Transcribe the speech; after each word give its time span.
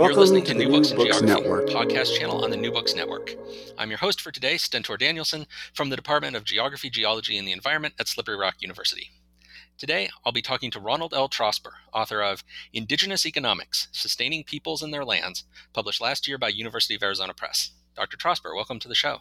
Welcome 0.00 0.14
You're 0.14 0.20
listening 0.22 0.44
to, 0.44 0.52
to 0.54 0.58
New, 0.58 0.64
New 0.64 0.78
Books, 0.78 0.92
Books 0.92 1.18
and 1.18 1.28
Geography, 1.28 1.42
Network. 1.42 1.66
podcast 1.66 2.18
channel 2.18 2.42
on 2.42 2.48
the 2.48 2.56
New 2.56 2.72
Books 2.72 2.94
Network. 2.94 3.34
I'm 3.76 3.90
your 3.90 3.98
host 3.98 4.22
for 4.22 4.30
today, 4.30 4.56
Stentor 4.56 4.96
Danielson, 4.96 5.46
from 5.74 5.90
the 5.90 5.96
Department 5.96 6.36
of 6.36 6.44
Geography, 6.44 6.88
Geology, 6.88 7.36
and 7.36 7.46
the 7.46 7.52
Environment 7.52 7.92
at 7.98 8.08
Slippery 8.08 8.38
Rock 8.38 8.54
University. 8.60 9.10
Today, 9.76 10.08
I'll 10.24 10.32
be 10.32 10.40
talking 10.40 10.70
to 10.70 10.80
Ronald 10.80 11.12
L. 11.12 11.28
Trosper, 11.28 11.72
author 11.92 12.22
of 12.22 12.42
Indigenous 12.72 13.26
Economics 13.26 13.88
Sustaining 13.92 14.42
Peoples 14.42 14.80
and 14.80 14.90
Their 14.90 15.04
Lands, 15.04 15.44
published 15.74 16.00
last 16.00 16.26
year 16.26 16.38
by 16.38 16.48
University 16.48 16.94
of 16.94 17.02
Arizona 17.02 17.34
Press. 17.34 17.72
Dr. 17.94 18.16
Trosper, 18.16 18.54
welcome 18.54 18.78
to 18.78 18.88
the 18.88 18.94
show. 18.94 19.18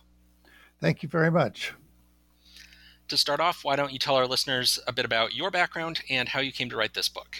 Thank 0.80 1.03
you 1.03 1.09
very 1.09 1.30
much. 1.30 1.73
To 3.09 3.17
start 3.17 3.41
off, 3.41 3.66
why 3.66 3.75
don't 3.75 3.91
you 3.91 4.00
tell 4.00 4.16
our 4.16 4.27
listeners 4.27 4.80
a 4.88 4.94
bit 4.94 5.03
about 5.03 5.35
your 5.35 5.52
background 5.52 6.00
and 6.09 6.30
how 6.30 6.39
you 6.39 6.53
came 6.53 6.69
to 6.69 6.77
write 6.77 6.94
this 6.94 7.09
book? 7.09 7.35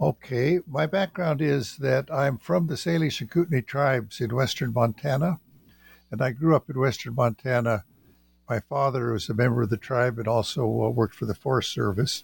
Okay, 0.00 0.60
my 0.64 0.86
background 0.86 1.42
is 1.42 1.76
that 1.78 2.08
I'm 2.08 2.38
from 2.38 2.68
the 2.68 2.76
Salish 2.76 3.20
and 3.20 3.28
Kootenai 3.28 3.62
tribes 3.62 4.20
in 4.20 4.32
western 4.32 4.72
Montana, 4.72 5.40
and 6.12 6.22
I 6.22 6.30
grew 6.30 6.54
up 6.54 6.70
in 6.70 6.78
western 6.78 7.16
Montana. 7.16 7.84
My 8.48 8.60
father 8.60 9.12
was 9.12 9.28
a 9.28 9.34
member 9.34 9.62
of 9.62 9.70
the 9.70 9.76
tribe 9.76 10.18
and 10.18 10.28
also 10.28 10.62
uh, 10.62 10.88
worked 10.90 11.16
for 11.16 11.26
the 11.26 11.34
Forest 11.34 11.72
Service. 11.72 12.22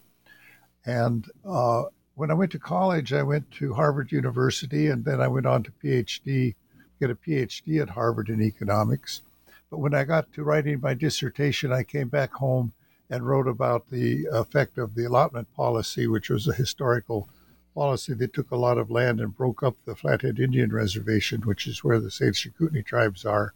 And 0.86 1.28
uh, 1.44 1.84
when 2.14 2.30
I 2.30 2.34
went 2.34 2.52
to 2.52 2.60
college, 2.60 3.12
I 3.12 3.24
went 3.24 3.50
to 3.52 3.74
Harvard 3.74 4.12
University, 4.12 4.86
and 4.86 5.04
then 5.04 5.20
I 5.20 5.26
went 5.26 5.46
on 5.46 5.64
to 5.64 5.72
PhD 5.72 6.54
get 7.00 7.10
a 7.10 7.14
PhD 7.16 7.82
at 7.82 7.90
Harvard 7.90 8.28
in 8.28 8.40
economics. 8.40 9.22
But 9.68 9.80
when 9.80 9.94
I 9.94 10.04
got 10.04 10.32
to 10.34 10.44
writing 10.44 10.80
my 10.80 10.94
dissertation, 10.94 11.72
I 11.72 11.82
came 11.82 12.08
back 12.08 12.32
home 12.34 12.72
and 13.10 13.26
wrote 13.26 13.48
about 13.48 13.90
the 13.90 14.26
effect 14.30 14.78
of 14.78 14.94
the 14.94 15.06
allotment 15.06 15.52
policy, 15.54 16.06
which 16.06 16.30
was 16.30 16.46
a 16.46 16.54
historical 16.54 17.28
policy 17.74 18.14
that 18.14 18.32
took 18.32 18.50
a 18.50 18.56
lot 18.56 18.78
of 18.78 18.90
land 18.90 19.20
and 19.20 19.36
broke 19.36 19.62
up 19.62 19.76
the 19.84 19.96
Flathead 19.96 20.38
Indian 20.38 20.72
Reservation, 20.72 21.40
which 21.42 21.66
is 21.66 21.82
where 21.82 21.98
the 21.98 22.14
and 22.20 22.56
Kootenai 22.56 22.82
tribes 22.82 23.24
are, 23.24 23.52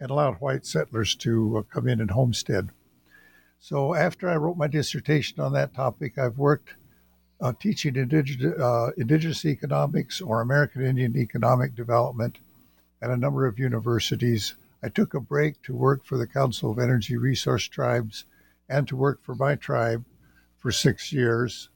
and 0.00 0.10
allowed 0.10 0.40
white 0.40 0.64
settlers 0.64 1.14
to 1.16 1.58
uh, 1.58 1.62
come 1.62 1.86
in 1.86 2.00
and 2.00 2.10
homestead. 2.10 2.70
So 3.60 3.94
after 3.94 4.28
I 4.28 4.36
wrote 4.36 4.56
my 4.56 4.66
dissertation 4.66 5.40
on 5.40 5.52
that 5.52 5.74
topic, 5.74 6.18
I've 6.18 6.38
worked 6.38 6.74
uh, 7.40 7.52
teaching 7.60 7.96
indigenous, 7.96 8.58
uh, 8.58 8.90
indigenous 8.96 9.44
economics 9.44 10.20
or 10.20 10.40
American 10.40 10.82
Indian 10.84 11.16
economic 11.16 11.74
development 11.74 12.38
at 13.02 13.10
a 13.10 13.16
number 13.16 13.46
of 13.46 13.58
universities. 13.58 14.54
I 14.82 14.88
took 14.88 15.14
a 15.14 15.20
break 15.20 15.62
to 15.62 15.74
work 15.74 16.04
for 16.04 16.16
the 16.16 16.26
Council 16.26 16.70
of 16.70 16.78
Energy 16.78 17.16
Resource 17.16 17.68
Tribes 17.68 18.24
and 18.68 18.88
to 18.88 18.96
work 18.96 19.22
for 19.22 19.34
my 19.34 19.54
tribe 19.54 20.04
for 20.56 20.72
six 20.72 21.12
years 21.12 21.68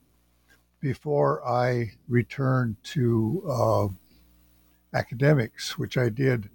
before 0.81 1.47
I 1.47 1.91
returned 2.09 2.75
to 2.83 3.43
uh, 3.47 4.97
academics, 4.97 5.77
which 5.77 5.97
I 5.97 6.09
did 6.09 6.49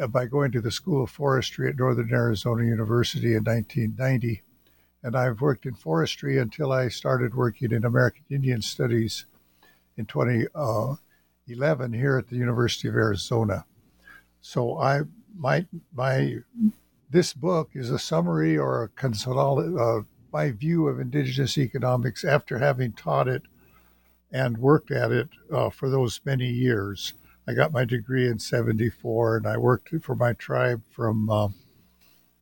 uh, 0.00 0.06
by 0.06 0.26
going 0.26 0.52
to 0.52 0.60
the 0.60 0.70
School 0.70 1.04
of 1.04 1.10
Forestry 1.10 1.68
at 1.68 1.78
Northern 1.78 2.12
Arizona 2.12 2.64
University 2.64 3.34
in 3.34 3.44
1990. 3.44 4.42
And 5.02 5.16
I've 5.16 5.40
worked 5.40 5.66
in 5.66 5.74
forestry 5.74 6.38
until 6.38 6.70
I 6.70 6.88
started 6.88 7.34
working 7.34 7.72
in 7.72 7.84
American 7.84 8.24
Indian 8.30 8.62
Studies 8.62 9.24
in 9.96 10.06
2011 10.06 11.92
here 11.92 12.18
at 12.18 12.28
the 12.28 12.36
University 12.36 12.88
of 12.88 12.94
Arizona. 12.94 13.64
So 14.40 14.78
I 14.78 15.02
my 15.36 15.66
my 15.94 16.36
this 17.10 17.32
book 17.32 17.70
is 17.74 17.90
a 17.90 17.98
summary 17.98 18.56
or 18.56 18.84
a 18.84 18.88
consolid 18.88 19.78
uh, 19.78 20.04
my 20.32 20.50
view 20.50 20.88
of 20.88 21.00
indigenous 21.00 21.58
economics 21.58 22.24
after 22.24 22.58
having 22.58 22.92
taught 22.92 23.28
it 23.28 23.42
and 24.32 24.58
worked 24.58 24.90
at 24.90 25.12
it 25.12 25.28
uh, 25.52 25.70
for 25.70 25.88
those 25.88 26.20
many 26.24 26.48
years. 26.48 27.14
I 27.46 27.54
got 27.54 27.72
my 27.72 27.84
degree 27.84 28.28
in 28.28 28.38
'74, 28.38 29.38
and 29.38 29.46
I 29.46 29.56
worked 29.56 29.90
for 30.02 30.14
my 30.14 30.32
tribe 30.32 30.82
from 30.90 31.28
uh, 31.28 31.48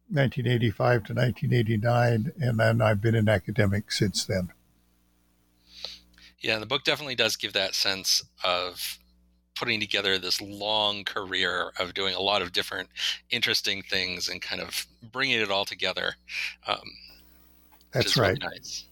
1985 0.08 1.04
to 1.04 1.14
1989, 1.14 2.32
and 2.40 2.58
then 2.58 2.82
I've 2.82 3.00
been 3.00 3.14
in 3.14 3.28
academic 3.28 3.92
since 3.92 4.24
then. 4.24 4.50
Yeah, 6.40 6.58
the 6.58 6.66
book 6.66 6.84
definitely 6.84 7.14
does 7.14 7.36
give 7.36 7.52
that 7.52 7.74
sense 7.74 8.22
of 8.42 8.98
putting 9.54 9.78
together 9.78 10.18
this 10.18 10.40
long 10.40 11.04
career 11.04 11.70
of 11.78 11.92
doing 11.92 12.14
a 12.14 12.20
lot 12.20 12.40
of 12.40 12.50
different 12.50 12.88
interesting 13.30 13.82
things 13.82 14.28
and 14.28 14.40
kind 14.40 14.60
of 14.62 14.86
bringing 15.12 15.38
it 15.38 15.50
all 15.50 15.66
together. 15.66 16.14
Um, 16.66 16.90
That's 17.92 18.16
right. 18.16 18.38
Really 18.40 18.54
nice. 18.54 18.84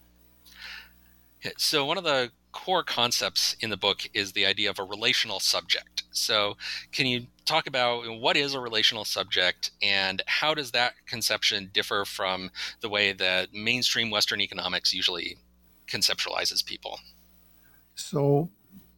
So 1.57 1.85
one 1.85 1.97
of 1.97 2.03
the 2.03 2.31
core 2.51 2.83
concepts 2.83 3.55
in 3.59 3.69
the 3.69 3.77
book 3.77 4.09
is 4.13 4.31
the 4.31 4.45
idea 4.45 4.69
of 4.69 4.79
a 4.79 4.83
relational 4.83 5.39
subject. 5.39 6.03
So 6.11 6.57
can 6.91 7.05
you 7.05 7.27
talk 7.45 7.67
about 7.67 8.03
what 8.19 8.37
is 8.37 8.53
a 8.53 8.59
relational 8.59 9.05
subject 9.05 9.71
and 9.81 10.21
how 10.27 10.53
does 10.53 10.71
that 10.71 10.93
conception 11.05 11.69
differ 11.73 12.05
from 12.05 12.51
the 12.81 12.89
way 12.89 13.13
that 13.13 13.53
mainstream 13.53 14.09
Western 14.09 14.41
economics 14.41 14.93
usually 14.93 15.37
conceptualizes 15.87 16.65
people? 16.65 16.99
So 17.95 18.49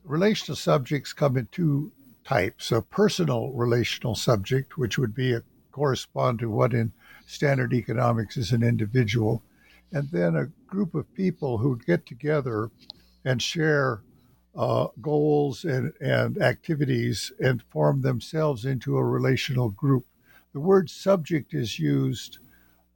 relational 0.04 0.56
subjects 0.56 1.14
come 1.14 1.38
in 1.38 1.48
two 1.52 1.92
types 2.24 2.72
a 2.72 2.82
personal 2.82 3.52
relational 3.52 4.16
subject, 4.16 4.78
which 4.78 4.98
would 4.98 5.14
be 5.14 5.34
a, 5.34 5.44
correspond 5.72 6.40
to 6.40 6.50
what 6.50 6.74
in 6.74 6.92
standard 7.26 7.74
economics 7.74 8.38
is 8.38 8.52
an 8.52 8.64
individual, 8.64 9.42
and 9.92 10.10
then 10.12 10.36
a 10.36 10.52
group 10.68 10.94
of 10.94 11.14
people 11.16 11.58
who 11.58 11.80
get 11.88 12.06
together 12.06 12.70
and 13.26 13.42
share 13.42 14.02
uh, 14.56 14.88
goals 15.02 15.64
and, 15.64 15.94
and 16.02 16.42
activities 16.42 17.32
and 17.40 17.64
form 17.64 18.02
themselves 18.02 18.66
into 18.66 18.98
a 18.98 19.04
relational 19.04 19.70
group. 19.70 20.06
The 20.54 20.60
word 20.60 20.90
subject 20.90 21.54
is 21.54 21.80
used, 21.80 22.40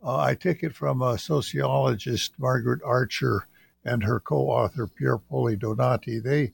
uh, 0.04 0.18
I 0.18 0.36
take 0.36 0.64
it 0.64 0.76
from 0.76 1.02
a 1.02 1.18
sociologist, 1.18 2.34
Margaret 2.38 2.82
Archer, 2.84 3.48
and 3.86 4.04
her 4.04 4.20
co 4.20 4.50
author, 4.50 4.88
Pierpaolo 4.88 5.58
Donati. 5.58 6.20
They 6.20 6.52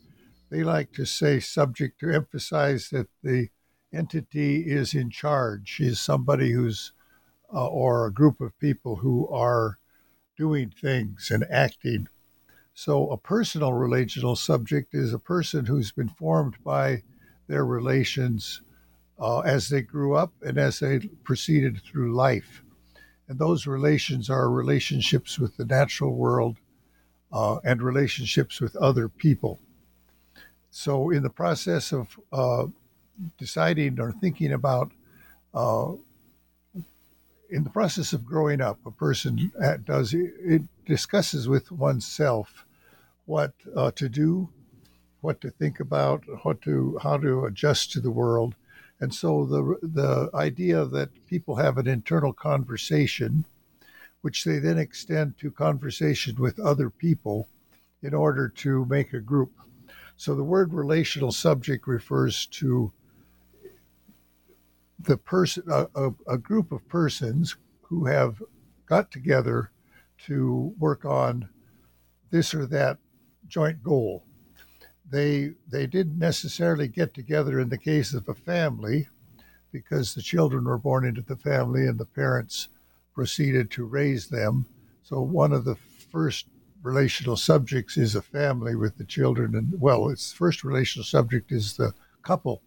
they 0.50 0.64
like 0.64 0.92
to 0.94 1.06
say 1.06 1.40
subject 1.40 2.00
to 2.02 2.14
emphasize 2.14 2.90
that 2.90 3.08
the 3.24 3.50
entity 3.94 4.70
is 4.70 4.94
in 4.94 5.10
charge, 5.10 5.80
is 5.80 6.00
somebody 6.00 6.52
who's, 6.52 6.92
uh, 7.54 7.68
or 7.68 8.06
a 8.06 8.14
group 8.14 8.42
of 8.42 8.58
people 8.60 8.98
who 8.98 9.28
are 9.30 9.80
doing 10.38 10.70
things 10.70 11.32
and 11.32 11.46
acting. 11.50 12.08
So 12.84 13.12
a 13.12 13.18
personal 13.18 13.74
relational 13.74 14.36
subject 14.36 14.96
is 14.96 15.14
a 15.14 15.20
person 15.20 15.68
who's 15.68 15.92
been 15.92 16.10
formed 16.10 16.56
by 16.64 17.04
their 17.48 17.64
relations 17.64 18.64
uh, 19.20 19.42
as 19.42 19.70
they 19.70 19.84
grew 19.84 20.16
up 20.16 20.34
and 20.42 20.58
as 20.58 20.80
they 20.80 20.98
proceeded 21.24 21.84
through 21.84 22.16
life. 22.16 22.64
And 23.28 23.38
those 23.38 23.68
relations 23.68 24.32
are 24.32 24.50
relationships 24.50 25.38
with 25.38 25.58
the 25.58 25.66
natural 25.66 26.16
world 26.16 26.58
uh, 27.32 27.58
and 27.64 27.84
relationships 27.84 28.60
with 28.60 28.76
other 28.78 29.08
people. 29.08 29.60
So, 30.72 31.12
in 31.12 31.22
the 31.22 31.30
process 31.30 31.92
of 31.92 32.20
uh, 32.34 32.66
deciding 33.38 34.00
or 34.00 34.12
thinking 34.12 34.54
about, 34.54 34.92
uh, 35.54 35.92
in 37.52 37.64
the 37.64 37.70
process 37.70 38.12
of 38.12 38.26
growing 38.26 38.60
up, 38.60 38.80
a 38.88 38.92
person 38.92 39.52
does 39.86 40.16
it 40.16 40.64
discusses 40.88 41.48
with 41.48 41.72
oneself 41.72 42.66
what 43.26 43.54
uh, 43.76 43.92
to 43.92 44.10
do, 44.10 44.50
what 45.22 45.40
to 45.42 45.50
think 45.50 45.80
about, 45.80 46.24
what 46.44 46.62
to 46.62 47.00
how 47.02 47.18
to 47.18 47.46
adjust 47.46 47.92
to 47.92 48.02
the 48.02 48.12
world. 48.12 48.56
And 49.00 49.14
so 49.14 49.46
the 49.46 49.78
the 49.82 50.30
idea 50.36 50.86
that 50.86 51.28
people 51.28 51.56
have 51.56 51.78
an 51.78 51.88
internal 51.88 52.34
conversation, 52.34 53.46
which 54.22 54.44
they 54.44 54.60
then 54.60 54.78
extend 54.78 55.38
to 55.40 55.52
conversation 55.52 56.36
with 56.36 56.60
other 56.60 56.90
people 56.90 57.48
in 58.04 58.14
order 58.14 58.50
to 58.50 58.86
make 58.86 59.14
a 59.14 59.20
group. 59.20 59.52
So 60.18 60.36
the 60.36 60.44
word 60.44 60.74
relational 60.74 61.32
subject 61.32 61.88
refers 61.88 62.46
to 62.48 62.92
the 65.00 65.18
person, 65.18 65.64
a, 65.68 65.88
a, 65.96 66.14
a 66.28 66.38
group 66.38 66.72
of 66.72 66.88
persons 66.88 67.56
who 67.82 68.06
have 68.06 68.42
got 68.86 69.12
together 69.12 69.72
to 70.26 70.74
work 70.78 71.06
on 71.06 71.50
this 72.30 72.54
or 72.54 72.66
that 72.68 72.98
joint 73.52 73.84
goal. 73.84 74.24
They 75.10 75.52
they 75.70 75.86
didn't 75.86 76.18
necessarily 76.18 76.88
get 76.88 77.14
together 77.14 77.60
in 77.60 77.70
the 77.70 77.78
case 77.78 78.14
of 78.14 78.28
a 78.30 78.34
family 78.34 79.08
because 79.72 80.14
the 80.14 80.22
children 80.22 80.64
were 80.64 80.78
born 80.78 81.06
into 81.06 81.22
the 81.22 81.36
family 81.36 81.86
and 81.86 82.00
the 82.00 82.06
parents 82.06 82.70
proceeded 83.14 83.70
to 83.72 83.86
raise 83.86 84.28
them. 84.28 84.66
So 85.04 85.22
one 85.22 85.52
of 85.52 85.66
the 85.66 85.76
first 85.76 86.48
relational 86.84 87.38
subjects 87.38 87.98
is 87.98 88.16
a 88.16 88.22
family 88.22 88.76
with 88.76 88.98
the 88.98 89.06
children 89.06 89.56
and 89.56 89.80
well 89.80 90.10
its 90.10 90.34
first 90.34 90.64
relational 90.64 91.06
subject 91.06 91.52
is 91.52 91.78
the 91.78 91.94
couple 92.24 92.62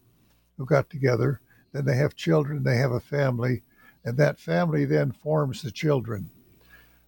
who 0.57 0.65
got 0.65 0.89
together 0.89 1.41
then 1.73 1.83
they 1.83 1.97
have 1.97 2.15
children 2.15 2.63
they 2.63 2.77
have 2.77 2.93
a 2.93 2.99
family 2.99 3.61
and 4.05 4.17
that 4.17 4.39
family 4.39 4.85
then 4.85 5.11
forms 5.11 5.61
the 5.61 5.71
children 5.71 6.29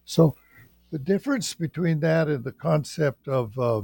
so 0.04 0.36
the 0.90 0.98
difference 0.98 1.54
between 1.54 2.00
that 2.00 2.28
and 2.28 2.44
the 2.44 2.52
concept 2.52 3.28
of 3.28 3.58
uh, 3.58 3.82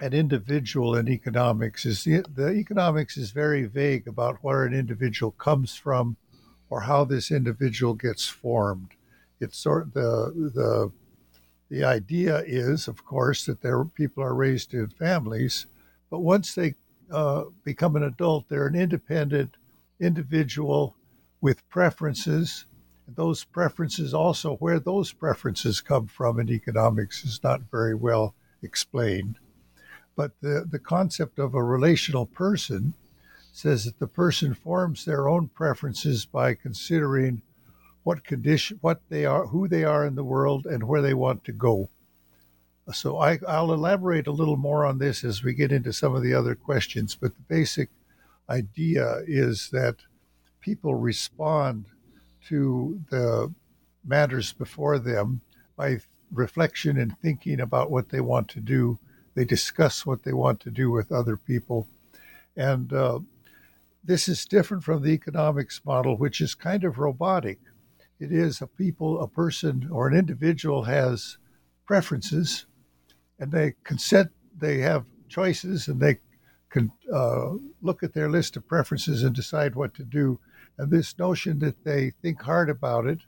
an 0.00 0.12
individual 0.12 0.96
in 0.96 1.08
economics 1.08 1.86
is 1.86 2.04
the, 2.04 2.24
the 2.34 2.50
economics 2.50 3.16
is 3.16 3.30
very 3.30 3.64
vague 3.66 4.08
about 4.08 4.38
where 4.42 4.64
an 4.64 4.74
individual 4.74 5.30
comes 5.32 5.74
from 5.76 6.16
or 6.68 6.82
how 6.82 7.04
this 7.04 7.30
individual 7.30 7.94
gets 7.94 8.26
formed. 8.26 8.90
It's 9.40 9.58
sort 9.58 9.94
the 9.94 10.32
the 10.54 10.92
the 11.68 11.84
idea 11.84 12.42
is, 12.46 12.88
of 12.88 13.04
course, 13.04 13.46
that 13.46 13.62
there 13.62 13.84
people 13.84 14.24
are 14.24 14.34
raised 14.34 14.74
in 14.74 14.88
families, 14.88 15.66
but 16.10 16.18
once 16.18 16.54
they 16.54 16.74
uh, 17.12 17.44
become 17.64 17.94
an 17.94 18.02
adult, 18.02 18.48
they're 18.48 18.66
an 18.66 18.74
independent 18.74 19.56
individual 20.00 20.96
with 21.40 21.68
preferences 21.68 22.66
those 23.16 23.44
preferences 23.44 24.14
also 24.14 24.56
where 24.56 24.80
those 24.80 25.12
preferences 25.12 25.80
come 25.80 26.06
from 26.06 26.40
in 26.40 26.50
economics 26.50 27.24
is 27.24 27.42
not 27.42 27.62
very 27.70 27.94
well 27.94 28.34
explained. 28.62 29.38
But 30.16 30.32
the, 30.40 30.66
the 30.68 30.78
concept 30.78 31.38
of 31.38 31.54
a 31.54 31.62
relational 31.62 32.26
person 32.26 32.94
says 33.52 33.84
that 33.84 33.98
the 33.98 34.06
person 34.06 34.54
forms 34.54 35.04
their 35.04 35.28
own 35.28 35.48
preferences 35.48 36.24
by 36.24 36.54
considering 36.54 37.42
what 38.02 38.24
condition 38.24 38.78
what 38.80 39.00
they 39.08 39.26
are 39.26 39.46
who 39.48 39.68
they 39.68 39.84
are 39.84 40.06
in 40.06 40.14
the 40.14 40.24
world 40.24 40.66
and 40.66 40.84
where 40.84 41.02
they 41.02 41.14
want 41.14 41.44
to 41.44 41.52
go. 41.52 41.88
So 42.92 43.18
I, 43.18 43.38
i'll 43.46 43.72
elaborate 43.72 44.26
a 44.26 44.32
little 44.32 44.56
more 44.56 44.84
on 44.84 44.98
this 44.98 45.22
as 45.22 45.44
we 45.44 45.54
get 45.54 45.70
into 45.72 45.92
some 45.92 46.14
of 46.14 46.22
the 46.22 46.34
other 46.34 46.54
questions 46.54 47.14
but 47.14 47.34
the 47.34 47.42
basic 47.42 47.90
idea 48.48 49.22
is 49.26 49.70
that 49.70 49.96
people 50.60 50.94
respond 50.94 51.86
to 52.48 53.00
the 53.10 53.52
matters 54.04 54.52
before 54.52 54.98
them 54.98 55.40
by 55.76 55.98
reflection 56.32 56.98
and 56.98 57.18
thinking 57.18 57.60
about 57.60 57.90
what 57.90 58.08
they 58.08 58.20
want 58.20 58.48
to 58.48 58.60
do. 58.60 58.98
They 59.34 59.44
discuss 59.44 60.06
what 60.06 60.22
they 60.22 60.32
want 60.32 60.60
to 60.60 60.70
do 60.70 60.90
with 60.90 61.12
other 61.12 61.36
people. 61.36 61.86
And 62.56 62.92
uh, 62.92 63.20
this 64.02 64.28
is 64.28 64.44
different 64.44 64.82
from 64.84 65.02
the 65.02 65.10
economics 65.10 65.80
model, 65.84 66.16
which 66.16 66.40
is 66.40 66.54
kind 66.54 66.84
of 66.84 66.98
robotic. 66.98 67.58
It 68.18 68.32
is 68.32 68.60
a 68.60 68.66
people, 68.66 69.20
a 69.20 69.28
person, 69.28 69.88
or 69.90 70.08
an 70.08 70.16
individual 70.16 70.84
has 70.84 71.38
preferences 71.86 72.66
and 73.40 73.50
they 73.50 73.74
consent, 73.82 74.30
they 74.56 74.78
have 74.78 75.04
choices, 75.28 75.88
and 75.88 75.98
they 75.98 76.18
can 76.68 76.92
uh, 77.12 77.52
look 77.82 78.02
at 78.02 78.12
their 78.12 78.30
list 78.30 78.56
of 78.56 78.68
preferences 78.68 79.22
and 79.22 79.34
decide 79.34 79.74
what 79.74 79.94
to 79.94 80.04
do 80.04 80.38
and 80.80 80.90
this 80.90 81.18
notion 81.18 81.58
that 81.58 81.84
they 81.84 82.10
think 82.22 82.40
hard 82.40 82.70
about 82.70 83.06
it 83.06 83.18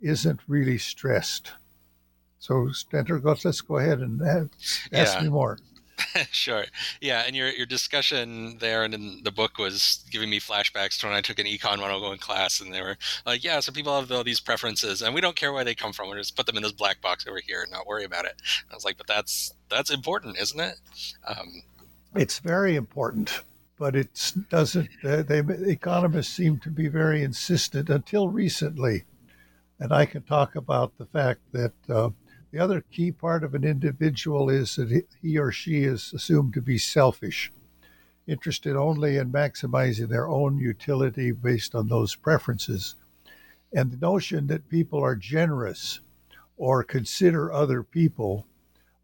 isn't 0.00 0.40
really 0.46 0.78
stressed. 0.78 1.50
So, 2.38 2.70
Stentor, 2.70 3.18
goes, 3.18 3.44
let's 3.44 3.60
go 3.60 3.78
ahead 3.78 3.98
and 3.98 4.22
ask 4.22 4.90
yeah. 4.92 5.20
me 5.20 5.30
more. 5.30 5.58
sure. 6.30 6.64
Yeah, 7.00 7.22
and 7.26 7.34
your 7.34 7.48
your 7.50 7.66
discussion 7.66 8.58
there 8.58 8.82
and 8.84 8.94
in 8.94 9.20
the 9.22 9.30
book 9.30 9.58
was 9.58 10.04
giving 10.10 10.28
me 10.28 10.40
flashbacks 10.40 10.98
to 11.00 11.06
when 11.06 11.14
I 11.14 11.20
took 11.20 11.38
an 11.38 11.46
econ 11.46 11.78
101 11.78 12.18
class, 12.18 12.60
and 12.60 12.74
they 12.74 12.82
were 12.82 12.96
like, 13.24 13.44
"Yeah, 13.44 13.60
so 13.60 13.72
people 13.72 13.98
have 13.98 14.10
all 14.10 14.24
these 14.24 14.40
preferences, 14.40 15.02
and 15.02 15.14
we 15.14 15.20
don't 15.20 15.36
care 15.36 15.52
where 15.52 15.64
they 15.64 15.74
come 15.74 15.92
from. 15.92 16.10
We 16.10 16.16
just 16.16 16.36
put 16.36 16.46
them 16.46 16.56
in 16.56 16.64
this 16.64 16.72
black 16.72 17.00
box 17.00 17.26
over 17.28 17.40
here 17.46 17.62
and 17.62 17.70
not 17.70 17.86
worry 17.86 18.04
about 18.04 18.24
it." 18.24 18.34
I 18.70 18.74
was 18.74 18.84
like, 18.84 18.96
"But 18.96 19.06
that's 19.06 19.54
that's 19.70 19.90
important, 19.90 20.36
isn't 20.38 20.60
it?" 20.60 20.80
Um, 21.26 21.62
it's 22.16 22.40
very 22.40 22.74
important 22.74 23.40
but 23.78 23.96
it 23.96 24.32
doesn't. 24.50 24.88
Uh, 25.02 25.22
they 25.22 25.40
economists 25.40 26.32
seem 26.32 26.58
to 26.60 26.70
be 26.70 26.88
very 26.88 27.22
insistent 27.22 27.90
until 27.90 28.28
recently, 28.28 29.04
and 29.78 29.92
I 29.92 30.06
can 30.06 30.22
talk 30.22 30.54
about 30.54 30.96
the 30.96 31.06
fact 31.06 31.40
that 31.52 31.72
uh, 31.88 32.10
the 32.52 32.58
other 32.60 32.82
key 32.82 33.10
part 33.10 33.42
of 33.42 33.54
an 33.54 33.64
individual 33.64 34.48
is 34.48 34.76
that 34.76 35.06
he 35.20 35.38
or 35.38 35.50
she 35.50 35.84
is 35.84 36.12
assumed 36.14 36.54
to 36.54 36.62
be 36.62 36.78
selfish, 36.78 37.52
interested 38.28 38.76
only 38.76 39.16
in 39.16 39.32
maximizing 39.32 40.08
their 40.08 40.28
own 40.28 40.58
utility 40.58 41.32
based 41.32 41.74
on 41.74 41.88
those 41.88 42.14
preferences, 42.14 42.94
and 43.72 43.90
the 43.90 44.06
notion 44.06 44.46
that 44.46 44.68
people 44.68 45.02
are 45.02 45.16
generous 45.16 46.00
or 46.56 46.84
consider 46.84 47.52
other 47.52 47.82
people 47.82 48.46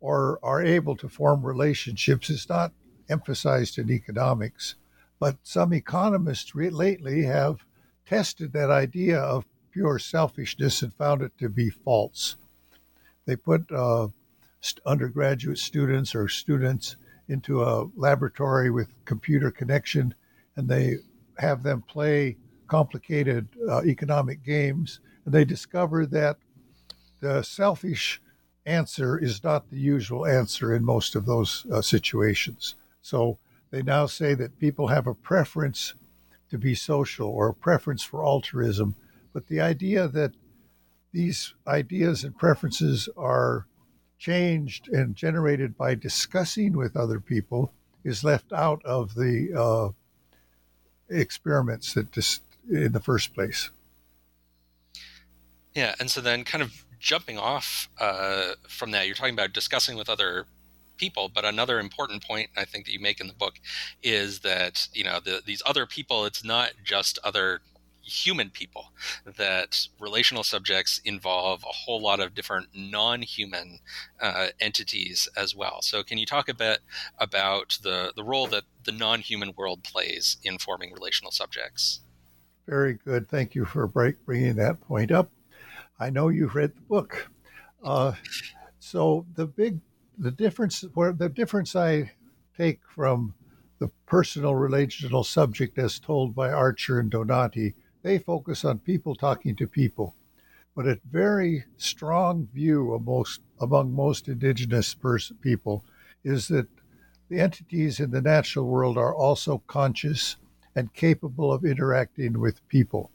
or 0.00 0.38
are 0.42 0.62
able 0.62 0.96
to 0.96 1.08
form 1.08 1.44
relationships 1.44 2.30
is 2.30 2.48
not 2.48 2.72
emphasized 3.10 3.78
in 3.78 3.90
economics, 3.90 4.76
but 5.18 5.36
some 5.42 5.72
economists 5.72 6.54
re- 6.54 6.70
lately 6.70 7.22
have 7.22 7.64
tested 8.06 8.52
that 8.52 8.70
idea 8.70 9.18
of 9.18 9.44
pure 9.70 9.98
selfishness 9.98 10.82
and 10.82 10.94
found 10.94 11.22
it 11.22 11.32
to 11.38 11.48
be 11.48 11.70
false. 11.70 12.36
They 13.26 13.36
put 13.36 13.70
uh, 13.70 14.08
st- 14.60 14.84
undergraduate 14.86 15.58
students 15.58 16.14
or 16.14 16.28
students 16.28 16.96
into 17.28 17.62
a 17.62 17.88
laboratory 17.96 18.70
with 18.70 18.88
computer 19.04 19.50
connection 19.50 20.14
and 20.56 20.68
they 20.68 20.96
have 21.38 21.62
them 21.62 21.82
play 21.82 22.36
complicated 22.66 23.48
uh, 23.68 23.82
economic 23.84 24.42
games 24.44 25.00
and 25.24 25.32
they 25.32 25.44
discover 25.44 26.06
that 26.06 26.36
the 27.20 27.42
selfish 27.42 28.20
answer 28.66 29.18
is 29.18 29.42
not 29.42 29.70
the 29.70 29.78
usual 29.78 30.26
answer 30.26 30.74
in 30.74 30.84
most 30.84 31.14
of 31.14 31.26
those 31.26 31.66
uh, 31.72 31.80
situations. 31.80 32.74
So 33.02 33.38
they 33.70 33.82
now 33.82 34.06
say 34.06 34.34
that 34.34 34.58
people 34.58 34.88
have 34.88 35.06
a 35.06 35.14
preference 35.14 35.94
to 36.50 36.58
be 36.58 36.74
social 36.74 37.28
or 37.28 37.48
a 37.48 37.54
preference 37.54 38.02
for 38.02 38.24
altruism. 38.24 38.96
But 39.32 39.46
the 39.46 39.60
idea 39.60 40.08
that 40.08 40.32
these 41.12 41.54
ideas 41.66 42.24
and 42.24 42.36
preferences 42.36 43.08
are 43.16 43.66
changed 44.18 44.88
and 44.88 45.14
generated 45.14 45.76
by 45.76 45.94
discussing 45.94 46.76
with 46.76 46.96
other 46.96 47.20
people 47.20 47.72
is 48.04 48.24
left 48.24 48.52
out 48.52 48.84
of 48.84 49.14
the 49.14 49.50
uh, 49.56 49.90
experiments 51.08 51.94
that 51.94 52.12
dis- 52.12 52.40
in 52.68 52.92
the 52.92 53.00
first 53.00 53.34
place. 53.34 53.70
Yeah, 55.74 55.94
and 56.00 56.10
so 56.10 56.20
then 56.20 56.44
kind 56.44 56.62
of 56.62 56.84
jumping 56.98 57.38
off 57.38 57.88
uh, 57.98 58.52
from 58.68 58.90
that, 58.90 59.06
you're 59.06 59.14
talking 59.14 59.34
about 59.34 59.52
discussing 59.52 59.96
with 59.96 60.08
other 60.08 60.46
people. 61.00 61.30
But 61.34 61.44
another 61.44 61.80
important 61.80 62.22
point 62.22 62.50
I 62.56 62.64
think 62.64 62.84
that 62.84 62.92
you 62.92 63.00
make 63.00 63.20
in 63.20 63.26
the 63.26 63.32
book 63.34 63.54
is 64.02 64.40
that 64.40 64.86
you 64.92 65.02
know 65.02 65.18
the, 65.24 65.42
these 65.44 65.62
other 65.66 65.86
people. 65.86 66.26
It's 66.26 66.44
not 66.44 66.72
just 66.84 67.18
other 67.24 67.62
human 68.02 68.50
people 68.50 68.92
that 69.36 69.86
relational 70.00 70.42
subjects 70.42 71.00
involve 71.04 71.62
a 71.62 71.72
whole 71.72 72.00
lot 72.00 72.18
of 72.18 72.34
different 72.34 72.66
non-human 72.74 73.78
uh, 74.20 74.48
entities 74.58 75.28
as 75.36 75.54
well 75.54 75.80
so 75.82 76.02
can 76.02 76.18
you 76.18 76.26
talk 76.26 76.48
a 76.48 76.54
bit 76.54 76.80
about 77.18 77.78
the, 77.82 78.12
the 78.16 78.24
role 78.24 78.46
that 78.46 78.64
the 78.84 78.92
non-human 78.92 79.52
world 79.56 79.84
plays 79.84 80.38
in 80.42 80.58
forming 80.58 80.92
relational 80.92 81.30
subjects 81.30 82.00
very 82.66 82.94
good 82.94 83.28
thank 83.28 83.54
you 83.54 83.64
for 83.64 83.86
bringing 83.86 84.56
that 84.56 84.80
point 84.80 85.12
up 85.12 85.30
i 86.00 86.10
know 86.10 86.28
you've 86.28 86.54
read 86.54 86.74
the 86.74 86.82
book 86.82 87.28
uh, 87.84 88.12
so 88.78 89.24
the 89.34 89.46
big 89.46 89.78
the 90.20 90.30
difference 90.30 90.82
where 90.94 91.12
the 91.12 91.30
difference 91.30 91.74
I 91.74 92.12
take 92.56 92.80
from 92.94 93.34
the 93.78 93.90
personal 94.04 94.54
relational 94.54 95.24
subject 95.24 95.78
as 95.78 95.98
told 95.98 96.34
by 96.34 96.50
Archer 96.50 97.00
and 97.00 97.10
Donati, 97.10 97.74
they 98.02 98.18
focus 98.18 98.64
on 98.64 98.78
people 98.80 99.14
talking 99.14 99.56
to 99.56 99.66
people. 99.66 100.14
But 100.76 100.86
a 100.86 101.00
very 101.10 101.64
strong 101.78 102.48
view 102.52 103.00
most, 103.04 103.40
among 103.60 103.92
most 103.92 104.28
indigenous 104.28 104.94
pers- 104.94 105.32
people 105.40 105.84
is 106.22 106.48
that 106.48 106.68
the 107.30 107.40
entities 107.40 107.98
in 107.98 108.10
the 108.10 108.20
natural 108.20 108.66
world 108.66 108.98
are 108.98 109.14
also 109.14 109.62
conscious 109.66 110.36
and 110.76 110.92
capable 110.92 111.50
of 111.52 111.64
interacting 111.64 112.38
with 112.38 112.66
people. 112.68 113.10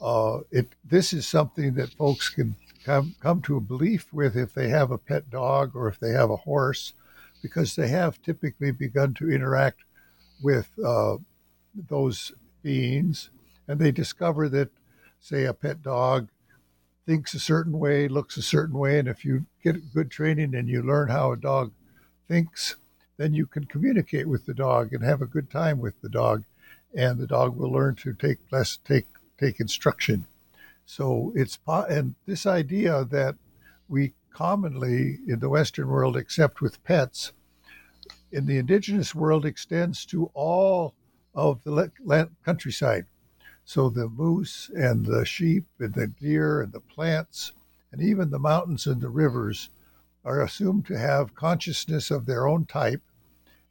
Uh, 0.00 0.40
it 0.50 0.68
this 0.84 1.12
is 1.12 1.26
something 1.26 1.74
that 1.74 1.94
folks 1.94 2.28
can 2.28 2.56
come 2.84 3.14
come 3.20 3.40
to 3.42 3.56
a 3.56 3.60
belief 3.60 4.12
with 4.12 4.36
if 4.36 4.54
they 4.54 4.68
have 4.68 4.90
a 4.90 4.98
pet 4.98 5.30
dog 5.30 5.74
or 5.74 5.88
if 5.88 5.98
they 5.98 6.10
have 6.10 6.30
a 6.30 6.36
horse, 6.36 6.94
because 7.42 7.74
they 7.76 7.88
have 7.88 8.22
typically 8.22 8.70
begun 8.70 9.14
to 9.14 9.30
interact 9.30 9.80
with 10.42 10.68
uh, 10.84 11.16
those 11.88 12.32
beings, 12.62 13.30
and 13.68 13.78
they 13.78 13.90
discover 13.90 14.48
that, 14.48 14.70
say, 15.20 15.44
a 15.44 15.54
pet 15.54 15.82
dog 15.82 16.28
thinks 17.06 17.34
a 17.34 17.40
certain 17.40 17.78
way, 17.78 18.08
looks 18.08 18.36
a 18.36 18.42
certain 18.42 18.78
way, 18.78 18.98
and 18.98 19.08
if 19.08 19.24
you 19.24 19.46
get 19.62 19.92
good 19.92 20.10
training 20.10 20.54
and 20.54 20.68
you 20.68 20.82
learn 20.82 21.08
how 21.08 21.32
a 21.32 21.36
dog 21.36 21.72
thinks, 22.28 22.76
then 23.16 23.34
you 23.34 23.46
can 23.46 23.64
communicate 23.64 24.28
with 24.28 24.46
the 24.46 24.54
dog 24.54 24.92
and 24.92 25.02
have 25.02 25.20
a 25.20 25.26
good 25.26 25.50
time 25.50 25.78
with 25.78 26.00
the 26.00 26.08
dog, 26.08 26.44
and 26.94 27.18
the 27.18 27.26
dog 27.26 27.56
will 27.56 27.70
learn 27.70 27.94
to 27.94 28.12
take 28.12 28.38
less 28.50 28.78
take 28.84 29.06
take 29.38 29.60
instruction. 29.60 30.26
So 30.86 31.32
it's 31.34 31.58
and 31.66 32.14
this 32.26 32.46
idea 32.46 33.04
that 33.10 33.36
we 33.88 34.14
commonly 34.32 35.18
in 35.26 35.38
the 35.40 35.48
Western 35.48 35.88
world 35.88 36.16
accept 36.16 36.60
with 36.60 36.82
pets, 36.84 37.32
in 38.30 38.46
the 38.46 38.58
indigenous 38.58 39.14
world 39.14 39.44
extends 39.44 40.04
to 40.06 40.30
all 40.34 40.94
of 41.34 41.62
the 41.64 41.90
countryside. 42.44 43.06
So 43.64 43.88
the 43.88 44.08
moose 44.08 44.70
and 44.74 45.06
the 45.06 45.24
sheep 45.24 45.66
and 45.78 45.94
the 45.94 46.08
deer 46.08 46.60
and 46.60 46.72
the 46.72 46.80
plants 46.80 47.52
and 47.92 48.00
even 48.00 48.30
the 48.30 48.38
mountains 48.38 48.86
and 48.86 49.00
the 49.00 49.08
rivers 49.08 49.70
are 50.24 50.42
assumed 50.42 50.86
to 50.86 50.98
have 50.98 51.34
consciousness 51.34 52.10
of 52.10 52.26
their 52.26 52.48
own 52.48 52.64
type 52.64 53.02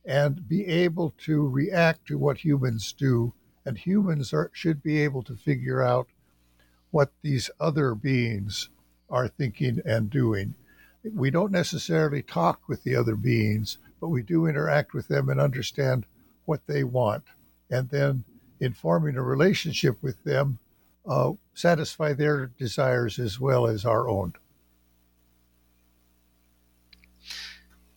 and 0.05 0.47
be 0.47 0.65
able 0.65 1.13
to 1.25 1.47
react 1.47 2.07
to 2.07 2.17
what 2.17 2.37
humans 2.37 2.93
do. 2.93 3.33
And 3.65 3.77
humans 3.77 4.33
are, 4.33 4.49
should 4.53 4.81
be 4.81 4.99
able 4.99 5.23
to 5.23 5.35
figure 5.35 5.81
out 5.81 6.07
what 6.91 7.11
these 7.21 7.49
other 7.59 7.95
beings 7.95 8.69
are 9.09 9.27
thinking 9.27 9.81
and 9.85 10.09
doing. 10.09 10.53
We 11.03 11.31
don't 11.31 11.51
necessarily 11.51 12.21
talk 12.21 12.61
with 12.67 12.83
the 12.83 12.95
other 12.95 13.15
beings, 13.15 13.77
but 13.99 14.09
we 14.09 14.21
do 14.21 14.45
interact 14.45 14.93
with 14.93 15.07
them 15.07 15.29
and 15.29 15.39
understand 15.39 16.05
what 16.45 16.67
they 16.67 16.83
want. 16.83 17.23
And 17.69 17.89
then 17.89 18.23
in 18.59 18.73
forming 18.73 19.17
a 19.17 19.23
relationship 19.23 20.01
with 20.01 20.23
them, 20.23 20.59
uh, 21.07 21.31
satisfy 21.53 22.13
their 22.13 22.47
desires 22.57 23.17
as 23.17 23.39
well 23.39 23.65
as 23.67 23.85
our 23.85 24.07
own. 24.07 24.33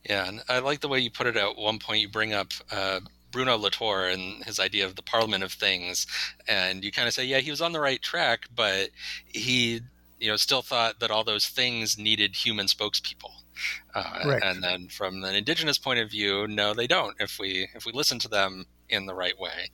Yeah, 0.09 0.29
and 0.29 0.43
I 0.49 0.59
like 0.59 0.81
the 0.81 0.89
way 0.89 0.99
you 1.01 1.11
put 1.11 1.27
it 1.27 1.37
at 1.37 1.57
one 1.57 1.79
point. 1.79 2.01
You 2.01 2.09
bring 2.09 2.35
up 2.35 2.53
uh, 2.71 3.01
Bruno 3.35 3.59
Latour 3.59 4.07
and 4.07 4.45
his 4.45 4.61
idea 4.61 4.87
of 4.87 4.95
the 4.95 5.03
Parliament 5.03 5.43
of 5.43 5.53
Things, 5.53 6.07
and 6.47 6.85
you 6.85 6.93
kind 6.93 7.09
of 7.09 7.15
say, 7.15 7.25
yeah, 7.25 7.41
he 7.41 7.51
was 7.51 7.61
on 7.61 7.73
the 7.73 7.81
right 7.81 8.01
track, 8.01 8.47
but 8.55 8.91
he, 9.27 9.81
you 10.21 10.31
know, 10.31 10.37
still 10.37 10.63
thought 10.63 11.01
that 11.01 11.11
all 11.11 11.25
those 11.25 11.49
things 11.49 11.99
needed 11.99 12.37
human 12.37 12.67
spokespeople. 12.67 13.33
Uh, 13.93 14.39
and 14.45 14.63
then 14.63 14.87
from 14.87 15.25
an 15.25 15.35
indigenous 15.35 15.79
point 15.79 15.99
of 15.99 16.09
view, 16.11 16.47
no, 16.47 16.75
they 16.75 16.87
don't. 16.87 17.17
If 17.19 17.41
we 17.41 17.69
if 17.75 17.85
we 17.85 17.93
listen 17.93 18.21
to 18.21 18.29
them 18.29 18.67
in 18.89 19.07
the 19.07 19.15
right 19.15 19.39
way. 19.39 19.71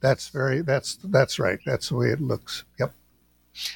That's 0.00 0.28
very 0.28 0.62
that's 0.62 0.98
that's 1.04 1.38
right. 1.38 1.58
That's 1.66 1.90
the 1.90 1.96
way 1.96 2.08
it 2.08 2.22
looks. 2.22 2.64
Yep. 2.78 2.92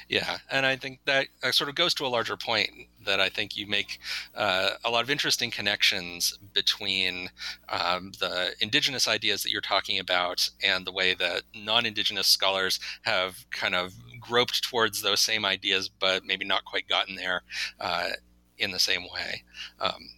Yeah, 0.07 0.37
and 0.49 0.65
I 0.65 0.77
think 0.77 0.99
that 1.05 1.27
sort 1.51 1.69
of 1.69 1.75
goes 1.75 1.93
to 1.95 2.05
a 2.05 2.07
larger 2.07 2.37
point 2.37 2.69
that 3.05 3.19
I 3.19 3.29
think 3.29 3.57
you 3.57 3.67
make 3.67 3.99
uh, 4.33 4.71
a 4.83 4.89
lot 4.89 5.03
of 5.03 5.09
interesting 5.09 5.51
connections 5.51 6.37
between 6.53 7.29
um, 7.69 8.11
the 8.19 8.53
indigenous 8.61 9.07
ideas 9.07 9.43
that 9.43 9.51
you're 9.51 9.61
talking 9.61 9.99
about 9.99 10.49
and 10.63 10.85
the 10.85 10.91
way 10.91 11.13
that 11.15 11.43
non-indigenous 11.53 12.27
scholars 12.27 12.79
have 13.03 13.45
kind 13.51 13.75
of 13.75 13.93
groped 14.19 14.63
towards 14.63 15.01
those 15.01 15.19
same 15.19 15.45
ideas, 15.45 15.89
but 15.89 16.25
maybe 16.25 16.45
not 16.45 16.65
quite 16.65 16.87
gotten 16.87 17.15
there 17.15 17.43
uh, 17.79 18.09
in 18.57 18.71
the 18.71 18.79
same 18.79 19.03
way, 19.13 19.43
um, 19.79 20.09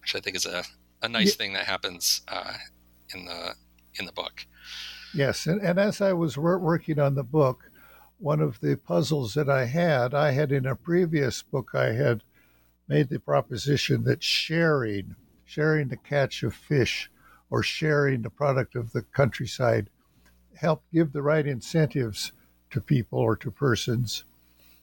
which 0.00 0.14
I 0.14 0.20
think 0.20 0.36
is 0.36 0.46
a, 0.46 0.62
a 1.02 1.08
nice 1.08 1.34
yeah. 1.34 1.38
thing 1.38 1.52
that 1.54 1.64
happens 1.64 2.22
uh, 2.28 2.54
in 3.14 3.24
the 3.24 3.54
in 3.98 4.06
the 4.06 4.12
book. 4.12 4.46
Yes, 5.14 5.46
and, 5.46 5.60
and 5.62 5.78
as 5.78 6.00
I 6.00 6.12
was 6.12 6.36
working 6.36 6.98
on 6.98 7.14
the 7.14 7.24
book, 7.24 7.67
one 8.18 8.40
of 8.40 8.60
the 8.60 8.76
puzzles 8.76 9.34
that 9.34 9.48
I 9.48 9.66
had, 9.66 10.14
I 10.14 10.32
had 10.32 10.52
in 10.52 10.66
a 10.66 10.74
previous 10.74 11.42
book, 11.42 11.70
I 11.74 11.92
had 11.92 12.22
made 12.88 13.08
the 13.08 13.20
proposition 13.20 14.04
that 14.04 14.22
sharing, 14.22 15.14
sharing 15.44 15.88
the 15.88 15.96
catch 15.96 16.42
of 16.42 16.54
fish 16.54 17.10
or 17.50 17.62
sharing 17.62 18.22
the 18.22 18.30
product 18.30 18.74
of 18.74 18.92
the 18.92 19.02
countryside 19.02 19.88
helped 20.54 20.92
give 20.92 21.12
the 21.12 21.22
right 21.22 21.46
incentives 21.46 22.32
to 22.70 22.80
people 22.80 23.18
or 23.18 23.36
to 23.36 23.50
persons. 23.50 24.24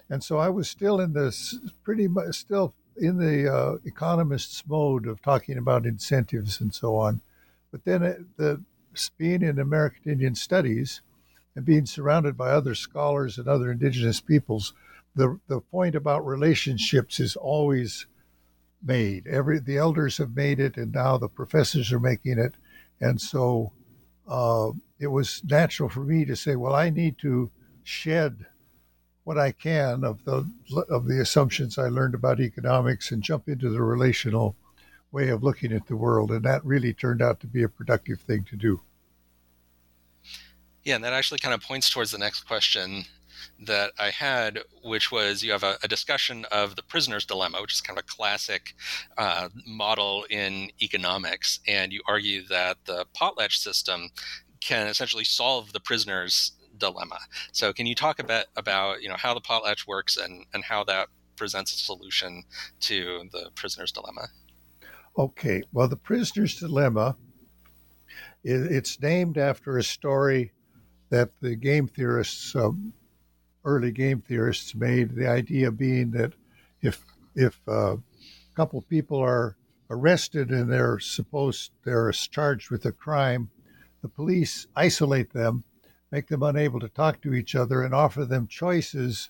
And 0.10 0.24
so 0.24 0.38
I 0.38 0.50
was 0.50 0.70
still 0.70 1.00
in 1.02 1.14
this 1.14 1.58
pretty 1.84 2.08
much 2.08 2.36
still 2.36 2.74
in 2.98 3.18
the 3.18 3.54
uh, 3.54 3.78
economist's 3.86 4.64
mode 4.66 5.08
of 5.08 5.22
talking 5.22 5.58
about 5.58 5.86
incentives 5.86 6.62
and 6.62 6.74
so 6.74 6.96
on. 6.96 7.22
But 7.72 7.84
then 7.84 8.04
it, 8.04 8.38
the 8.38 8.62
being 9.18 9.42
in 9.42 9.60
American 9.60 10.10
Indian 10.10 10.36
Studies 10.36 11.02
and 11.56 11.66
being 11.66 11.86
surrounded 11.86 12.38
by 12.38 12.50
other 12.50 12.76
scholars 12.76 13.38
and 13.38 13.48
other 13.48 13.72
indigenous 13.72 14.20
peoples, 14.20 14.74
the, 15.16 15.40
the 15.48 15.62
point 15.62 15.96
about 15.96 16.26
relationships 16.26 17.20
is 17.20 17.36
always 17.36 18.06
made. 18.84 19.26
Every 19.28 19.60
the 19.60 19.78
elders 19.78 20.18
have 20.18 20.36
made 20.36 20.60
it, 20.60 20.78
and 20.78 20.94
now 20.94 21.18
the 21.18 21.30
professors 21.30 21.92
are 21.92 22.00
making 22.00 22.38
it, 22.38 22.56
and 23.00 23.20
so 23.20 23.72
uh, 24.28 24.72
it 25.00 25.08
was 25.08 25.42
natural 25.44 25.90
for 25.90 26.04
me 26.04 26.26
to 26.26 26.36
say, 26.36 26.56
well, 26.56 26.76
I 26.76 26.90
need 26.90 27.18
to 27.20 27.50
shed 27.84 28.46
what 29.24 29.38
I 29.38 29.52
can 29.52 30.04
of 30.04 30.24
the 30.26 30.50
of 30.90 31.08
the 31.08 31.20
assumptions 31.20 31.78
I 31.78 31.88
learned 31.88 32.14
about 32.14 32.40
economics 32.40 33.12
and 33.12 33.24
jump 33.24 33.48
into 33.48 33.70
the 33.70 33.82
relational 33.82 34.56
way 35.12 35.30
of 35.30 35.44
looking 35.44 35.72
at 35.72 35.88
the 35.88 35.96
world, 35.96 36.32
and 36.32 36.44
that 36.44 36.66
really 36.66 36.94
turned 36.94 37.22
out 37.22 37.40
to 37.40 37.48
be 37.48 37.64
a 37.64 37.70
productive 37.70 38.20
thing 38.22 38.44
to 38.50 38.56
do. 38.56 38.82
Yeah, 40.86 40.96
and 40.96 41.04
that 41.04 41.14
actually 41.14 41.40
kind 41.40 41.54
of 41.54 41.62
points 41.62 41.90
towards 41.90 42.12
the 42.12 42.20
next 42.20 42.44
question 42.44 43.06
that 43.66 43.92
I 44.00 44.12
had, 44.12 44.60
which 44.84 45.12
was 45.12 45.44
you 45.44 45.52
have 45.52 45.64
a, 45.64 45.78
a 45.84 45.88
discussion 45.88 46.46
of 46.52 46.76
the 46.76 46.84
prisoner's 46.84 47.26
dilemma, 47.26 47.60
which 47.62 47.74
is 47.74 47.82
kind 47.82 47.98
of 47.98 48.06
a 48.06 48.08
classic 48.08 48.76
uh, 49.18 49.50
model 49.66 50.26
in 50.30 50.70
economics, 50.82 51.60
and 51.68 51.92
you 51.92 52.02
argue 52.08 52.46
that 52.48 52.78
the 52.86 53.06
potlatch 53.20 53.58
system 53.58 54.10
can 54.62 54.88
essentially 54.88 55.24
solve 55.24 55.74
the 55.74 55.80
prisoner's 55.80 56.52
dilemma. 56.78 57.18
So, 57.52 57.74
can 57.74 57.88
you 57.88 57.96
talk 57.96 58.20
a 58.20 58.24
bit 58.24 58.46
about 58.56 59.02
you 59.02 59.10
know 59.10 59.18
how 59.18 59.34
the 59.34 59.42
potlatch 59.42 59.88
works 59.88 60.18
and 60.18 60.46
and 60.54 60.64
how 60.64 60.84
that 60.84 61.08
presents 61.36 61.74
a 61.74 61.78
solution 61.78 62.44
to 62.82 63.28
the 63.32 63.50
prisoner's 63.56 63.92
dilemma? 63.92 64.28
Okay, 65.18 65.64
well, 65.72 65.88
the 65.88 65.98
prisoner's 65.98 66.56
dilemma. 66.56 67.16
It's 68.44 69.02
named 69.02 69.40
after 69.40 69.80
a 69.80 69.84
story 69.84 70.52
that 71.10 71.30
the 71.42 71.56
game 71.56 71.88
theorists, 71.88 72.56
um, 72.56 72.94
early 73.64 73.92
game 73.92 74.22
theorists, 74.22 74.76
made. 74.76 75.16
The 75.16 75.28
idea 75.28 75.72
being 75.72 76.12
that 76.12 76.34
if 76.82 77.04
if 77.36 77.60
uh, 77.68 77.96
a 77.96 78.56
couple 78.56 78.82
people 78.82 79.20
are 79.20 79.56
arrested 79.90 80.50
and 80.50 80.72
they're 80.72 81.00
supposed 81.00 81.72
they're 81.84 82.12
charged 82.12 82.70
with 82.72 82.86
a 82.86 82.92
crime, 82.92 83.50
the 84.02 84.10
police 84.10 84.68
isolate 84.76 85.34
them, 85.34 85.64
make 86.12 86.28
them 86.28 86.44
unable 86.44 86.80
to 86.80 86.90
talk 86.90 87.22
to 87.22 87.34
each 87.34 87.56
other, 87.56 87.84
and 87.84 87.94
offer 87.94 88.26
them 88.26 88.48
choices 88.48 89.30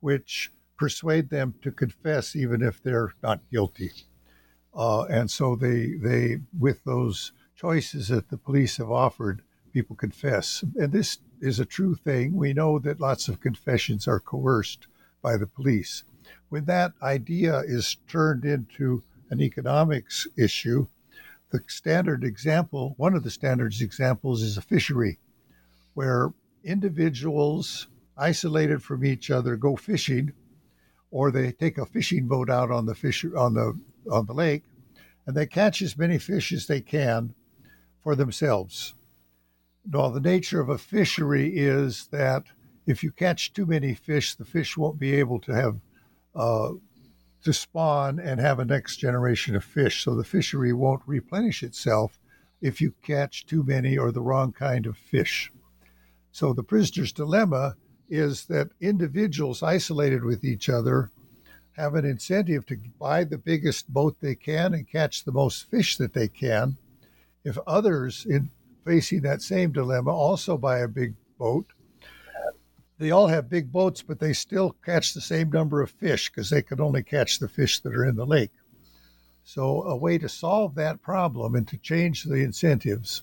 which 0.00 0.50
persuade 0.76 1.28
them 1.28 1.54
to 1.62 1.70
confess 1.70 2.34
even 2.34 2.62
if 2.62 2.82
they're 2.82 3.12
not 3.22 3.40
guilty. 3.50 3.90
Uh, 4.74 5.02
and 5.04 5.30
so 5.30 5.56
they 5.56 5.94
they 5.94 6.38
with 6.58 6.82
those 6.84 7.32
choices 7.54 8.08
that 8.08 8.28
the 8.30 8.38
police 8.38 8.78
have 8.78 8.90
offered, 8.90 9.42
people 9.72 9.96
confess. 9.96 10.64
And 10.76 10.92
this 10.92 11.18
is 11.40 11.58
a 11.60 11.64
true 11.64 11.94
thing. 11.94 12.34
We 12.34 12.52
know 12.52 12.78
that 12.80 13.00
lots 13.00 13.28
of 13.28 13.40
confessions 13.40 14.06
are 14.06 14.20
coerced 14.20 14.86
by 15.22 15.36
the 15.36 15.46
police. 15.46 16.04
When 16.48 16.64
that 16.66 16.92
idea 17.02 17.60
is 17.60 17.96
turned 18.08 18.44
into 18.44 19.02
an 19.30 19.40
economics 19.40 20.26
issue, 20.36 20.86
the 21.50 21.60
standard 21.66 22.24
example, 22.24 22.94
one 22.96 23.14
of 23.14 23.24
the 23.24 23.30
standards 23.30 23.80
examples 23.80 24.42
is 24.42 24.56
a 24.56 24.62
fishery 24.62 25.18
where 25.94 26.32
individuals 26.62 27.88
isolated 28.16 28.82
from 28.82 29.04
each 29.04 29.30
other 29.30 29.56
go 29.56 29.76
fishing 29.76 30.32
or 31.10 31.30
they 31.30 31.50
take 31.52 31.78
a 31.78 31.86
fishing 31.86 32.26
boat 32.26 32.50
out 32.50 32.70
on 32.70 32.86
the 32.86 32.94
fish 32.94 33.24
on 33.36 33.54
the 33.54 33.78
on 34.10 34.26
the 34.26 34.32
lake 34.32 34.62
and 35.26 35.36
they 35.36 35.46
catch 35.46 35.82
as 35.82 35.98
many 35.98 36.18
fish 36.18 36.52
as 36.52 36.66
they 36.66 36.80
can 36.80 37.34
for 38.02 38.14
themselves 38.14 38.94
no, 39.92 40.08
the 40.08 40.20
nature 40.20 40.60
of 40.60 40.68
a 40.68 40.78
fishery 40.78 41.56
is 41.56 42.06
that 42.12 42.44
if 42.86 43.02
you 43.02 43.10
catch 43.10 43.52
too 43.52 43.66
many 43.66 43.92
fish, 43.92 44.36
the 44.36 44.44
fish 44.44 44.76
won't 44.76 45.00
be 45.00 45.14
able 45.14 45.40
to 45.40 45.52
have 45.52 45.80
uh, 46.34 46.70
to 47.42 47.52
spawn 47.52 48.20
and 48.20 48.40
have 48.40 48.60
a 48.60 48.64
next 48.64 48.98
generation 48.98 49.56
of 49.56 49.64
fish. 49.64 50.04
So 50.04 50.14
the 50.14 50.24
fishery 50.24 50.72
won't 50.72 51.02
replenish 51.06 51.64
itself 51.64 52.20
if 52.60 52.80
you 52.80 52.94
catch 53.02 53.46
too 53.46 53.64
many 53.64 53.98
or 53.98 54.12
the 54.12 54.20
wrong 54.20 54.52
kind 54.52 54.86
of 54.86 54.96
fish. 54.96 55.50
So 56.30 56.52
the 56.52 56.62
prisoner's 56.62 57.12
dilemma 57.12 57.74
is 58.08 58.44
that 58.46 58.70
individuals 58.80 59.62
isolated 59.62 60.24
with 60.24 60.44
each 60.44 60.68
other 60.68 61.10
have 61.72 61.94
an 61.94 62.04
incentive 62.04 62.64
to 62.66 62.76
buy 62.98 63.24
the 63.24 63.38
biggest 63.38 63.92
boat 63.92 64.16
they 64.20 64.34
can 64.36 64.72
and 64.74 64.88
catch 64.88 65.24
the 65.24 65.32
most 65.32 65.68
fish 65.68 65.96
that 65.96 66.12
they 66.12 66.28
can. 66.28 66.76
If 67.42 67.58
others 67.66 68.26
in 68.28 68.50
facing 68.84 69.22
that 69.22 69.42
same 69.42 69.72
dilemma 69.72 70.10
also 70.10 70.56
by 70.56 70.78
a 70.78 70.88
big 70.88 71.14
boat, 71.38 71.66
they 72.98 73.10
all 73.10 73.28
have 73.28 73.48
big 73.48 73.72
boats, 73.72 74.02
but 74.02 74.20
they 74.20 74.34
still 74.34 74.76
catch 74.84 75.14
the 75.14 75.22
same 75.22 75.50
number 75.50 75.80
of 75.80 75.90
fish 75.90 76.28
because 76.28 76.50
they 76.50 76.60
can 76.60 76.80
only 76.80 77.02
catch 77.02 77.38
the 77.38 77.48
fish 77.48 77.80
that 77.80 77.94
are 77.94 78.04
in 78.04 78.16
the 78.16 78.26
lake. 78.26 78.52
So, 79.42 79.82
a 79.84 79.96
way 79.96 80.18
to 80.18 80.28
solve 80.28 80.74
that 80.74 81.00
problem 81.00 81.54
and 81.54 81.66
to 81.68 81.78
change 81.78 82.24
the 82.24 82.44
incentives 82.44 83.22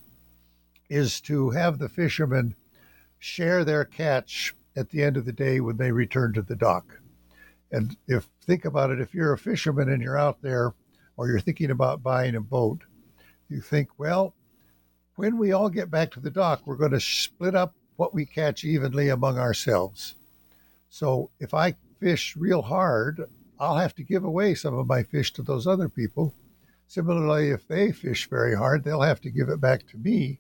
is 0.90 1.22
to 1.22 1.52
have 1.52 1.78
the 1.78 1.90
fishermen 1.90 2.56
share 3.20 3.64
their 3.64 3.86
catch 3.86 4.56
at 4.76 4.90
the 4.90 5.04
end 5.04 5.16
of 5.16 5.26
the 5.26 5.32
day 5.32 5.60
when 5.60 5.78
they 5.78 5.92
return 5.92 6.34
to 6.34 6.42
the 6.42 6.56
dock. 6.56 7.00
And 7.72 7.96
if 8.08 8.28
think 8.42 8.66
about 8.66 8.92
it, 8.92 9.00
if 9.00 9.14
you're 9.14 9.34
a 9.34 9.38
fisherman 9.38 9.90
and 9.90 10.02
you're 10.02 10.18
out 10.18 10.42
there 10.42 10.74
or 11.18 11.28
you're 11.28 11.40
thinking 11.40 11.72
about 11.72 12.04
buying 12.04 12.36
a 12.36 12.42
boat, 12.42 12.82
you 13.50 13.62
think, 13.62 13.90
well, 13.98 14.34
when 15.18 15.38
we 15.40 15.52
all 15.52 15.70
get 15.70 15.90
back 15.90 16.12
to 16.12 16.20
the 16.20 16.30
dock, 16.30 16.62
we're 16.66 16.76
going 16.76 16.92
to 16.92 17.00
split 17.00 17.56
up 17.56 17.74
what 17.96 18.14
we 18.14 18.24
catch 18.24 18.64
evenly 18.64 19.10
among 19.10 19.40
ourselves. 19.40 20.16
So 20.90 21.32
if 21.40 21.56
I 21.56 21.76
fish 22.00 22.36
real 22.38 22.62
hard, 22.62 23.24
I'll 23.60 23.78
have 23.78 23.96
to 23.96 24.04
give 24.04 24.24
away 24.24 24.54
some 24.54 24.78
of 24.78 24.86
my 24.86 25.02
fish 25.02 25.34
to 25.34 25.42
those 25.42 25.66
other 25.66 25.90
people. 25.90 26.36
Similarly, 26.86 27.50
if 27.50 27.68
they 27.68 27.92
fish 27.92 28.30
very 28.30 28.56
hard, 28.56 28.84
they'll 28.84 29.02
have 29.02 29.20
to 29.22 29.32
give 29.32 29.50
it 29.50 29.60
back 29.60 29.88
to 29.88 29.98
me. 29.98 30.40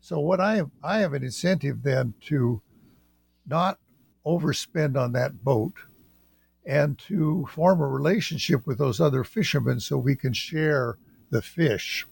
So 0.00 0.18
what 0.20 0.40
I 0.40 0.56
have, 0.56 0.70
I 0.82 1.00
have 1.00 1.12
an 1.12 1.22
incentive 1.22 1.82
then 1.82 2.14
to 2.28 2.62
not 3.46 3.78
overspend 4.24 4.96
on 4.96 5.12
that 5.12 5.44
boat 5.44 5.74
and 6.64 6.98
to 7.00 7.46
form 7.50 7.82
a 7.82 7.86
relationship 7.86 8.66
with 8.66 8.78
those 8.78 9.02
other 9.02 9.22
fishermen 9.22 9.80
so 9.80 9.98
we 9.98 10.16
can 10.16 10.32
share 10.32 10.96
the 11.28 11.42
fish. 11.42 12.06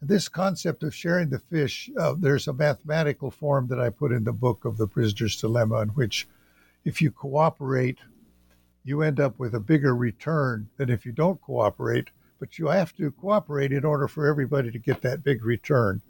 This 0.00 0.28
concept 0.28 0.84
of 0.84 0.94
sharing 0.94 1.30
the 1.30 1.40
fish, 1.40 1.90
uh, 1.98 2.14
there's 2.16 2.46
a 2.46 2.52
mathematical 2.52 3.32
form 3.32 3.66
that 3.66 3.80
I 3.80 3.90
put 3.90 4.12
in 4.12 4.22
the 4.22 4.32
book 4.32 4.64
of 4.64 4.76
the 4.76 4.86
prisoner's 4.86 5.34
dilemma, 5.40 5.80
in 5.80 5.88
which 5.88 6.28
if 6.84 7.02
you 7.02 7.10
cooperate, 7.10 7.98
you 8.84 9.02
end 9.02 9.18
up 9.18 9.40
with 9.40 9.56
a 9.56 9.60
bigger 9.60 9.96
return 9.96 10.68
than 10.76 10.88
if 10.88 11.04
you 11.04 11.10
don't 11.10 11.42
cooperate. 11.42 12.10
But 12.38 12.60
you 12.60 12.68
have 12.68 12.94
to 12.94 13.10
cooperate 13.10 13.72
in 13.72 13.84
order 13.84 14.06
for 14.06 14.28
everybody 14.28 14.70
to 14.70 14.78
get 14.78 15.02
that 15.02 15.24
big 15.24 15.44
return. 15.44 16.00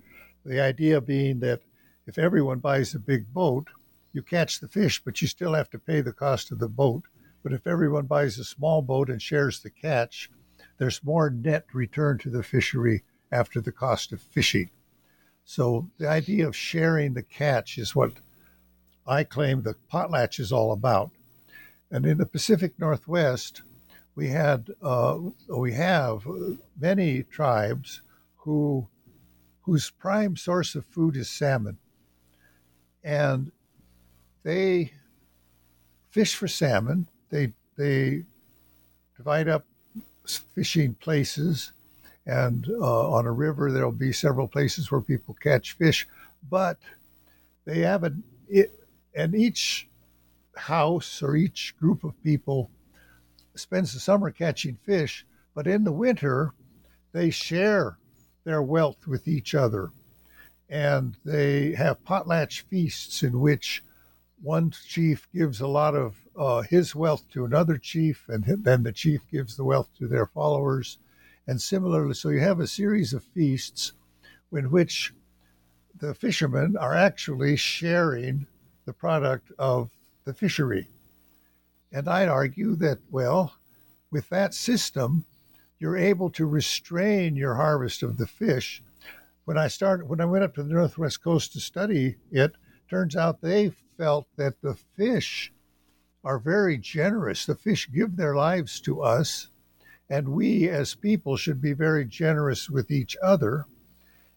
The 0.45 0.61
idea 0.61 1.01
being 1.01 1.41
that 1.41 1.63
if 2.07 2.19
everyone 2.19 2.59
buys 2.59 2.95
a 2.95 2.99
big 2.99 3.33
boat, 3.33 3.69
you 4.13 4.21
catch 4.21 4.61
the 4.61 4.69
fish, 4.69 5.03
but 5.03 5.23
you 5.23 5.29
still 5.29 5.55
have 5.55 5.71
to 5.71 5.79
pay 5.79 6.03
the 6.03 6.13
cost 6.13 6.53
of 6.53 6.59
the 6.59 6.69
boat. 6.69 7.05
But 7.43 7.55
if 7.55 7.67
everyone 7.67 8.05
buys 8.05 8.39
a 8.39 8.45
small 8.45 8.83
boat 8.83 9.09
and 9.09 9.23
shares 9.23 9.61
the 9.61 9.71
catch, 9.71 10.31
there's 10.77 11.03
more 11.03 11.31
net 11.31 11.65
return 11.73 12.19
to 12.19 12.29
the 12.29 12.43
fishery 12.43 13.05
after 13.31 13.61
the 13.61 13.73
cost 13.73 14.13
of 14.13 14.21
fishing. 14.21 14.71
So 15.45 15.89
the 15.99 16.09
idea 16.09 16.47
of 16.47 16.55
sharing 16.55 17.15
the 17.15 17.23
catch 17.23 17.79
is 17.79 17.95
what 17.95 18.13
I 19.07 19.25
claim 19.25 19.63
the 19.63 19.77
potlatch 19.91 20.39
is 20.39 20.53
all 20.53 20.73
about. 20.73 21.11
And 21.91 22.05
in 22.05 22.19
the 22.19 22.27
Pacific 22.27 22.79
Northwest, 22.79 23.63
we 24.15 24.29
had 24.29 24.71
uh, 24.83 25.19
we 25.49 25.73
have 25.73 26.27
many 26.79 27.23
tribes 27.23 28.03
who 28.37 28.89
whose 29.63 29.91
prime 29.91 30.37
source 30.37 30.75
of 30.75 30.85
food 30.85 31.17
is 31.17 31.31
salmon, 31.31 31.79
and 33.03 33.53
they 34.43 34.93
fish 36.11 36.35
for 36.35 36.49
salmon. 36.49 37.09
They 37.31 37.53
they 37.77 38.25
divide 39.17 39.49
up 39.49 39.65
fishing 40.27 40.95
places 40.95 41.73
and 42.29 42.69
uh, 42.79 43.11
on 43.11 43.27
a 43.27 43.33
river, 43.33 43.73
there'll 43.73 43.91
be 43.91 44.13
several 44.13 44.47
places 44.47 44.91
where 44.93 45.01
people 45.01 45.35
catch 45.41 45.73
fish, 45.73 46.07
but 46.51 46.79
they 47.65 47.81
have 47.81 48.05
a, 48.05 48.13
it, 48.49 48.79
and 49.15 49.35
each 49.35 49.89
house 50.55 51.23
or 51.23 51.37
each 51.37 51.75
group 51.81 52.05
of 52.05 52.23
people 52.23 52.71
spends 53.55 53.95
the 53.95 53.99
summer 53.99 54.31
catching 54.31 54.77
fish, 54.85 55.27
but 55.55 55.67
in 55.67 55.85
the 55.85 55.93
winter, 55.93 56.53
they 57.13 57.31
share 57.31 57.97
their 58.45 58.63
wealth 58.63 59.07
with 59.07 59.27
each 59.27 59.55
other. 59.55 59.91
And 60.69 61.17
they 61.25 61.73
have 61.73 62.05
potlatch 62.05 62.61
feasts 62.69 63.23
in 63.23 63.41
which 63.41 63.83
one 64.43 64.71
chief 64.71 65.27
gives 65.35 65.63
a 65.63 65.67
lot 65.67 65.95
of 65.95 66.15
uh, 66.37 66.61
his 66.61 66.95
wealth 66.95 67.25
to 67.33 67.47
another 67.47 67.79
chief, 67.79 68.29
and 68.29 68.45
then 68.63 68.83
the 68.83 68.93
chief 68.93 69.23
gives 69.33 69.57
the 69.57 69.65
wealth 69.65 69.89
to 69.99 70.07
their 70.07 70.27
followers 70.27 70.99
and 71.49 71.61
similarly, 71.61 72.13
so 72.15 72.29
you 72.29 72.41
have 72.41 72.61
a 72.61 72.67
series 72.67 73.15
of 73.15 73.25
feasts 73.25 73.95
in 74.53 74.71
which 74.71 75.15
the 75.99 76.15
fishermen 76.15 76.77
are 76.77 76.95
actually 76.95 77.57
sharing 77.57 78.47
the 78.85 78.93
product 78.93 79.51
of 79.59 79.91
the 80.25 80.35
fishery. 80.35 80.89
And 81.91 82.07
I'd 82.07 82.29
argue 82.29 82.77
that, 82.77 82.99
well, 83.11 83.55
with 84.11 84.29
that 84.29 84.53
system, 84.53 85.25
you're 85.79 85.97
able 85.97 86.29
to 86.31 86.45
restrain 86.45 87.35
your 87.35 87.55
harvest 87.55 88.03
of 88.03 88.19
the 88.19 88.27
fish. 88.27 88.83
When 89.47 89.57
I 89.57 89.69
started, 89.69 90.07
when 90.07 90.21
I 90.21 90.27
went 90.27 90.45
up 90.45 90.55
to 90.57 90.63
the 90.63 90.75
Northwest 90.75 91.23
Coast 91.23 91.55
to 91.55 91.61
study 91.61 92.17
it, 92.31 92.53
turns 92.91 93.17
out 93.17 93.41
they 93.41 93.73
felt 93.97 94.27
that 94.37 94.61
the 94.61 94.75
fish 94.75 95.51
are 96.23 96.39
very 96.39 96.77
generous. 96.77 97.47
The 97.47 97.55
fish 97.55 97.89
give 97.91 98.17
their 98.17 98.35
lives 98.35 98.81
to 98.81 99.01
us, 99.01 99.49
and 100.11 100.29
we 100.29 100.69
as 100.69 100.95
people 100.95 101.37
should 101.37 101.61
be 101.61 101.73
very 101.73 102.05
generous 102.05 102.71
with 102.71 102.91
each 102.91 103.17
other. 103.23 103.67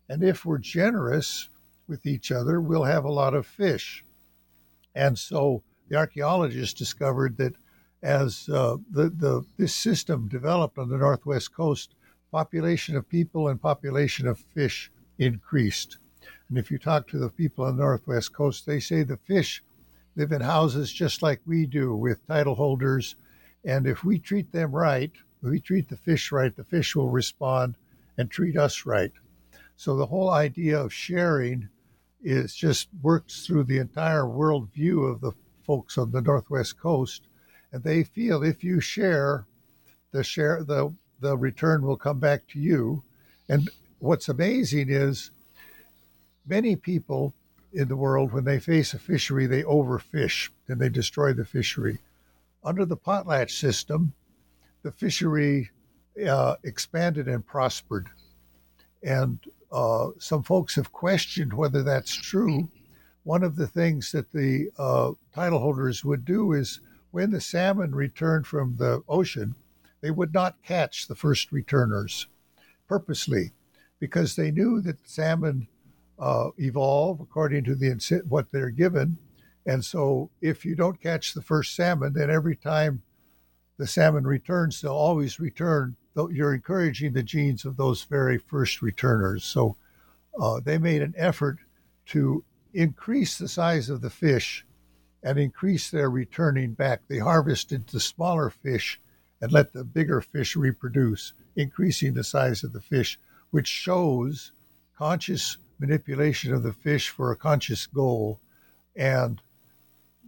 And 0.09 0.23
if 0.23 0.45
we're 0.45 0.57
generous 0.57 1.49
with 1.87 2.05
each 2.05 2.31
other, 2.31 2.59
we'll 2.59 2.83
have 2.83 3.05
a 3.05 3.11
lot 3.11 3.33
of 3.33 3.45
fish. 3.45 4.03
And 4.93 5.17
so 5.17 5.63
the 5.87 5.95
archaeologists 5.95 6.73
discovered 6.73 7.37
that 7.37 7.55
as 8.03 8.49
uh, 8.49 8.77
the, 8.89 9.09
the, 9.09 9.45
this 9.57 9.75
system 9.75 10.27
developed 10.27 10.77
on 10.77 10.89
the 10.89 10.97
northwest 10.97 11.53
coast, 11.53 11.95
population 12.31 12.95
of 12.95 13.07
people 13.07 13.47
and 13.49 13.61
population 13.61 14.27
of 14.27 14.39
fish 14.39 14.91
increased. 15.19 15.97
And 16.49 16.57
if 16.57 16.71
you 16.71 16.77
talk 16.77 17.07
to 17.09 17.17
the 17.17 17.29
people 17.29 17.65
on 17.65 17.77
the 17.77 17.83
northwest 17.83 18.33
coast, 18.33 18.65
they 18.65 18.79
say 18.79 19.03
the 19.03 19.17
fish 19.17 19.63
live 20.15 20.31
in 20.31 20.41
houses 20.41 20.91
just 20.91 21.21
like 21.21 21.39
we 21.45 21.65
do 21.65 21.95
with 21.95 22.25
title 22.27 22.55
holders. 22.55 23.15
And 23.63 23.85
if 23.85 24.03
we 24.03 24.19
treat 24.19 24.51
them 24.51 24.71
right, 24.71 25.11
we 25.41 25.59
treat 25.59 25.89
the 25.89 25.97
fish 25.97 26.31
right, 26.31 26.55
the 26.55 26.63
fish 26.63 26.95
will 26.95 27.09
respond 27.09 27.75
and 28.17 28.29
treat 28.29 28.57
us 28.57 28.85
right. 28.85 29.11
So 29.75 29.95
the 29.95 30.05
whole 30.05 30.29
idea 30.29 30.79
of 30.79 30.93
sharing 30.93 31.69
is 32.23 32.53
just 32.53 32.87
works 33.01 33.45
through 33.45 33.63
the 33.63 33.79
entire 33.79 34.23
worldview 34.23 35.11
of 35.11 35.21
the 35.21 35.31
folks 35.63 35.97
on 35.97 36.11
the 36.11 36.21
northwest 36.21 36.79
coast, 36.79 37.23
and 37.71 37.83
they 37.83 38.03
feel 38.03 38.43
if 38.43 38.63
you 38.63 38.79
share, 38.79 39.45
the 40.11 40.23
share 40.23 40.63
the 40.63 40.93
the 41.19 41.37
return 41.37 41.83
will 41.83 41.97
come 41.97 42.19
back 42.19 42.47
to 42.47 42.59
you. 42.59 43.03
And 43.47 43.69
what's 43.99 44.27
amazing 44.27 44.89
is 44.89 45.31
many 46.47 46.75
people 46.75 47.33
in 47.73 47.87
the 47.87 47.95
world, 47.95 48.33
when 48.33 48.43
they 48.43 48.59
face 48.59 48.93
a 48.93 48.99
fishery, 48.99 49.45
they 49.45 49.63
overfish 49.63 50.49
and 50.67 50.79
they 50.79 50.89
destroy 50.89 51.31
the 51.31 51.45
fishery. 51.45 51.99
Under 52.63 52.85
the 52.85 52.97
potlatch 52.97 53.51
system, 53.51 54.13
the 54.83 54.91
fishery 54.91 55.69
uh, 56.27 56.55
expanded 56.63 57.27
and 57.27 57.45
prospered. 57.45 58.07
And 59.03 59.39
uh, 59.71 60.09
some 60.19 60.43
folks 60.43 60.75
have 60.75 60.91
questioned 60.91 61.53
whether 61.53 61.83
that's 61.83 62.13
true. 62.13 62.69
One 63.23 63.43
of 63.43 63.55
the 63.55 63.67
things 63.67 64.11
that 64.11 64.31
the 64.31 64.69
uh, 64.77 65.11
title 65.33 65.59
holders 65.59 66.03
would 66.03 66.25
do 66.25 66.53
is 66.53 66.81
when 67.11 67.31
the 67.31 67.41
salmon 67.41 67.93
returned 67.93 68.47
from 68.47 68.75
the 68.77 69.03
ocean, 69.07 69.55
they 70.01 70.11
would 70.11 70.33
not 70.33 70.63
catch 70.63 71.07
the 71.07 71.15
first 71.15 71.51
returners 71.51 72.27
purposely 72.87 73.51
because 73.99 74.35
they 74.35 74.51
knew 74.51 74.81
that 74.81 75.07
salmon 75.07 75.67
uh, 76.19 76.49
evolve 76.57 77.19
according 77.19 77.63
to 77.63 77.75
the 77.75 78.23
what 78.27 78.51
they're 78.51 78.69
given. 78.69 79.17
And 79.65 79.85
so 79.85 80.29
if 80.41 80.65
you 80.65 80.75
don't 80.75 81.01
catch 81.01 81.33
the 81.33 81.41
first 81.41 81.75
salmon, 81.75 82.13
then 82.13 82.29
every 82.29 82.55
time 82.55 83.03
the 83.81 83.87
salmon 83.87 84.27
returns, 84.27 84.79
they'll 84.79 84.91
always 84.91 85.39
return. 85.39 85.95
You're 86.15 86.53
encouraging 86.53 87.13
the 87.13 87.23
genes 87.23 87.65
of 87.65 87.77
those 87.77 88.03
very 88.03 88.37
first 88.37 88.83
returners. 88.83 89.43
So 89.43 89.75
uh, 90.39 90.59
they 90.59 90.77
made 90.77 91.01
an 91.01 91.15
effort 91.17 91.57
to 92.09 92.43
increase 92.75 93.39
the 93.39 93.47
size 93.47 93.89
of 93.89 94.01
the 94.01 94.11
fish 94.11 94.67
and 95.23 95.39
increase 95.39 95.89
their 95.89 96.11
returning 96.11 96.73
back. 96.73 97.01
They 97.07 97.17
harvested 97.17 97.87
the 97.87 97.99
smaller 97.99 98.51
fish 98.51 99.01
and 99.41 99.51
let 99.51 99.73
the 99.73 99.83
bigger 99.83 100.21
fish 100.21 100.55
reproduce, 100.55 101.33
increasing 101.55 102.13
the 102.13 102.23
size 102.23 102.63
of 102.63 102.73
the 102.73 102.81
fish, 102.81 103.19
which 103.49 103.67
shows 103.67 104.51
conscious 104.95 105.57
manipulation 105.79 106.53
of 106.53 106.61
the 106.61 106.73
fish 106.73 107.09
for 107.09 107.31
a 107.31 107.35
conscious 107.35 107.87
goal. 107.87 108.39
And 108.95 109.41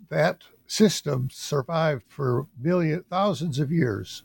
that 0.10 0.42
system 0.68 1.30
survived 1.32 2.04
for 2.08 2.48
million 2.60 3.04
thousands 3.10 3.60
of 3.60 3.72
years, 3.72 4.24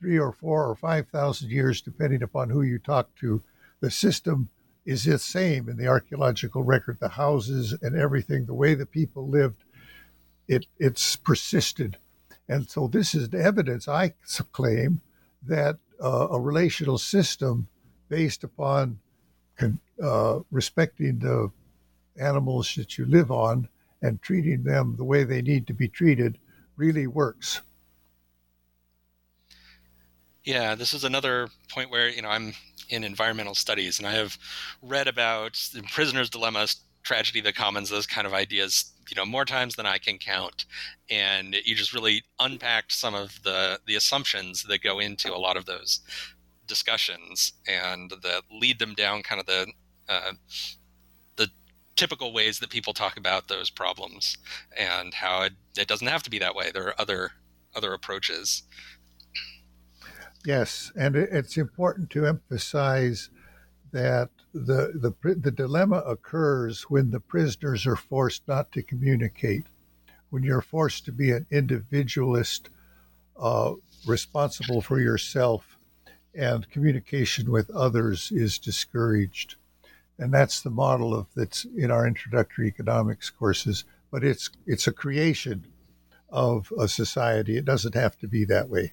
three 0.00 0.18
or 0.18 0.32
four 0.32 0.68
or 0.68 0.74
five 0.74 1.08
thousand 1.08 1.50
years, 1.50 1.80
depending 1.80 2.22
upon 2.22 2.50
who 2.50 2.62
you 2.62 2.78
talk 2.78 3.14
to. 3.16 3.42
The 3.80 3.90
system 3.90 4.48
is 4.84 5.04
the 5.04 5.18
same 5.18 5.68
in 5.68 5.76
the 5.76 5.86
archaeological 5.86 6.62
record. 6.62 6.98
The 7.00 7.08
houses 7.08 7.76
and 7.82 7.96
everything, 7.96 8.46
the 8.46 8.54
way 8.54 8.74
the 8.74 8.86
people 8.86 9.28
lived, 9.28 9.62
it 10.48 10.66
it's 10.78 11.16
persisted, 11.16 11.96
and 12.48 12.68
so 12.68 12.88
this 12.88 13.14
is 13.14 13.28
the 13.28 13.42
evidence. 13.42 13.86
I 13.86 14.14
claim 14.52 15.00
that 15.46 15.76
uh, 16.02 16.28
a 16.30 16.40
relational 16.40 16.98
system 16.98 17.68
based 18.08 18.42
upon 18.44 18.98
uh, 20.02 20.40
respecting 20.50 21.18
the 21.18 21.50
animals 22.20 22.74
that 22.74 22.98
you 22.98 23.04
live 23.06 23.30
on 23.30 23.68
and 24.02 24.20
treating 24.22 24.62
them 24.62 24.94
the 24.96 25.04
way 25.04 25.24
they 25.24 25.42
need 25.42 25.66
to 25.66 25.74
be 25.74 25.88
treated 25.88 26.38
really 26.76 27.06
works. 27.06 27.60
Yeah, 30.44 30.74
this 30.74 30.94
is 30.94 31.04
another 31.04 31.48
point 31.70 31.90
where 31.90 32.08
you 32.08 32.22
know 32.22 32.28
I'm 32.28 32.54
in 32.88 33.04
environmental 33.04 33.54
studies, 33.54 33.98
and 33.98 34.08
I 34.08 34.12
have 34.12 34.38
read 34.82 35.06
about 35.06 35.54
the 35.74 35.82
prisoner's 35.82 36.30
dilemmas, 36.30 36.76
tragedy 37.02 37.40
of 37.40 37.44
the 37.44 37.52
commons, 37.52 37.90
those 37.90 38.06
kind 38.06 38.26
of 38.26 38.34
ideas, 38.34 38.92
you 39.08 39.16
know, 39.16 39.26
more 39.26 39.44
times 39.44 39.76
than 39.76 39.86
I 39.86 39.98
can 39.98 40.18
count. 40.18 40.66
And 41.10 41.54
you 41.64 41.74
just 41.74 41.92
really 41.92 42.22
unpacked 42.38 42.92
some 42.92 43.14
of 43.14 43.42
the 43.42 43.80
the 43.86 43.96
assumptions 43.96 44.62
that 44.64 44.82
go 44.82 44.98
into 44.98 45.34
a 45.34 45.38
lot 45.38 45.56
of 45.56 45.66
those 45.66 46.00
discussions 46.66 47.52
and 47.66 48.12
that 48.22 48.42
lead 48.50 48.78
them 48.78 48.94
down 48.94 49.22
kind 49.22 49.40
of 49.40 49.46
the 49.46 49.66
uh, 50.08 50.32
the 50.32 50.79
typical 52.00 52.32
ways 52.32 52.58
that 52.58 52.70
people 52.70 52.94
talk 52.94 53.18
about 53.18 53.48
those 53.48 53.68
problems 53.68 54.38
and 54.74 55.12
how 55.12 55.42
it, 55.42 55.52
it 55.76 55.86
doesn't 55.86 56.06
have 56.06 56.22
to 56.22 56.30
be 56.30 56.38
that 56.38 56.54
way. 56.54 56.70
There 56.72 56.88
are 56.88 56.98
other 56.98 57.32
other 57.76 57.92
approaches. 57.92 58.62
Yes, 60.46 60.90
and 60.96 61.14
it's 61.14 61.58
important 61.58 62.08
to 62.10 62.26
emphasize 62.26 63.28
that 63.92 64.30
the, 64.54 64.92
the 64.94 65.34
the 65.34 65.50
dilemma 65.50 65.98
occurs 65.98 66.84
when 66.84 67.10
the 67.10 67.20
prisoners 67.20 67.86
are 67.86 67.96
forced 67.96 68.48
not 68.48 68.72
to 68.72 68.82
communicate, 68.82 69.66
when 70.30 70.42
you're 70.42 70.62
forced 70.62 71.04
to 71.04 71.12
be 71.12 71.30
an 71.32 71.46
individualist, 71.50 72.70
uh, 73.38 73.74
responsible 74.06 74.80
for 74.80 74.98
yourself, 74.98 75.76
and 76.34 76.70
communication 76.70 77.50
with 77.50 77.68
others 77.70 78.32
is 78.32 78.58
discouraged, 78.58 79.56
and 80.20 80.32
that's 80.32 80.60
the 80.60 80.70
model 80.70 81.14
of 81.14 81.26
that's 81.34 81.64
in 81.76 81.90
our 81.90 82.06
introductory 82.06 82.68
economics 82.68 83.30
courses. 83.30 83.84
But 84.10 84.22
it's 84.22 84.50
it's 84.66 84.86
a 84.86 84.92
creation 84.92 85.66
of 86.28 86.72
a 86.78 86.86
society. 86.86 87.56
It 87.56 87.64
doesn't 87.64 87.94
have 87.94 88.16
to 88.18 88.28
be 88.28 88.44
that 88.44 88.68
way. 88.68 88.92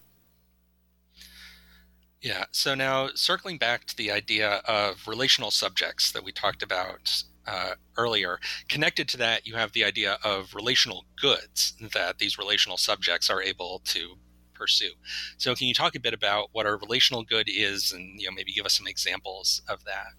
Yeah. 2.22 2.46
So 2.52 2.74
now 2.74 3.10
circling 3.14 3.58
back 3.58 3.86
to 3.86 3.96
the 3.96 4.12
idea 4.12 4.62
of 4.66 5.08
relational 5.08 5.52
subjects 5.52 6.12
that 6.12 6.24
we 6.24 6.32
talked 6.32 6.64
about 6.64 7.24
uh, 7.46 7.76
earlier, 7.96 8.40
connected 8.68 9.08
to 9.10 9.18
that, 9.18 9.46
you 9.48 9.56
have 9.56 9.72
the 9.72 9.86
idea 9.86 10.18
of 10.24 10.54
relational 10.56 11.06
goods 11.22 11.74
that 11.94 12.18
these 12.18 12.38
relational 12.38 12.78
subjects 12.78 13.30
are 13.30 13.42
able 13.42 13.82
to 13.86 14.18
pursue. 14.54 14.92
So 15.38 15.56
can 15.56 15.68
you 15.68 15.74
talk 15.74 15.96
a 15.96 16.00
bit 16.00 16.14
about 16.14 16.50
what 16.52 16.66
a 16.66 16.76
relational 16.76 17.24
good 17.24 17.48
is, 17.48 17.92
and 17.92 18.20
you 18.20 18.28
know 18.28 18.36
maybe 18.36 18.52
give 18.52 18.66
us 18.66 18.78
some 18.78 18.88
examples 18.88 19.62
of 19.70 19.84
that? 19.86 20.14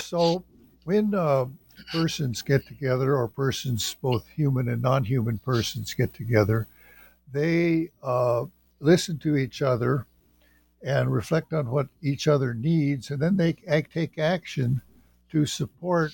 So 0.00 0.44
when 0.84 1.14
uh, 1.14 1.46
persons 1.92 2.42
get 2.42 2.66
together, 2.66 3.16
or 3.16 3.28
persons 3.28 3.96
both 4.00 4.26
human 4.28 4.68
and 4.68 4.82
non-human 4.82 5.38
persons 5.38 5.94
get 5.94 6.12
together, 6.14 6.66
they 7.32 7.90
uh, 8.02 8.44
listen 8.80 9.18
to 9.18 9.36
each 9.36 9.62
other 9.62 10.06
and 10.82 11.12
reflect 11.12 11.52
on 11.52 11.70
what 11.70 11.88
each 12.02 12.28
other 12.28 12.54
needs, 12.54 13.10
and 13.10 13.20
then 13.20 13.36
they 13.36 13.54
take 13.92 14.18
action 14.18 14.82
to 15.30 15.46
support 15.46 16.12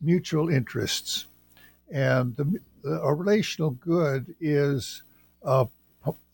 mutual 0.00 0.48
interests. 0.48 1.26
And 1.90 2.34
the, 2.36 2.60
a 2.84 3.14
relational 3.14 3.72
good 3.72 4.34
is 4.40 5.02
a, 5.42 5.66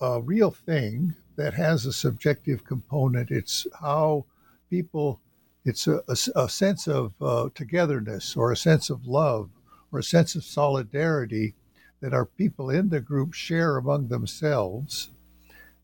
a 0.00 0.20
real 0.22 0.50
thing 0.50 1.14
that 1.36 1.54
has 1.54 1.84
a 1.84 1.92
subjective 1.92 2.64
component. 2.64 3.30
It's 3.30 3.66
how 3.80 4.24
people, 4.70 5.20
it's 5.68 5.86
a, 5.88 6.02
a, 6.08 6.44
a 6.44 6.48
sense 6.48 6.88
of 6.88 7.14
uh, 7.20 7.50
togetherness 7.54 8.36
or 8.36 8.52
a 8.52 8.56
sense 8.56 8.90
of 8.90 9.06
love 9.06 9.50
or 9.92 10.00
a 10.00 10.04
sense 10.04 10.34
of 10.36 10.44
solidarity 10.44 11.54
that 12.00 12.14
our 12.14 12.26
people 12.26 12.70
in 12.70 12.90
the 12.90 13.00
group 13.00 13.34
share 13.34 13.76
among 13.76 14.08
themselves 14.08 15.10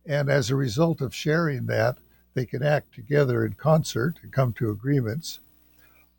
and 0.07 0.29
as 0.29 0.51
a 0.51 0.57
result 0.57 1.01
of 1.01 1.15
sharing 1.15 1.67
that, 1.67 1.99
they 2.35 2.47
can 2.47 2.63
act 2.63 2.95
together 2.95 3.45
in 3.45 3.55
concert 3.55 4.19
and 4.23 4.33
come 4.33 4.53
to 4.55 4.71
agreements. 4.71 5.41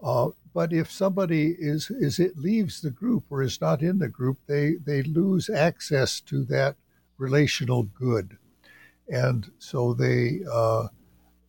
Uh, 0.03 0.29
but 0.53 0.71
if 0.73 0.91
somebody 0.91 1.55
is 1.59 1.91
is 1.91 2.19
it 2.19 2.37
leaves 2.37 2.81
the 2.81 2.91
group 2.91 3.25
or 3.29 3.41
is 3.41 3.59
not 3.59 3.81
in 3.81 3.99
the 3.99 4.07
group, 4.07 4.39
they 4.47 4.75
they 4.75 5.03
lose 5.03 5.49
access 5.49 6.21
to 6.21 6.45
that 6.45 6.77
relational 7.17 7.83
good, 7.83 8.37
and 9.09 9.51
so 9.59 9.93
they 9.93 10.41
uh, 10.51 10.87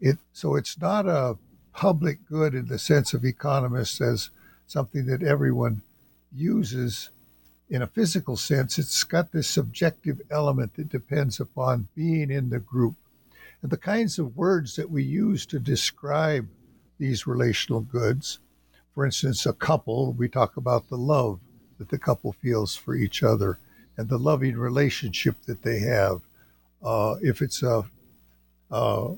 it 0.01 0.19
so 0.33 0.57
it's 0.57 0.79
not 0.81 1.07
a 1.07 1.39
public 1.77 2.27
good 2.27 2.55
in 2.55 2.67
the 2.67 2.79
sense 2.79 3.13
of 3.13 3.25
economists 3.25 4.01
as 4.01 4.31
something 4.67 5.05
that 5.05 5.23
everyone 5.23 5.83
uses 6.35 7.11
in 7.69 7.83
a 7.83 7.87
physical 7.87 8.37
sense, 8.37 8.79
it's 8.79 9.05
got 9.05 9.31
this 9.31 9.47
subjective 9.47 10.21
element 10.31 10.75
that 10.75 10.89
depends 10.89 11.39
upon 11.39 11.89
being 11.95 12.31
in 12.31 12.49
the 12.49 12.59
group. 12.59 12.95
And 13.61 13.71
the 13.71 13.77
kinds 13.77 14.19
of 14.19 14.37
words 14.37 14.77
that 14.77 14.91
we 14.91 15.03
use 15.03 15.45
to 15.47 15.59
describe 15.59 16.49
these 16.99 17.27
relational 17.27 17.81
goods, 17.81 18.39
for 18.95 19.05
instance, 19.05 19.45
a 19.45 19.53
couple, 19.53 20.13
we 20.13 20.29
talk 20.29 20.57
about 20.57 20.89
the 20.89 20.97
love 20.97 21.41
that 21.79 21.91
the 21.91 21.99
couple 21.99 22.33
feels 22.33 22.75
for 22.75 22.95
each 22.95 23.23
other 23.23 23.59
and 23.99 24.09
the 24.09 24.19
loving 24.19 24.57
relationship 24.57 25.43
that 25.43 25.63
they 25.63 25.81
have. 25.81 26.23
Uh, 26.83 27.17
if 27.21 27.43
it's 27.43 27.63
a, 27.63 27.85
a 28.71 29.15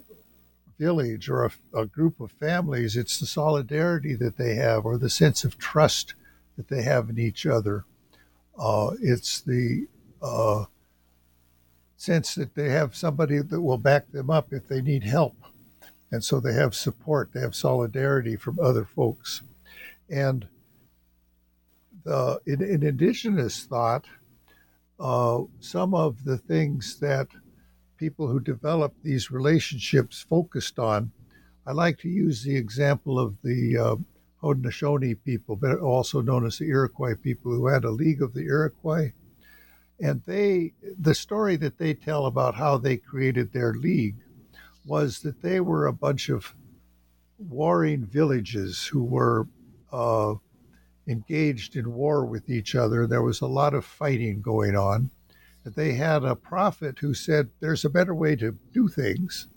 village 0.78 1.28
or 1.28 1.44
a, 1.44 1.50
a 1.80 1.86
group 1.86 2.20
of 2.20 2.30
families, 2.32 2.96
it's 2.96 3.18
the 3.18 3.26
solidarity 3.26 4.14
that 4.14 4.36
they 4.36 4.54
have 4.54 4.84
or 4.84 4.96
the 4.96 5.10
sense 5.10 5.44
of 5.44 5.58
trust 5.58 6.14
that 6.56 6.68
they 6.68 6.82
have 6.82 7.10
in 7.10 7.18
each 7.18 7.46
other 7.46 7.84
uh, 8.58 8.90
it's 9.00 9.40
the 9.40 9.86
uh, 10.20 10.64
sense 11.96 12.34
that 12.34 12.54
they 12.54 12.70
have 12.70 12.96
somebody 12.96 13.38
that 13.38 13.60
will 13.60 13.78
back 13.78 14.10
them 14.10 14.30
up 14.30 14.52
if 14.52 14.66
they 14.66 14.82
need 14.82 15.04
help. 15.04 15.36
And 16.10 16.24
so 16.24 16.40
they 16.40 16.54
have 16.54 16.74
support, 16.74 17.30
they 17.32 17.40
have 17.40 17.54
solidarity 17.54 18.34
from 18.34 18.58
other 18.58 18.84
folks. 18.84 19.42
And 20.10 20.48
the, 22.04 22.40
in, 22.46 22.62
in 22.62 22.82
indigenous 22.82 23.64
thought, 23.64 24.06
uh, 24.98 25.42
some 25.60 25.94
of 25.94 26.24
the 26.24 26.38
things 26.38 26.98
that 26.98 27.28
people 27.98 28.28
who 28.28 28.40
develop 28.40 28.94
these 29.02 29.30
relationships 29.30 30.24
focused 30.28 30.78
on, 30.78 31.10
I 31.66 31.72
like 31.72 31.98
to 31.98 32.08
use 32.08 32.42
the 32.42 32.56
example 32.56 33.18
of 33.18 33.36
the 33.42 33.76
uh, 33.76 33.96
Haudenosaunee 34.42 35.18
people, 35.24 35.56
but 35.56 35.80
also 35.80 36.22
known 36.22 36.46
as 36.46 36.58
the 36.58 36.68
Iroquois 36.68 37.16
people, 37.16 37.52
who 37.52 37.66
had 37.66 37.84
a 37.84 37.90
League 37.90 38.22
of 38.22 38.32
the 38.32 38.46
Iroquois. 38.46 39.12
And 40.00 40.22
they, 40.26 40.72
the 40.98 41.14
story 41.14 41.56
that 41.56 41.78
they 41.78 41.92
tell 41.92 42.26
about 42.26 42.54
how 42.54 42.78
they 42.78 42.96
created 42.96 43.52
their 43.52 43.74
league 43.74 44.16
was 44.86 45.20
that 45.20 45.42
they 45.42 45.60
were 45.60 45.86
a 45.86 45.92
bunch 45.92 46.28
of 46.28 46.54
warring 47.38 48.06
villages 48.06 48.86
who 48.86 49.04
were 49.04 49.46
uh, 49.92 50.34
engaged 51.08 51.76
in 51.76 51.92
war 51.92 52.24
with 52.24 52.48
each 52.48 52.74
other. 52.74 53.06
There 53.06 53.22
was 53.22 53.40
a 53.40 53.46
lot 53.46 53.74
of 53.74 53.84
fighting 53.84 54.40
going 54.40 54.76
on. 54.76 55.10
They 55.74 55.94
had 55.94 56.24
a 56.24 56.36
prophet 56.36 56.98
who 57.00 57.14
said, 57.14 57.50
There's 57.60 57.84
a 57.84 57.90
better 57.90 58.14
way 58.14 58.36
to 58.36 58.58
do 58.72 58.88
things. 58.88 59.48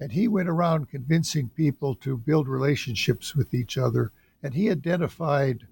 And 0.00 0.12
he 0.12 0.26
went 0.26 0.48
around 0.48 0.90
convincing 0.90 1.48
people 1.50 1.94
to 1.96 2.16
build 2.16 2.48
relationships 2.48 3.36
with 3.36 3.54
each 3.54 3.78
other. 3.78 4.12
And 4.42 4.54
he 4.54 4.70
identified 4.70 5.66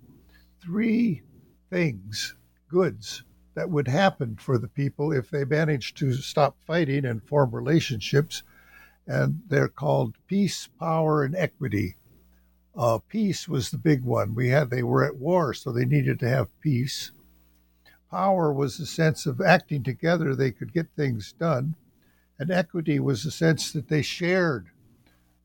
three 0.60 1.22
things, 1.68 2.36
goods, 2.68 3.24
that 3.54 3.70
would 3.70 3.88
happen 3.88 4.36
for 4.36 4.58
the 4.58 4.68
people 4.68 5.12
if 5.12 5.30
they 5.30 5.44
managed 5.44 5.96
to 5.98 6.12
stop 6.14 6.56
fighting 6.64 7.04
and 7.04 7.22
form 7.22 7.50
relationships. 7.50 8.42
And 9.06 9.42
they're 9.48 9.68
called 9.68 10.14
peace, 10.28 10.68
power, 10.78 11.24
and 11.24 11.34
equity. 11.34 11.96
Uh, 12.76 12.98
peace 13.08 13.48
was 13.48 13.70
the 13.70 13.78
big 13.78 14.04
one. 14.04 14.34
We 14.34 14.50
had 14.50 14.70
they 14.70 14.84
were 14.84 15.04
at 15.04 15.16
war, 15.16 15.52
so 15.52 15.72
they 15.72 15.84
needed 15.84 16.20
to 16.20 16.28
have 16.28 16.60
peace. 16.60 17.10
Power 18.10 18.52
was 18.52 18.78
the 18.78 18.86
sense 18.86 19.26
of 19.26 19.40
acting 19.40 19.82
together, 19.82 20.34
they 20.34 20.50
could 20.50 20.72
get 20.72 20.88
things 20.96 21.32
done. 21.32 21.76
And 22.38 22.50
equity 22.50 22.98
was 23.00 23.24
the 23.24 23.30
sense 23.30 23.72
that 23.72 23.88
they 23.88 24.02
shared 24.02 24.68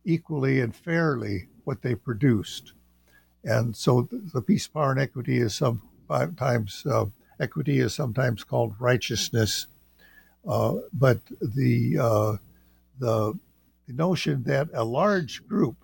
equally 0.06 0.62
and 0.62 0.76
fairly 0.76 1.50
what 1.64 1.82
they 1.82 1.96
produced. 1.96 2.74
And 3.44 3.76
so 3.76 4.08
the 4.12 4.42
peace, 4.42 4.68
power, 4.68 4.92
and 4.92 5.00
equity 5.00 5.38
is 5.40 5.54
sometimes 5.56 6.86
uh, 6.86 7.06
equity 7.40 7.80
is 7.80 7.94
sometimes 7.94 8.44
called 8.44 8.76
righteousness, 8.80 9.68
uh, 10.48 10.76
but 10.94 11.20
the, 11.42 11.98
uh, 12.00 12.38
the 13.00 13.38
the 13.88 13.94
notion 13.94 14.44
that 14.44 14.70
a 14.74 14.84
large 14.84 15.46
group, 15.48 15.78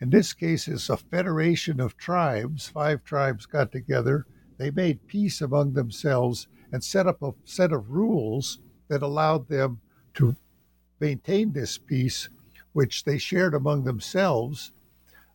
in 0.00 0.10
this 0.10 0.32
case, 0.32 0.66
is 0.66 0.88
a 0.88 0.96
federation 0.96 1.80
of 1.80 1.96
tribes. 1.96 2.68
Five 2.68 3.04
tribes 3.04 3.46
got 3.46 3.70
together. 3.70 4.26
They 4.56 4.70
made 4.70 5.06
peace 5.06 5.40
among 5.40 5.72
themselves 5.72 6.48
and 6.72 6.82
set 6.82 7.06
up 7.06 7.22
a 7.22 7.32
set 7.44 7.72
of 7.72 7.90
rules 7.90 8.60
that 8.88 9.02
allowed 9.02 9.48
them 9.48 9.80
to 10.14 10.36
maintain 11.00 11.52
this 11.52 11.78
peace, 11.78 12.28
which 12.72 13.04
they 13.04 13.18
shared 13.18 13.54
among 13.54 13.84
themselves, 13.84 14.72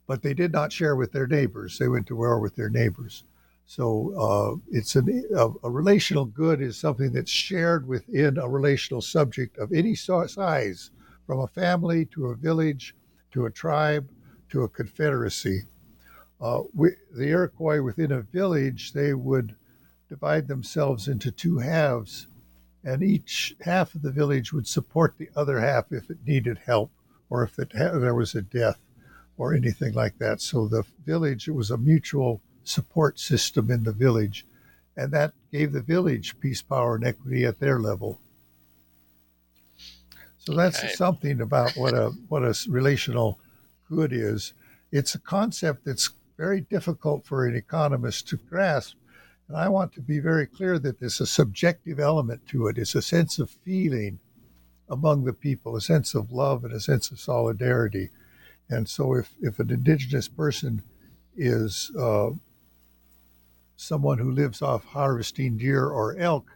but 0.07 0.21
they 0.21 0.33
did 0.33 0.51
not 0.51 0.71
share 0.71 0.95
with 0.95 1.11
their 1.11 1.27
neighbors. 1.27 1.77
They 1.77 1.87
went 1.87 2.07
to 2.07 2.15
war 2.15 2.39
with 2.39 2.55
their 2.55 2.69
neighbors. 2.69 3.23
So 3.65 4.13
uh, 4.17 4.55
it's 4.71 4.95
an, 4.95 5.25
a, 5.35 5.49
a, 5.63 5.69
relational 5.69 6.25
good 6.25 6.59
is 6.59 6.75
something 6.75 7.11
that's 7.11 7.29
shared 7.29 7.87
within 7.87 8.39
a 8.39 8.49
relational 8.49 9.01
subject 9.01 9.59
of 9.59 9.71
any 9.71 9.93
size, 9.93 10.89
from 11.27 11.41
a 11.41 11.47
family 11.47 12.05
to 12.05 12.27
a 12.27 12.35
village 12.35 12.95
to 13.31 13.45
a 13.45 13.51
tribe 13.51 14.09
to 14.49 14.63
a 14.63 14.69
confederacy. 14.69 15.61
Uh, 16.41 16.63
we, 16.73 16.91
the 17.11 17.27
Iroquois 17.27 17.81
within 17.81 18.11
a 18.11 18.21
village, 18.21 18.93
they 18.93 19.13
would 19.13 19.55
divide 20.07 20.47
themselves 20.47 21.07
into 21.07 21.31
two 21.31 21.59
halves 21.59 22.27
and 22.83 23.03
each 23.03 23.55
half 23.61 23.93
of 23.95 24.01
the 24.01 24.11
village 24.11 24.53
would 24.53 24.67
support 24.67 25.15
the 25.17 25.29
other 25.35 25.59
half 25.59 25.91
if 25.91 26.09
it 26.09 26.17
needed 26.25 26.59
help 26.65 26.91
or 27.29 27.43
if 27.43 27.59
it 27.59 27.71
there 27.73 28.15
was 28.15 28.35
a 28.35 28.41
death 28.41 28.79
or 29.37 29.53
anything 29.53 29.93
like 29.93 30.17
that. 30.19 30.41
So 30.41 30.67
the 30.67 30.83
village 31.05 31.47
it 31.47 31.51
was 31.51 31.71
a 31.71 31.77
mutual 31.77 32.41
support 32.63 33.19
system 33.19 33.69
in 33.69 33.83
the 33.83 33.91
village, 33.91 34.45
and 34.95 35.11
that 35.11 35.33
gave 35.51 35.71
the 35.71 35.81
village 35.81 36.39
peace, 36.39 36.61
power, 36.61 36.95
and 36.95 37.05
equity 37.05 37.45
at 37.45 37.59
their 37.59 37.79
level. 37.79 38.19
So 40.37 40.53
that's 40.53 40.79
okay. 40.79 40.93
something 40.93 41.41
about 41.41 41.73
what 41.75 41.93
a 41.93 42.11
what 42.27 42.43
a 42.43 42.55
relational 42.69 43.39
good 43.89 44.13
is. 44.13 44.53
It's 44.91 45.15
a 45.15 45.19
concept 45.19 45.85
that's 45.85 46.09
very 46.39 46.61
difficult 46.61 47.25
for 47.25 47.45
an 47.45 47.55
economist 47.55 48.27
to 48.29 48.37
grasp 48.37 48.95
and 49.49 49.57
I 49.57 49.67
want 49.67 49.93
to 49.93 50.01
be 50.01 50.19
very 50.19 50.45
clear 50.45 50.77
that 50.77 50.99
there's 50.99 51.19
a 51.19 51.25
subjective 51.25 51.99
element 51.99 52.45
to 52.49 52.67
it. 52.67 52.77
It's 52.77 52.93
a 52.93 53.01
sense 53.01 53.39
of 53.39 53.49
feeling 53.49 54.19
among 54.87 55.25
the 55.25 55.33
people, 55.33 55.75
a 55.75 55.81
sense 55.81 56.13
of 56.13 56.31
love 56.31 56.63
and 56.63 56.71
a 56.71 56.79
sense 56.79 57.09
of 57.09 57.19
solidarity. 57.19 58.11
And 58.69 58.87
so 58.87 59.15
if, 59.15 59.33
if 59.41 59.59
an 59.59 59.71
indigenous 59.71 60.27
person 60.27 60.83
is 61.35 61.91
uh, 61.99 62.29
someone 63.75 64.19
who 64.19 64.29
lives 64.29 64.61
off 64.61 64.85
harvesting 64.85 65.57
deer 65.57 65.87
or 65.87 66.15
elk, 66.17 66.51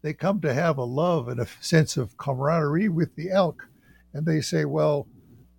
they 0.00 0.14
come 0.14 0.40
to 0.40 0.54
have 0.54 0.78
a 0.78 0.84
love 0.84 1.28
and 1.28 1.40
a 1.40 1.48
sense 1.60 1.98
of 1.98 2.16
camaraderie 2.16 2.88
with 2.88 3.14
the 3.14 3.30
elk. 3.30 3.68
And 4.14 4.24
they 4.24 4.40
say, 4.40 4.64
well, 4.64 5.06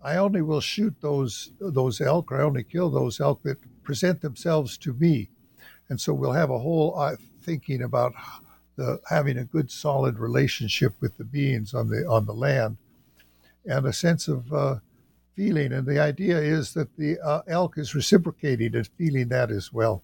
I 0.01 0.15
only 0.15 0.41
will 0.41 0.61
shoot 0.61 0.95
those 1.01 1.51
those 1.59 2.01
elk, 2.01 2.31
or 2.31 2.39
I 2.39 2.45
only 2.45 2.63
kill 2.63 2.89
those 2.89 3.19
elk 3.19 3.43
that 3.43 3.57
present 3.89 4.21
themselves 4.21 4.77
to 4.77 4.93
me. 4.93 5.31
And 5.89 5.99
so 5.99 6.13
we'll 6.13 6.33
have 6.33 6.51
a 6.51 6.59
whole 6.59 6.95
uh, 6.95 7.15
thinking 7.41 7.81
about 7.81 8.13
the, 8.75 9.01
having 9.09 9.39
a 9.39 9.43
good, 9.43 9.71
solid 9.71 10.19
relationship 10.19 10.93
with 11.01 11.17
the 11.17 11.23
beings 11.23 11.73
on 11.73 11.89
the 11.89 12.05
on 12.07 12.27
the 12.27 12.33
land, 12.35 12.77
and 13.65 13.87
a 13.87 13.91
sense 13.91 14.27
of 14.27 14.53
uh, 14.53 14.75
feeling. 15.35 15.73
And 15.73 15.87
the 15.87 15.99
idea 15.99 16.37
is 16.37 16.73
that 16.73 16.95
the 16.97 17.17
uh, 17.19 17.41
elk 17.47 17.79
is 17.79 17.95
reciprocating 17.95 18.75
and 18.75 18.87
feeling 18.95 19.29
that 19.29 19.49
as 19.49 19.73
well. 19.73 20.03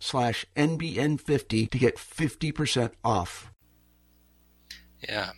slash 0.01 0.45
NBN50 0.55 1.69
to 1.69 1.77
get 1.77 1.95
50% 1.95 2.91
off. 3.03 3.51
Yeah. 5.07 5.31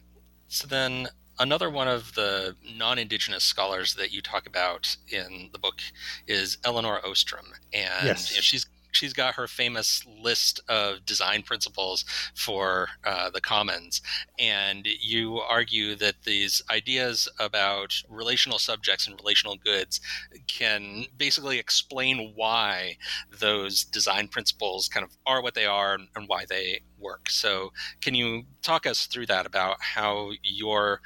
So 0.47 0.67
then 0.67 1.07
another 1.39 1.69
one 1.69 1.87
of 1.87 2.15
the 2.15 2.55
non-indigenous 2.75 3.43
scholars 3.43 3.95
that 3.95 4.11
you 4.11 4.21
talk 4.21 4.47
about 4.47 4.95
in 5.07 5.49
the 5.51 5.59
book 5.59 5.79
is 6.27 6.57
Elinor 6.63 6.99
Ostrom, 7.05 7.47
and 7.73 8.05
yes. 8.05 8.31
you 8.31 8.37
know, 8.37 8.41
she's 8.41 8.65
she's 8.93 9.13
got 9.13 9.35
her 9.35 9.47
famous 9.47 10.05
list 10.21 10.59
of 10.69 11.05
design 11.05 11.41
principles 11.41 12.05
for 12.35 12.87
uh, 13.03 13.29
the 13.29 13.41
commons 13.41 14.01
and 14.39 14.87
you 15.01 15.39
argue 15.39 15.95
that 15.95 16.15
these 16.23 16.61
ideas 16.69 17.27
about 17.39 17.93
relational 18.09 18.59
subjects 18.59 19.07
and 19.07 19.19
relational 19.19 19.55
goods 19.57 19.99
can 20.47 21.05
basically 21.17 21.59
explain 21.59 22.33
why 22.35 22.97
those 23.39 23.83
design 23.83 24.27
principles 24.27 24.87
kind 24.87 25.03
of 25.03 25.11
are 25.25 25.41
what 25.41 25.53
they 25.53 25.65
are 25.65 25.97
and 26.15 26.27
why 26.27 26.45
they 26.47 26.81
work. 26.99 27.29
So 27.29 27.71
can 28.01 28.15
you 28.15 28.43
talk 28.61 28.85
us 28.85 29.05
through 29.05 29.27
that 29.27 29.45
about 29.45 29.77
how 29.81 30.31
your 30.41 31.01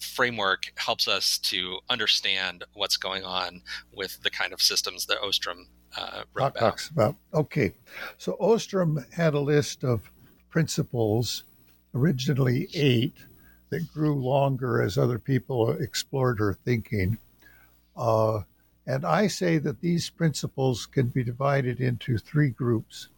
framework 0.00 0.72
helps 0.76 1.06
us 1.06 1.38
to 1.38 1.78
understand 1.88 2.64
what's 2.72 2.96
going 2.96 3.24
on 3.24 3.62
with 3.92 4.22
the 4.22 4.30
kind 4.30 4.52
of 4.52 4.62
systems 4.62 5.06
that 5.06 5.20
Ostrom 5.22 5.66
uh, 5.96 6.22
about. 6.34 6.56
Talks 6.56 6.88
about. 6.88 7.16
Okay, 7.34 7.72
so 8.18 8.36
Ostrom 8.40 9.04
had 9.12 9.34
a 9.34 9.40
list 9.40 9.84
of 9.84 10.10
principles, 10.48 11.44
originally 11.94 12.68
eight, 12.74 13.14
that 13.70 13.92
grew 13.92 14.14
longer 14.14 14.82
as 14.82 14.98
other 14.98 15.18
people 15.18 15.70
explored 15.70 16.38
her 16.38 16.54
thinking. 16.64 17.18
Uh, 17.96 18.40
and 18.86 19.04
I 19.04 19.28
say 19.28 19.58
that 19.58 19.80
these 19.80 20.10
principles 20.10 20.86
can 20.86 21.08
be 21.08 21.22
divided 21.22 21.80
into 21.80 22.18
three 22.18 22.50
groups. 22.50 23.08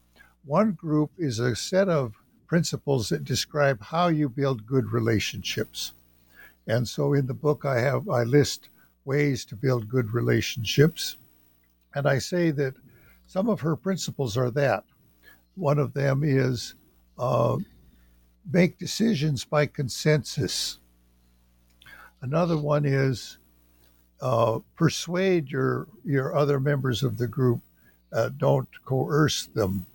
One 0.45 0.73
group 0.73 1.11
is 1.17 1.39
a 1.39 1.57
set 1.57 1.89
of 1.89 2.15
principles 2.47 3.09
that 3.09 3.25
describe 3.25 3.81
how 3.81 4.09
you 4.09 4.29
build 4.29 4.67
good 4.67 4.93
relationships. 4.93 5.93
And 6.67 6.87
so 6.87 7.15
in 7.15 7.27
the 7.27 7.35
book 7.35 7.65
I 7.65 7.81
have 7.81 8.09
I 8.09 8.25
list 8.25 8.69
ways 9.05 9.45
to 9.47 9.57
build 9.57 9.89
good 9.89 10.13
relationships. 10.13 11.17
And 11.95 12.07
I 12.07 12.19
say 12.19 12.51
that 12.53 12.75
some 13.27 13.49
of 13.49 13.61
her 13.61 13.77
principles 13.77 14.37
are 14.37 14.51
that. 14.53 14.85
One 15.55 15.79
of 15.79 15.93
them 15.93 16.23
is 16.25 16.75
uh, 17.19 17.59
make 18.51 18.79
decisions 18.79 19.45
by 19.45 19.67
consensus. 19.67 20.79
Another 22.21 22.57
one 22.57 22.85
is 22.85 23.39
uh, 24.21 24.61
persuade 24.77 25.51
your 25.51 25.89
your 26.05 26.35
other 26.37 26.61
members 26.61 27.03
of 27.03 27.19
the 27.19 27.27
group. 27.27 27.61
Uh, 28.13 28.31
don't 28.37 28.69
coerce 28.85 29.47
them. 29.47 29.87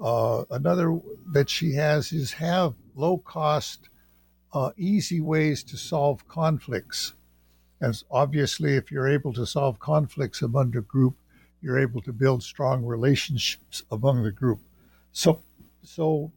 Uh, 0.00 0.44
another 0.50 0.98
that 1.32 1.50
she 1.50 1.72
has 1.72 2.12
is 2.12 2.32
have 2.32 2.74
low 2.94 3.18
cost, 3.18 3.88
uh, 4.52 4.70
easy 4.76 5.20
ways 5.20 5.62
to 5.64 5.76
solve 5.76 6.26
conflicts. 6.28 7.14
As 7.80 8.04
obviously, 8.10 8.74
if 8.74 8.90
you're 8.90 9.08
able 9.08 9.32
to 9.32 9.46
solve 9.46 9.78
conflicts 9.78 10.42
among 10.42 10.76
a 10.76 10.80
group, 10.80 11.16
you're 11.64 11.78
able 11.78 12.02
to 12.02 12.12
build 12.12 12.42
strong 12.42 12.84
relationships 12.84 13.82
among 13.90 14.22
the 14.22 14.30
group. 14.30 14.60
So, 15.12 15.40
so 15.82 16.30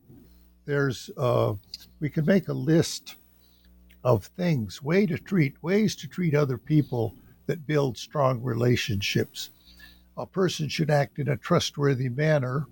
there's 0.66 1.10
uh, 1.18 1.54
we 2.00 2.10
can 2.10 2.26
make 2.26 2.48
a 2.48 2.54
list 2.54 3.16
of 4.06 4.26
things, 4.26 4.82
way 4.82 5.06
to 5.06 5.18
treat 5.18 5.62
ways 5.62 5.98
to 5.98 6.08
treat 6.08 6.34
other 6.34 6.58
people 6.58 7.14
that 7.46 7.68
build 7.68 7.98
strong 7.98 8.42
relationships. 8.42 9.50
A 10.18 10.26
person 10.26 10.70
should 10.70 10.90
act 10.90 11.20
in 11.20 11.28
a 11.28 11.38
trustworthy 11.38 12.08
manner, 12.08 12.66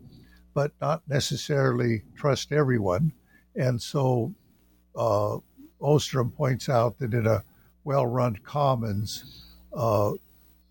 but 0.54 0.72
not 0.80 1.02
necessarily 1.10 2.04
trust 2.16 2.54
everyone. 2.54 3.12
And 3.58 3.82
so 3.82 4.34
uh, 4.96 5.40
Ostrom 5.82 6.32
points 6.32 6.70
out 6.70 6.98
that 7.00 7.14
in 7.14 7.28
a 7.28 7.44
well 7.84 8.08
run 8.08 8.38
commons, 8.46 9.44
uh, 9.76 10.14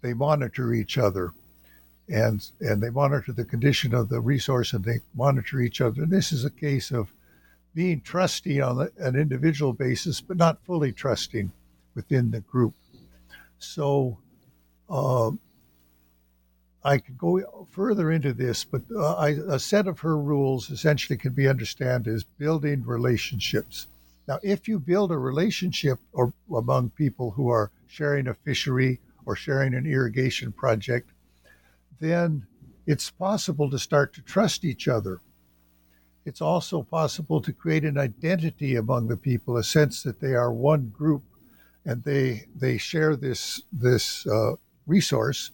they 0.01 0.15
monitor 0.15 0.73
each 0.73 0.97
other 0.97 1.35
and 2.09 2.51
and 2.61 2.83
they 2.83 2.91
monitor 2.91 3.33
the 3.33 3.45
condition 3.45 3.95
of 3.95 4.09
the 4.09 4.21
resource 4.21 4.73
and 4.73 4.85
they 4.85 5.01
monitor 5.15 5.61
each 5.61 5.81
other. 5.81 6.03
And 6.03 6.11
this 6.11 6.33
is 6.33 6.45
a 6.45 6.51
case 6.51 6.91
of 6.91 7.13
being 7.75 8.01
trusting 8.01 8.63
on 8.63 8.89
an 8.99 9.17
individual 9.17 9.73
basis, 9.73 10.21
but 10.21 10.37
not 10.37 10.65
fully 10.65 10.93
trusting 10.93 11.51
within 11.95 12.31
the 12.31 12.41
group. 12.41 12.75
So 13.59 14.19
uh, 14.89 15.33
I 16.85 16.99
could 16.99 17.17
go 17.17 17.67
further 17.71 18.13
into 18.13 18.33
this, 18.35 18.63
but 18.63 18.83
uh, 18.95 19.15
I, 19.15 19.29
a 19.49 19.59
set 19.59 19.89
of 19.89 20.01
her 20.01 20.19
rules 20.19 20.71
essentially 20.71 21.17
can 21.17 21.33
be 21.33 21.49
understood 21.49 22.07
as 22.07 22.25
building 22.25 22.85
relationships. 22.85 23.89
Now, 24.29 24.39
if 24.43 24.69
you 24.69 24.79
build 24.79 25.11
a 25.11 25.19
relationship 25.19 25.99
or 26.13 26.33
among 26.55 26.91
people 26.91 27.33
who 27.33 27.49
are 27.49 27.71
sharing 27.87 28.29
a 28.29 28.35
fishery 28.35 29.01
or 29.25 29.35
sharing 29.35 29.75
an 29.75 29.87
irrigation 29.87 30.53
project, 30.53 31.11
then 32.01 32.47
it's 32.87 33.11
possible 33.11 33.71
to 33.71 33.79
start 33.79 34.15
to 34.15 34.23
trust 34.23 34.65
each 34.65 34.89
other. 34.89 35.21
It's 36.27 36.41
also 36.41 36.83
possible 36.83 37.41
to 37.43 37.53
create 37.53 37.85
an 37.85 37.99
identity 37.99 38.77
among 38.77 39.09
the 39.09 39.17
people, 39.17 39.57
a 39.57 39.65
sense 39.65 40.03
that 40.03 40.21
they 40.21 40.35
are 40.35 40.53
one 40.53 40.89
group 40.89 41.23
and 41.85 42.03
they 42.05 42.47
they 42.57 42.79
share 42.79 43.15
this 43.15 43.63
this 43.73 44.27
uh, 44.27 44.53
resource, 44.87 45.51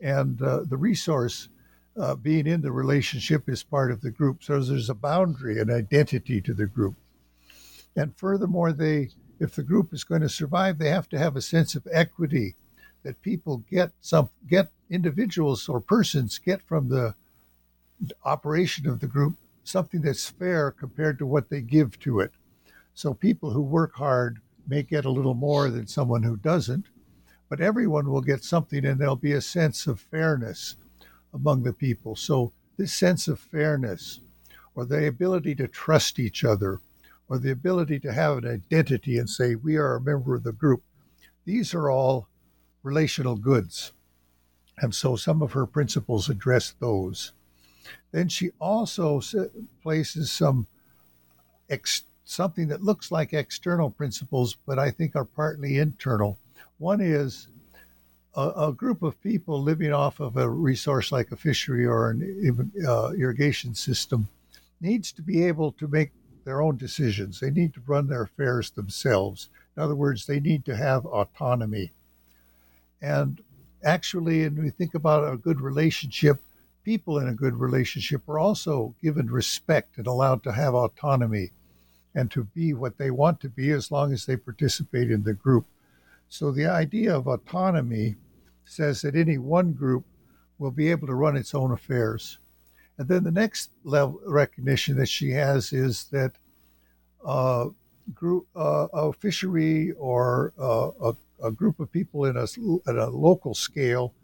and 0.00 0.40
uh, 0.40 0.60
the 0.64 0.76
resource 0.76 1.48
uh, 1.98 2.14
being 2.14 2.46
in 2.46 2.62
the 2.62 2.72
relationship 2.72 3.48
is 3.48 3.62
part 3.62 3.90
of 3.90 4.00
the 4.00 4.10
group. 4.10 4.42
So 4.42 4.58
there's 4.60 4.88
a 4.88 4.94
boundary, 4.94 5.60
an 5.60 5.70
identity 5.70 6.40
to 6.42 6.54
the 6.54 6.66
group, 6.66 6.94
and 7.94 8.16
furthermore, 8.16 8.72
they 8.72 9.10
if 9.38 9.54
the 9.54 9.62
group 9.62 9.92
is 9.92 10.04
going 10.04 10.22
to 10.22 10.28
survive, 10.28 10.78
they 10.78 10.90
have 10.90 11.08
to 11.10 11.18
have 11.18 11.36
a 11.36 11.42
sense 11.42 11.74
of 11.74 11.86
equity 11.92 12.56
that 13.02 13.22
people 13.22 13.58
get 13.70 13.92
some 14.00 14.30
get 14.48 14.70
individuals 14.90 15.68
or 15.68 15.80
persons 15.80 16.38
get 16.38 16.60
from 16.62 16.88
the 16.88 17.14
operation 18.24 18.88
of 18.88 19.00
the 19.00 19.06
group 19.06 19.36
something 19.64 20.00
that's 20.00 20.28
fair 20.28 20.70
compared 20.70 21.18
to 21.18 21.26
what 21.26 21.48
they 21.48 21.60
give 21.60 21.98
to 22.00 22.20
it. 22.20 22.32
So 22.94 23.14
people 23.14 23.50
who 23.50 23.62
work 23.62 23.94
hard 23.94 24.40
may 24.66 24.82
get 24.82 25.04
a 25.04 25.10
little 25.10 25.34
more 25.34 25.70
than 25.70 25.86
someone 25.86 26.22
who 26.22 26.36
doesn't, 26.36 26.86
but 27.48 27.60
everyone 27.60 28.10
will 28.10 28.20
get 28.20 28.44
something 28.44 28.84
and 28.84 28.98
there'll 28.98 29.16
be 29.16 29.32
a 29.32 29.40
sense 29.40 29.86
of 29.86 30.00
fairness 30.00 30.76
among 31.32 31.62
the 31.62 31.72
people. 31.72 32.16
So 32.16 32.52
this 32.76 32.92
sense 32.92 33.28
of 33.28 33.38
fairness 33.38 34.20
or 34.74 34.84
the 34.84 35.06
ability 35.06 35.54
to 35.56 35.68
trust 35.68 36.18
each 36.18 36.44
other 36.44 36.80
or 37.28 37.38
the 37.38 37.50
ability 37.50 38.00
to 38.00 38.12
have 38.12 38.38
an 38.38 38.46
identity 38.46 39.18
and 39.18 39.28
say 39.28 39.54
we 39.54 39.76
are 39.76 39.96
a 39.96 40.00
member 40.00 40.34
of 40.34 40.42
the 40.42 40.52
group, 40.52 40.82
these 41.44 41.74
are 41.74 41.90
all 41.90 42.28
relational 42.82 43.36
goods. 43.36 43.92
And 44.80 44.94
so 44.94 45.14
some 45.14 45.42
of 45.42 45.52
her 45.52 45.66
principles 45.66 46.28
address 46.28 46.74
those. 46.80 47.32
Then 48.12 48.28
she 48.28 48.50
also 48.58 49.20
places 49.82 50.32
some 50.32 50.66
ex- 51.68 52.04
something 52.24 52.68
that 52.68 52.82
looks 52.82 53.12
like 53.12 53.32
external 53.32 53.90
principles, 53.90 54.56
but 54.66 54.78
I 54.78 54.90
think 54.90 55.14
are 55.14 55.24
partly 55.24 55.78
internal. 55.78 56.38
One 56.78 57.00
is 57.00 57.48
a, 58.34 58.48
a 58.56 58.72
group 58.72 59.02
of 59.02 59.20
people 59.22 59.62
living 59.62 59.92
off 59.92 60.20
of 60.20 60.36
a 60.36 60.48
resource 60.48 61.12
like 61.12 61.30
a 61.30 61.36
fishery 61.36 61.84
or 61.84 62.10
an 62.10 62.72
uh, 62.86 63.10
irrigation 63.10 63.74
system 63.74 64.28
needs 64.80 65.12
to 65.12 65.22
be 65.22 65.44
able 65.44 65.72
to 65.72 65.88
make 65.88 66.10
their 66.44 66.62
own 66.62 66.76
decisions. 66.76 67.38
They 67.38 67.50
need 67.50 67.74
to 67.74 67.82
run 67.86 68.08
their 68.08 68.22
affairs 68.22 68.70
themselves. 68.70 69.50
In 69.76 69.82
other 69.82 69.94
words, 69.94 70.26
they 70.26 70.40
need 70.40 70.64
to 70.64 70.76
have 70.76 71.04
autonomy. 71.04 71.92
And 73.02 73.42
actually, 73.84 74.42
when 74.42 74.62
we 74.62 74.70
think 74.70 74.94
about 74.94 75.32
a 75.32 75.36
good 75.36 75.60
relationship, 75.60 76.40
people 76.84 77.18
in 77.18 77.28
a 77.28 77.34
good 77.34 77.56
relationship 77.56 78.28
are 78.28 78.38
also 78.38 78.94
given 79.02 79.30
respect 79.30 79.98
and 79.98 80.06
allowed 80.06 80.42
to 80.42 80.52
have 80.52 80.74
autonomy 80.74 81.50
and 82.14 82.30
to 82.30 82.44
be 82.44 82.72
what 82.74 82.98
they 82.98 83.10
want 83.10 83.40
to 83.40 83.48
be 83.48 83.70
as 83.70 83.90
long 83.90 84.12
as 84.12 84.26
they 84.26 84.36
participate 84.36 85.10
in 85.10 85.22
the 85.22 85.34
group. 85.34 85.66
So 86.28 86.50
the 86.50 86.66
idea 86.66 87.14
of 87.14 87.26
autonomy 87.26 88.16
says 88.64 89.02
that 89.02 89.16
any 89.16 89.38
one 89.38 89.72
group 89.72 90.04
will 90.58 90.70
be 90.70 90.90
able 90.90 91.06
to 91.06 91.14
run 91.14 91.36
its 91.36 91.54
own 91.54 91.72
affairs. 91.72 92.38
And 92.98 93.08
then 93.08 93.24
the 93.24 93.30
next 93.30 93.70
level 93.84 94.20
recognition 94.26 94.96
that 94.98 95.08
she 95.08 95.30
has 95.30 95.72
is 95.72 96.04
that 96.12 96.32
uh, 97.24 97.68
group, 98.14 98.46
uh, 98.54 98.88
a 98.92 99.12
fishery 99.12 99.92
or 99.92 100.52
uh, 100.58 100.90
a 101.02 101.14
a 101.42 101.50
group 101.50 101.80
of 101.80 101.92
people 101.92 102.24
in 102.24 102.36
a, 102.36 102.42
at 102.42 102.96
a 102.96 103.10
local 103.10 103.54
scale 103.54 104.14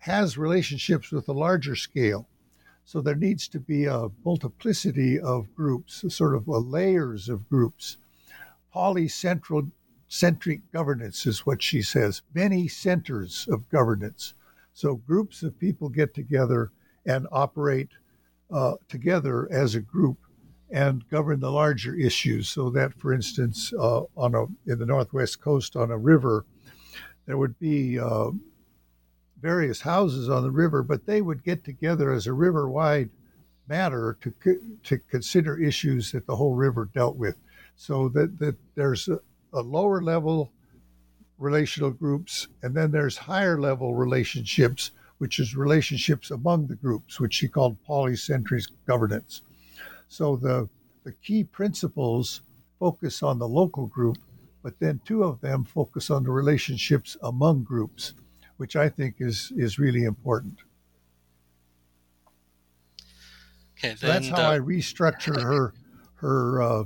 has 0.00 0.38
relationships 0.38 1.10
with 1.10 1.28
a 1.28 1.32
larger 1.32 1.76
scale. 1.76 2.28
So 2.84 3.00
there 3.00 3.16
needs 3.16 3.48
to 3.48 3.58
be 3.58 3.86
a 3.86 4.08
multiplicity 4.24 5.18
of 5.18 5.54
groups, 5.54 6.04
sort 6.14 6.36
of 6.36 6.46
layers 6.46 7.28
of 7.28 7.48
groups. 7.48 7.96
Polycentric 8.72 9.70
centric 10.08 10.60
governance 10.72 11.26
is 11.26 11.44
what 11.44 11.62
she 11.62 11.82
says, 11.82 12.22
many 12.32 12.68
centers 12.68 13.48
of 13.50 13.68
governance. 13.68 14.34
So 14.72 14.96
groups 14.96 15.42
of 15.42 15.58
people 15.58 15.88
get 15.88 16.14
together 16.14 16.70
and 17.04 17.26
operate 17.32 17.90
uh, 18.50 18.74
together 18.88 19.48
as 19.50 19.74
a 19.74 19.80
group 19.80 20.18
and 20.70 21.08
govern 21.08 21.40
the 21.40 21.50
larger 21.50 21.94
issues. 21.94 22.48
So 22.48 22.70
that, 22.70 22.94
for 22.94 23.12
instance, 23.12 23.72
uh, 23.72 24.02
on 24.16 24.34
a 24.34 24.44
in 24.70 24.78
the 24.78 24.86
northwest 24.86 25.40
coast 25.40 25.76
on 25.76 25.90
a 25.90 25.98
river, 25.98 26.44
there 27.26 27.38
would 27.38 27.58
be 27.58 27.98
uh, 27.98 28.30
various 29.40 29.80
houses 29.80 30.28
on 30.28 30.42
the 30.42 30.50
river, 30.50 30.82
but 30.82 31.06
they 31.06 31.20
would 31.20 31.44
get 31.44 31.64
together 31.64 32.12
as 32.12 32.26
a 32.26 32.32
river 32.32 32.68
wide 32.68 33.10
matter 33.68 34.16
to 34.20 34.32
to 34.84 34.98
consider 35.10 35.60
issues 35.60 36.12
that 36.12 36.26
the 36.26 36.36
whole 36.36 36.54
river 36.54 36.88
dealt 36.94 37.16
with. 37.16 37.36
So 37.76 38.08
that, 38.10 38.38
that 38.38 38.56
there's 38.74 39.08
a, 39.08 39.18
a 39.52 39.60
lower 39.60 40.00
level 40.00 40.50
relational 41.38 41.90
groups, 41.90 42.48
and 42.62 42.74
then 42.74 42.90
there's 42.90 43.16
higher 43.18 43.60
level 43.60 43.94
relationships, 43.94 44.92
which 45.18 45.38
is 45.38 45.54
relationships 45.54 46.30
among 46.30 46.66
the 46.66 46.76
groups, 46.76 47.20
which 47.20 47.34
she 47.34 47.48
called 47.48 47.76
polycentric 47.86 48.68
governance. 48.86 49.42
So 50.08 50.36
the 50.36 50.68
the 51.04 51.12
key 51.12 51.44
principles 51.44 52.42
focus 52.78 53.22
on 53.22 53.38
the 53.38 53.48
local 53.48 53.86
group, 53.86 54.18
but 54.66 54.80
then 54.80 55.00
two 55.04 55.22
of 55.22 55.40
them 55.42 55.62
focus 55.62 56.10
on 56.10 56.24
the 56.24 56.30
relationships 56.32 57.16
among 57.22 57.62
groups, 57.62 58.14
which 58.56 58.74
I 58.74 58.88
think 58.88 59.14
is 59.20 59.52
is 59.56 59.78
really 59.78 60.02
important. 60.02 60.58
Okay, 63.78 63.94
so 63.94 64.08
that's 64.08 64.26
how 64.26 64.50
I 64.50 64.58
restructure 64.58 65.40
her 65.40 65.72
her 66.16 66.60
uh, 66.60 66.84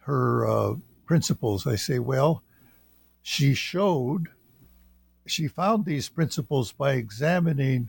her 0.00 0.46
uh, 0.46 0.74
principles. 1.06 1.66
I 1.66 1.76
say, 1.76 1.98
well, 2.00 2.42
she 3.22 3.54
showed 3.54 4.28
she 5.26 5.48
found 5.48 5.86
these 5.86 6.10
principles 6.10 6.70
by 6.72 6.96
examining 6.96 7.88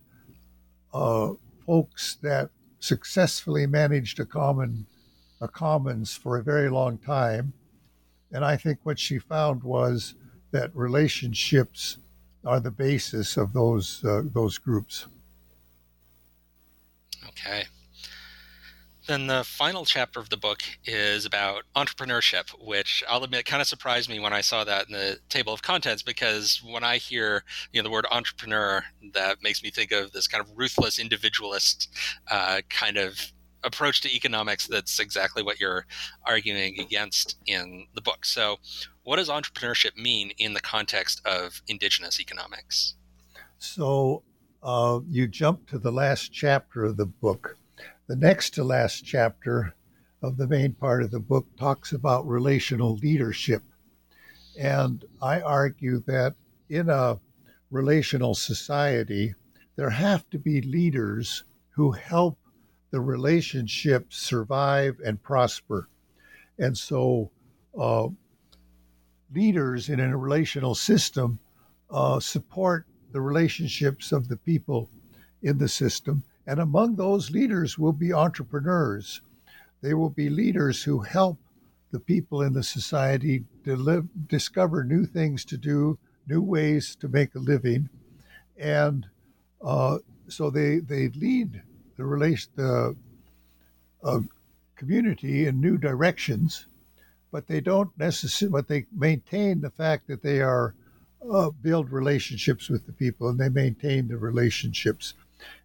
uh, 0.93 1.33
folks 1.65 2.15
that 2.21 2.49
successfully 2.79 3.67
managed 3.67 4.21
a 4.21 4.25
common 4.25 4.85
a 5.41 5.49
commons 5.49 6.15
for 6.15 6.37
a 6.37 6.43
very 6.43 6.69
long 6.69 6.97
time 6.97 7.51
and 8.31 8.43
I 8.43 8.57
think 8.57 8.79
what 8.83 8.99
she 8.99 9.19
found 9.19 9.63
was 9.63 10.15
that 10.51 10.75
relationships 10.75 11.97
are 12.45 12.59
the 12.59 12.71
basis 12.71 13.37
of 13.37 13.53
those 13.53 14.03
uh, 14.05 14.21
those 14.33 14.57
groups. 14.57 15.07
Okay. 17.27 17.65
Then 19.07 19.27
the 19.27 19.45
final 19.45 19.85
chapter 19.85 20.19
of 20.19 20.29
the 20.29 20.35
book 20.35 20.61
is 20.83 21.25
about 21.25 21.63
entrepreneurship, 21.77 22.49
which 22.59 23.05
I'll 23.07 23.23
admit 23.23 23.45
kind 23.45 23.61
of 23.61 23.67
surprised 23.67 24.09
me 24.09 24.19
when 24.19 24.33
I 24.33 24.41
saw 24.41 24.65
that 24.65 24.87
in 24.87 24.93
the 24.93 25.19
table 25.29 25.53
of 25.53 25.61
contents 25.61 26.03
because 26.03 26.61
when 26.61 26.83
I 26.83 26.97
hear 26.97 27.43
you 27.71 27.81
know 27.81 27.87
the 27.87 27.91
word 27.91 28.05
entrepreneur, 28.11 28.83
that 29.13 29.41
makes 29.41 29.63
me 29.63 29.69
think 29.69 29.93
of 29.93 30.11
this 30.11 30.27
kind 30.27 30.43
of 30.43 30.51
ruthless 30.57 30.99
individualist 30.99 31.89
uh, 32.29 32.61
kind 32.69 32.97
of 32.97 33.31
approach 33.63 34.01
to 34.01 34.15
economics 34.15 34.67
that's 34.67 34.99
exactly 34.99 35.43
what 35.43 35.59
you're 35.59 35.85
arguing 36.25 36.79
against 36.79 37.37
in 37.45 37.87
the 37.95 38.01
book. 38.01 38.25
So, 38.25 38.57
what 39.03 39.17
does 39.17 39.29
entrepreneurship 39.29 39.95
mean 39.95 40.31
in 40.37 40.53
the 40.53 40.59
context 40.59 41.21
of 41.25 41.61
indigenous 41.67 42.19
economics? 42.19 42.95
So, 43.57 44.23
uh, 44.63 44.99
you 45.09 45.27
jump 45.27 45.67
to 45.69 45.79
the 45.79 45.91
last 45.91 46.31
chapter 46.31 46.85
of 46.85 46.97
the 46.97 47.05
book. 47.05 47.57
The 48.07 48.15
next 48.15 48.53
to 48.55 48.63
last 48.63 49.05
chapter 49.05 49.75
of 50.21 50.37
the 50.37 50.47
main 50.47 50.73
part 50.73 51.03
of 51.03 51.11
the 51.11 51.19
book 51.19 51.45
talks 51.57 51.91
about 51.91 52.27
relational 52.27 52.95
leadership. 52.95 53.63
And 54.59 55.05
I 55.21 55.41
argue 55.41 55.99
that 56.07 56.35
in 56.69 56.89
a 56.89 57.19
relational 57.69 58.33
society, 58.33 59.35
there 59.75 59.89
have 59.89 60.27
to 60.31 60.39
be 60.39 60.61
leaders 60.61 61.43
who 61.69 61.91
help 61.91 62.37
the 62.91 62.99
relationship 62.99 64.07
survive 64.09 64.97
and 65.05 65.21
prosper. 65.21 65.89
And 66.57 66.77
so, 66.77 67.31
uh, 67.79 68.07
leaders 69.33 69.89
in 69.89 69.99
a 69.99 70.17
relational 70.17 70.73
system 70.73 71.39
uh, 71.89 72.19
support 72.19 72.85
the 73.11 73.21
relationships 73.21 74.11
of 74.11 74.27
the 74.27 74.37
people 74.37 74.89
in 75.41 75.57
the 75.57 75.67
system. 75.67 76.23
And 76.45 76.59
among 76.59 76.95
those 76.95 77.29
leaders 77.29 77.77
will 77.77 77.93
be 77.93 78.13
entrepreneurs. 78.13 79.21
They 79.81 79.93
will 79.93 80.09
be 80.09 80.29
leaders 80.29 80.83
who 80.83 80.99
help 80.99 81.37
the 81.91 81.99
people 81.99 82.41
in 82.41 82.53
the 82.53 82.63
society 82.63 83.43
deliver, 83.63 84.07
discover 84.27 84.83
new 84.83 85.05
things 85.05 85.45
to 85.45 85.57
do, 85.57 85.97
new 86.27 86.41
ways 86.41 86.95
to 86.95 87.07
make 87.07 87.35
a 87.35 87.39
living. 87.39 87.89
And 88.57 89.05
uh, 89.63 89.99
so 90.27 90.49
they, 90.49 90.79
they 90.79 91.09
lead 91.09 91.61
the 91.97 92.05
relation, 92.05 92.49
the 92.55 92.95
uh, 94.03 94.19
community 94.75 95.47
in 95.47 95.59
new 95.59 95.77
directions, 95.77 96.67
but 97.31 97.47
they 97.47 97.59
don't 97.59 97.89
necessarily, 97.97 98.51
but 98.51 98.67
they 98.67 98.85
maintain 98.95 99.59
the 99.59 99.69
fact 99.69 100.07
that 100.07 100.23
they 100.23 100.39
are 100.39 100.75
uh, 101.29 101.49
build 101.49 101.91
relationships 101.91 102.69
with 102.69 102.85
the 102.85 102.93
people 102.93 103.27
and 103.27 103.39
they 103.39 103.49
maintain 103.49 104.07
the 104.07 104.17
relationships. 104.17 105.13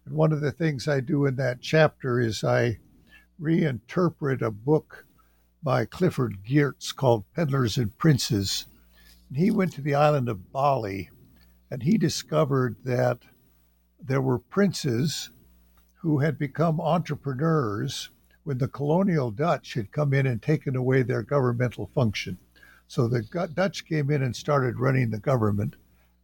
And 0.05 0.15
one 0.15 0.31
of 0.31 0.41
the 0.41 0.51
things 0.51 0.87
I 0.87 0.99
do 0.99 1.25
in 1.25 1.35
that 1.37 1.61
chapter 1.61 2.19
is 2.19 2.43
I 2.43 2.79
reinterpret 3.41 4.41
a 4.41 4.51
book 4.51 5.05
by 5.61 5.85
Clifford 5.85 6.37
Geertz 6.43 6.93
called 6.93 7.23
Peddlers 7.35 7.77
and 7.77 7.97
Princes. 7.97 8.65
And 9.29 9.37
he 9.37 9.51
went 9.51 9.73
to 9.73 9.81
the 9.81 9.95
island 9.95 10.27
of 10.27 10.51
Bali 10.51 11.09
and 11.71 11.83
he 11.83 11.97
discovered 11.97 12.75
that 12.83 13.19
there 13.99 14.21
were 14.21 14.39
princes 14.39 15.29
who 16.03 16.19
had 16.19 16.37
become 16.37 16.81
entrepreneurs 16.81 18.09
when 18.43 18.57
the 18.57 18.67
colonial 18.67 19.31
Dutch 19.31 19.73
had 19.73 19.93
come 19.93 20.13
in 20.13 20.27
and 20.27 20.41
taken 20.41 20.75
away 20.75 21.01
their 21.01 21.23
governmental 21.23 21.87
function. 21.95 22.37
So 22.87 23.07
the 23.07 23.21
Dutch 23.53 23.85
came 23.85 24.11
in 24.11 24.21
and 24.21 24.35
started 24.35 24.81
running 24.81 25.11
the 25.11 25.17
government, 25.17 25.77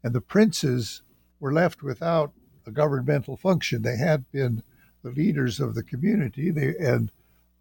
and 0.04 0.14
the 0.14 0.20
princes 0.20 1.02
were 1.40 1.54
left 1.54 1.82
without 1.82 2.34
a 2.68 2.72
governmental 2.72 3.38
function. 3.38 3.82
They 3.82 3.96
had 3.96 4.30
been 4.34 4.62
the 5.02 5.12
leaders 5.12 5.62
of 5.62 5.76
the 5.76 5.84
community, 5.84 6.52
they, 6.52 6.76
and 6.76 7.10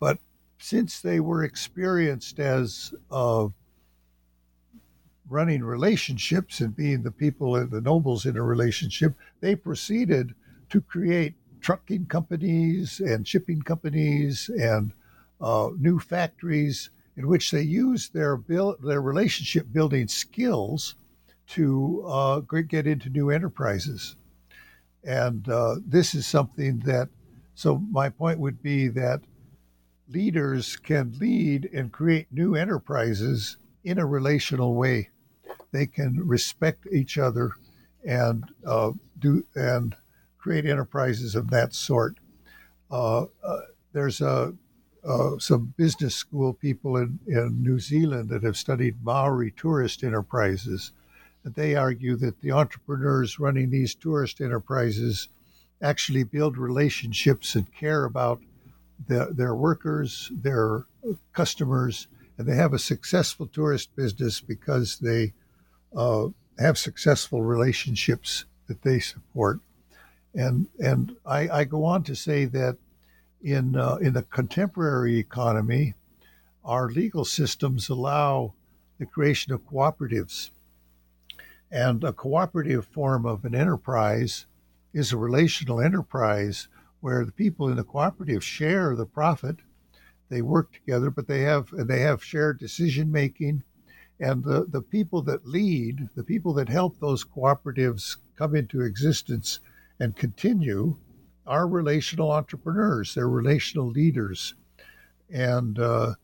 but 0.01 0.19
since 0.59 1.01
they 1.01 1.21
were 1.21 1.45
experienced 1.45 2.41
as 2.41 2.93
uh, 3.12 3.47
running 5.31 5.62
relationships 5.62 6.59
and 6.59 6.75
being 6.75 7.05
the 7.05 7.12
people, 7.12 7.55
and 7.55 7.71
the 7.71 7.81
nobles 7.81 8.27
in 8.27 8.37
a 8.37 8.43
relationship, 8.43 9.14
they 9.41 9.55
proceeded 9.55 10.35
to 10.71 10.81
create 10.81 11.35
trucking 11.61 12.06
companies 12.06 13.00
and 13.00 13.26
shipping 13.26 13.62
companies 13.62 14.48
and 14.48 14.92
uh, 15.40 15.68
new 15.78 15.98
factories 15.98 16.90
in 17.16 17.26
which 17.26 17.50
they 17.50 17.62
use 17.62 18.09
their 18.09 18.36
build, 18.36 18.76
their 18.82 19.02
relationship 19.02 19.66
building 19.72 20.09
skills 20.09 20.94
to 21.48 22.04
uh, 22.06 22.40
get 22.40 22.86
into 22.86 23.09
new 23.09 23.30
enterprises. 23.30 24.16
And 25.04 25.48
uh, 25.48 25.76
this 25.84 26.14
is 26.14 26.26
something 26.26 26.80
that, 26.80 27.09
so 27.54 27.78
my 27.90 28.09
point 28.09 28.38
would 28.38 28.62
be 28.62 28.88
that 28.88 29.22
leaders 30.09 30.76
can 30.76 31.14
lead 31.18 31.68
and 31.72 31.92
create 31.92 32.26
new 32.30 32.54
enterprises 32.54 33.56
in 33.84 33.98
a 33.98 34.06
relational 34.06 34.74
way. 34.74 35.11
They 35.72 35.86
can 35.86 36.26
respect 36.26 36.86
each 36.92 37.18
other 37.18 37.52
and 38.04 38.44
uh, 38.66 38.92
do 39.18 39.44
and 39.54 39.94
create 40.39 40.66
enterprises 40.66 41.34
of 41.34 41.51
that 41.51 41.74
sort. 41.74 42.18
Uh, 42.91 43.26
uh, 43.43 43.61
there's 43.93 44.20
a 44.20 44.55
uh, 45.05 45.39
some 45.39 45.72
business 45.76 46.14
school 46.14 46.53
people 46.53 46.97
in, 46.97 47.18
in 47.26 47.62
New 47.62 47.78
Zealand 47.78 48.28
that 48.28 48.43
have 48.43 48.57
studied 48.57 49.03
Maori 49.03 49.53
tourist 49.53 50.03
enterprises. 50.03 50.93
And 51.45 51.55
they 51.55 51.76
argue 51.76 52.16
that 52.16 52.41
the 52.41 52.53
entrepreneurs 52.53 53.39
running 53.39 53.70
these 53.70 53.95
tourist 53.95 54.41
enterprises 54.41 55.28
actually 55.80 56.24
build 56.24 56.59
relationships 56.59 57.55
and 57.55 57.72
care 57.72 58.05
about 58.05 58.43
the, 59.07 59.28
their 59.30 59.55
workers, 59.55 60.30
their 60.34 60.86
customers, 61.32 62.09
and 62.36 62.47
they 62.47 62.57
have 62.57 62.74
a 62.74 62.78
successful 62.78 63.47
tourist 63.47 63.95
business 63.97 64.41
because 64.41 64.99
they 64.99 65.32
uh, 65.97 66.28
have 66.59 66.76
successful 66.76 67.43
relationships 67.43 68.45
that 68.66 68.82
they 68.82 68.99
support. 68.99 69.61
And 70.39 70.68
and 70.78 71.16
I, 71.26 71.49
I 71.49 71.64
go 71.64 71.84
on 71.84 72.05
to 72.05 72.14
say 72.14 72.45
that 72.45 72.76
in 73.43 73.74
uh, 73.74 73.97
in 73.97 74.12
the 74.12 74.22
contemporary 74.22 75.18
economy, 75.18 75.95
our 76.64 76.89
legal 76.89 77.24
systems 77.24 77.89
allow 77.89 78.55
the 79.01 79.07
creation 79.07 79.53
of 79.53 79.66
cooperatives, 79.66 80.51
and 81.72 82.05
a 82.05 82.12
cooperative 82.12 82.86
form 82.86 83.26
of 83.26 83.45
an 83.45 83.57
enterprise 83.57 84.47
is 84.95 85.12
a 85.12 85.16
relational 85.16 85.80
enterprise 85.80 86.68
where 87.01 87.24
the 87.24 87.32
people 87.32 87.68
in 87.68 87.74
the 87.76 87.82
cooperative 87.82 88.45
share 88.45 88.95
the 88.95 89.07
profit. 89.07 89.57
They 90.28 90.41
work 90.41 90.72
together, 90.72 91.11
but 91.11 91.26
they 91.26 91.41
have 91.41 91.70
they 91.72 91.99
have 92.03 92.22
shared 92.22 92.61
decision 92.61 93.11
making, 93.11 93.64
and 94.20 94.45
the 94.45 94.66
the 94.68 94.82
people 94.82 95.20
that 95.22 95.49
lead, 95.49 96.11
the 96.14 96.22
people 96.22 96.53
that 96.55 96.68
help 96.68 97.01
those 97.01 97.24
cooperatives 97.24 98.18
come 98.36 98.55
into 98.55 98.82
existence 98.82 99.59
and 100.01 100.16
continue 100.16 100.96
are 101.46 101.66
relational 101.66 102.30
entrepreneurs. 102.30 103.14
They're 103.14 103.28
relational 103.28 103.88
leaders, 103.88 104.55
and 105.30 105.78
uh, 105.78 106.14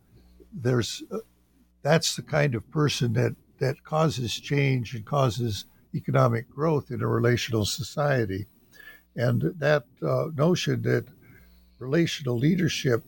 there's 0.53 1.03
uh, 1.11 1.18
that's 1.83 2.16
the 2.16 2.22
kind 2.22 2.55
of 2.55 2.70
person 2.70 3.12
that 3.14 3.35
that 3.59 3.83
causes 3.85 4.39
change 4.39 4.95
and 4.95 5.05
causes 5.05 5.66
economic 5.95 6.51
growth 6.51 6.91
in 6.91 7.03
a 7.03 7.07
relational 7.07 7.64
society. 7.64 8.47
And 9.16 9.55
that 9.59 9.85
uh, 10.03 10.27
notion 10.35 10.83
that 10.83 11.07
relational 11.79 12.37
leadership 12.37 13.05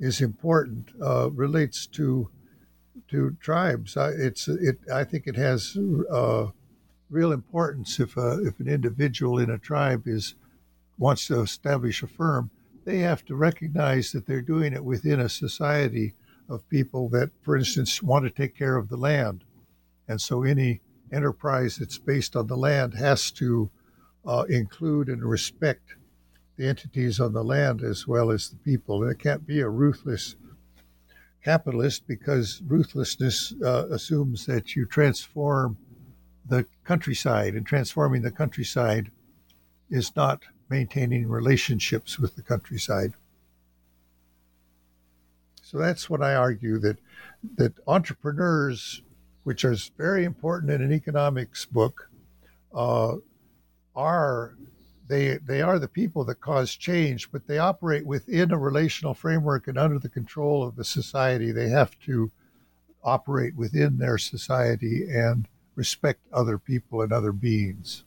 is 0.00 0.20
important 0.20 0.90
uh, 1.02 1.30
relates 1.30 1.86
to 1.86 2.28
to 3.08 3.36
tribes. 3.40 3.96
I, 3.96 4.10
it's 4.10 4.48
it. 4.48 4.78
I 4.92 5.04
think 5.04 5.26
it 5.26 5.36
has 5.36 5.76
uh, 6.10 6.48
real 7.10 7.32
importance 7.32 8.00
if 8.00 8.16
a, 8.16 8.44
if 8.44 8.58
an 8.60 8.68
individual 8.68 9.38
in 9.38 9.50
a 9.50 9.58
tribe 9.58 10.06
is 10.06 10.34
wants 10.98 11.26
to 11.26 11.40
establish 11.40 12.02
a 12.02 12.06
firm, 12.06 12.50
they 12.84 12.98
have 12.98 13.24
to 13.24 13.36
recognize 13.36 14.12
that 14.12 14.26
they're 14.26 14.40
doing 14.40 14.72
it 14.72 14.84
within 14.84 15.20
a 15.20 15.28
society 15.28 16.14
of 16.48 16.68
people 16.68 17.08
that, 17.08 17.30
for 17.42 17.56
instance, 17.56 18.02
want 18.02 18.24
to 18.24 18.30
take 18.30 18.56
care 18.56 18.76
of 18.76 18.88
the 18.88 18.96
land. 18.96 19.44
And 20.08 20.20
so 20.20 20.42
any 20.42 20.80
enterprise 21.12 21.76
that's 21.76 21.98
based 21.98 22.36
on 22.36 22.46
the 22.46 22.56
land 22.56 22.94
has 22.94 23.30
to 23.32 23.70
uh, 24.24 24.44
include 24.48 25.08
and 25.08 25.22
respect 25.22 25.94
the 26.56 26.68
entities 26.68 27.20
on 27.20 27.32
the 27.32 27.44
land 27.44 27.82
as 27.82 28.06
well 28.06 28.30
as 28.30 28.48
the 28.48 28.56
people. 28.56 29.06
It 29.08 29.18
can't 29.18 29.46
be 29.46 29.60
a 29.60 29.68
ruthless 29.68 30.36
capitalist 31.44 32.06
because 32.06 32.62
ruthlessness 32.66 33.54
uh, 33.64 33.86
assumes 33.90 34.46
that 34.46 34.74
you 34.74 34.86
transform 34.86 35.76
the 36.48 36.66
countryside, 36.84 37.54
and 37.54 37.66
transforming 37.66 38.22
the 38.22 38.30
countryside 38.30 39.10
is 39.90 40.14
not 40.16 40.42
maintaining 40.68 41.28
relationships 41.28 42.18
with 42.18 42.34
the 42.36 42.42
countryside. 42.42 43.14
So 45.62 45.78
that's 45.78 46.08
what 46.08 46.22
I 46.22 46.34
argue 46.34 46.78
that 46.78 46.98
that 47.56 47.74
entrepreneurs, 47.86 49.02
which 49.44 49.64
is 49.64 49.90
very 49.96 50.24
important 50.24 50.72
in 50.72 50.82
an 50.82 50.92
economics 50.92 51.64
book, 51.64 52.08
uh, 52.74 53.16
are 53.94 54.54
they 55.08 55.38
they 55.38 55.62
are 55.62 55.78
the 55.78 55.88
people 55.88 56.24
that 56.24 56.40
cause 56.40 56.74
change, 56.74 57.30
but 57.30 57.46
they 57.46 57.58
operate 57.58 58.06
within 58.06 58.52
a 58.52 58.58
relational 58.58 59.14
framework 59.14 59.68
and 59.68 59.78
under 59.78 59.98
the 59.98 60.08
control 60.08 60.64
of 60.64 60.76
the 60.76 60.84
society. 60.84 61.52
They 61.52 61.68
have 61.68 61.98
to 62.00 62.30
operate 63.02 63.54
within 63.54 63.98
their 63.98 64.18
society 64.18 65.06
and 65.08 65.48
respect 65.76 66.20
other 66.32 66.58
people 66.58 67.02
and 67.02 67.12
other 67.12 67.32
beings. 67.32 68.02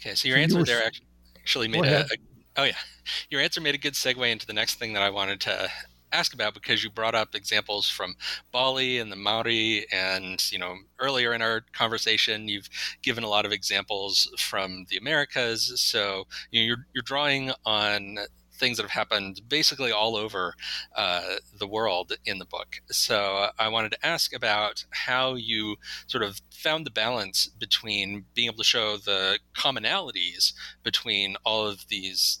Okay, 0.00 0.14
so 0.14 0.28
your 0.28 0.38
so 0.38 0.42
answer 0.42 0.58
were, 0.58 0.64
there 0.64 0.90
actually 1.36 1.68
made 1.68 1.84
a, 1.84 2.02
a, 2.02 2.16
oh 2.56 2.64
yeah, 2.64 2.76
your 3.30 3.40
answer 3.40 3.60
made 3.60 3.74
a 3.74 3.78
good 3.78 3.94
segue 3.94 4.30
into 4.30 4.46
the 4.46 4.52
next 4.52 4.76
thing 4.76 4.92
that 4.94 5.02
I 5.02 5.10
wanted 5.10 5.40
to 5.42 5.68
ask 6.12 6.32
about 6.32 6.54
because 6.54 6.84
you 6.84 6.90
brought 6.90 7.14
up 7.14 7.34
examples 7.34 7.88
from 7.90 8.14
Bali 8.52 8.98
and 8.98 9.10
the 9.10 9.16
Maori, 9.16 9.86
and 9.92 10.40
you 10.52 10.58
know 10.58 10.76
earlier 11.00 11.34
in 11.34 11.42
our 11.42 11.62
conversation 11.72 12.48
you've 12.48 12.68
given 13.02 13.24
a 13.24 13.28
lot 13.28 13.44
of 13.44 13.52
examples 13.52 14.30
from 14.38 14.86
the 14.88 14.96
Americas. 14.96 15.80
So 15.80 16.26
you 16.50 16.60
know 16.60 16.66
you're 16.66 16.86
you're 16.94 17.02
drawing 17.02 17.52
on 17.64 18.18
things 18.56 18.76
that 18.76 18.84
have 18.84 18.90
happened 18.90 19.40
basically 19.48 19.92
all 19.92 20.16
over 20.16 20.54
uh, 20.96 21.36
the 21.58 21.66
world 21.66 22.12
in 22.24 22.38
the 22.38 22.44
book. 22.44 22.76
So 22.90 23.48
I 23.58 23.68
wanted 23.68 23.92
to 23.92 24.06
ask 24.06 24.34
about 24.34 24.84
how 24.90 25.34
you 25.34 25.76
sort 26.06 26.22
of 26.24 26.40
found 26.50 26.86
the 26.86 26.90
balance 26.90 27.46
between 27.46 28.24
being 28.34 28.48
able 28.48 28.58
to 28.58 28.64
show 28.64 28.96
the 28.96 29.38
commonalities 29.56 30.52
between 30.82 31.36
all 31.44 31.66
of 31.66 31.86
these 31.88 32.40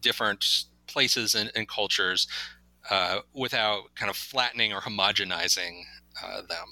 different 0.00 0.64
places 0.86 1.34
and, 1.34 1.50
and 1.54 1.68
cultures 1.68 2.26
uh, 2.90 3.20
without 3.34 3.94
kind 3.94 4.10
of 4.10 4.16
flattening 4.16 4.72
or 4.72 4.80
homogenizing 4.80 5.82
uh, 6.22 6.42
them. 6.42 6.66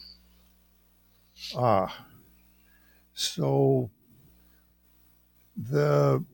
Ah, 1.54 2.06
so 3.14 3.90
the 5.56 6.24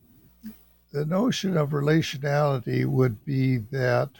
the 0.93 1.07
notion 1.07 1.57
of 1.57 1.71
relationality 1.71 2.85
would 2.85 3.25
be 3.25 3.57
that 3.57 4.11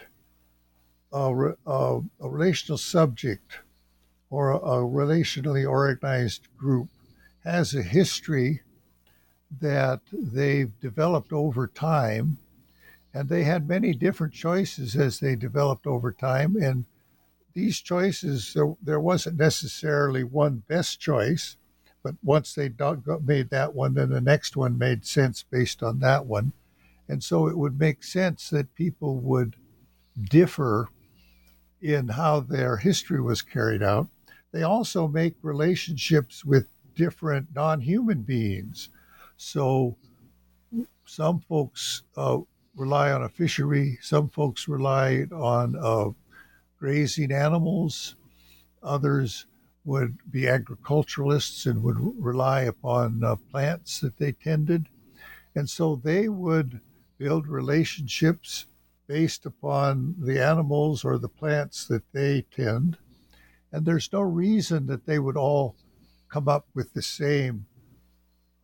a, 1.13 1.55
a, 1.67 2.01
a 2.21 2.29
relational 2.29 2.79
subject 2.79 3.59
or 4.31 4.51
a, 4.51 4.57
a 4.57 4.77
relationally 4.79 5.69
organized 5.69 6.49
group 6.57 6.89
has 7.45 7.75
a 7.75 7.83
history 7.83 8.63
that 9.61 10.01
they've 10.11 10.73
developed 10.81 11.31
over 11.31 11.67
time 11.67 12.39
and 13.13 13.29
they 13.29 13.45
had 13.45 13.69
many 13.69 13.93
different 13.93 14.33
choices 14.33 14.97
as 14.97 15.21
they 15.21 15.37
developed 15.37 15.87
over 15.87 16.11
time 16.11 16.57
and 16.57 16.87
these 17.53 17.83
choices 17.83 18.55
there, 18.55 18.75
there 18.83 19.01
wasn't 19.01 19.39
necessarily 19.39 20.25
one 20.25 20.63
best 20.69 20.99
choice 20.99 21.59
but 22.03 22.15
once 22.23 22.55
they 22.55 22.71
made 23.23 23.51
that 23.51 23.75
one 23.75 23.93
then 23.93 24.09
the 24.09 24.23
next 24.23 24.57
one 24.57 24.79
made 24.79 25.05
sense 25.05 25.45
based 25.51 25.83
on 25.83 25.99
that 25.99 26.25
one 26.25 26.51
and 27.09 27.23
so 27.23 27.49
it 27.49 27.57
would 27.57 27.79
make 27.79 28.05
sense 28.05 28.51
that 28.51 28.75
people 28.75 29.19
would 29.21 29.57
differ 30.31 30.89
in 31.81 32.09
how 32.09 32.41
their 32.41 32.77
history 32.77 33.21
was 33.21 33.43
carried 33.43 33.83
out. 33.83 34.09
They 34.53 34.63
also 34.63 35.09
make 35.09 35.35
relationships 35.43 36.45
with 36.45 36.67
different 36.95 37.49
non 37.55 37.81
human 37.81 38.23
beings. 38.23 38.91
So 39.37 39.97
some 41.07 41.41
folks 41.41 42.03
uh, 42.17 42.39
rely 42.77 43.13
on 43.13 43.23
a 43.23 43.29
fishery, 43.29 43.99
some 44.01 44.29
folks 44.29 44.69
rely 44.69 45.27
on 45.33 45.77
uh, 45.81 46.11
grazing 46.79 47.33
animals, 47.33 48.17
others 48.83 49.47
would 49.85 50.17
be 50.31 50.49
agriculturalists 50.49 51.67
and 51.67 51.83
would 51.83 51.97
rely 51.99 52.63
upon 52.63 53.23
uh, 53.25 53.37
plants 53.51 54.01
that 54.01 54.17
they 54.17 54.33
tended. 54.33 54.87
And 55.55 55.69
so 55.69 55.97
they 55.97 56.29
would 56.29 56.81
build 57.23 57.47
relationships 57.47 58.67
based 59.07 59.47
upon 59.47 60.17
the 60.19 60.43
animals 60.43 61.05
or 61.05 61.19
the 61.19 61.29
plants 61.29 61.87
that 61.87 62.03
they 62.13 62.45
tend. 62.51 62.99
And 63.71 63.87
there's 63.87 64.13
no 64.13 64.23
reason 64.23 64.87
that 64.87 65.07
they 65.07 65.21
would 65.21 65.37
all 65.37 65.77
come 66.29 66.49
up 66.49 66.67
with 66.75 66.93
the 66.93 67.03
same 67.03 67.65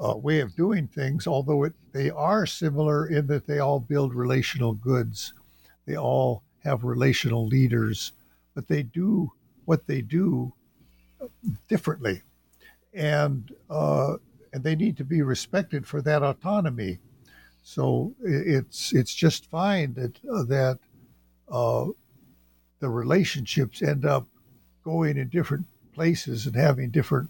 uh, 0.01 0.17
way 0.17 0.41
of 0.41 0.57
doing 0.57 0.89
things, 0.89 1.29
although 1.29 1.63
it, 1.63 1.73
they 1.93 2.11
are 2.11 2.47
similar 2.47 3.07
in 3.07 3.29
that 3.29 3.47
they 3.47 3.61
all 3.61 3.79
build 3.79 4.13
relational 4.13 4.73
goods. 4.73 5.35
They 5.87 5.97
all 5.97 6.43
have 6.65 6.83
relational 6.83 7.47
leaders, 7.47 8.13
but 8.57 8.67
they 8.67 8.83
do 8.83 9.31
what 9.67 9.87
they 9.87 10.03
do 10.03 10.53
differently. 11.69 12.23
And, 12.93 13.55
uh, 13.71 14.15
and 14.53 14.65
they 14.65 14.75
need 14.75 14.97
to 14.97 15.05
be 15.05 15.23
respected 15.23 15.87
for 15.87 16.03
that 16.03 16.25
autonomy. 16.25 16.99
So 17.69 18.15
it's 18.23 18.95
it's 18.95 19.15
just 19.15 19.51
fine 19.51 19.93
that 19.93 20.19
uh, 20.25 20.45
that 20.45 20.79
uh, 21.51 21.89
the 22.81 22.89
relationships 22.89 23.83
end 23.83 24.07
up 24.07 24.27
going 24.83 25.19
in 25.19 25.29
different 25.29 25.67
places 25.93 26.47
and 26.47 26.57
having 26.57 26.89
different 26.89 27.29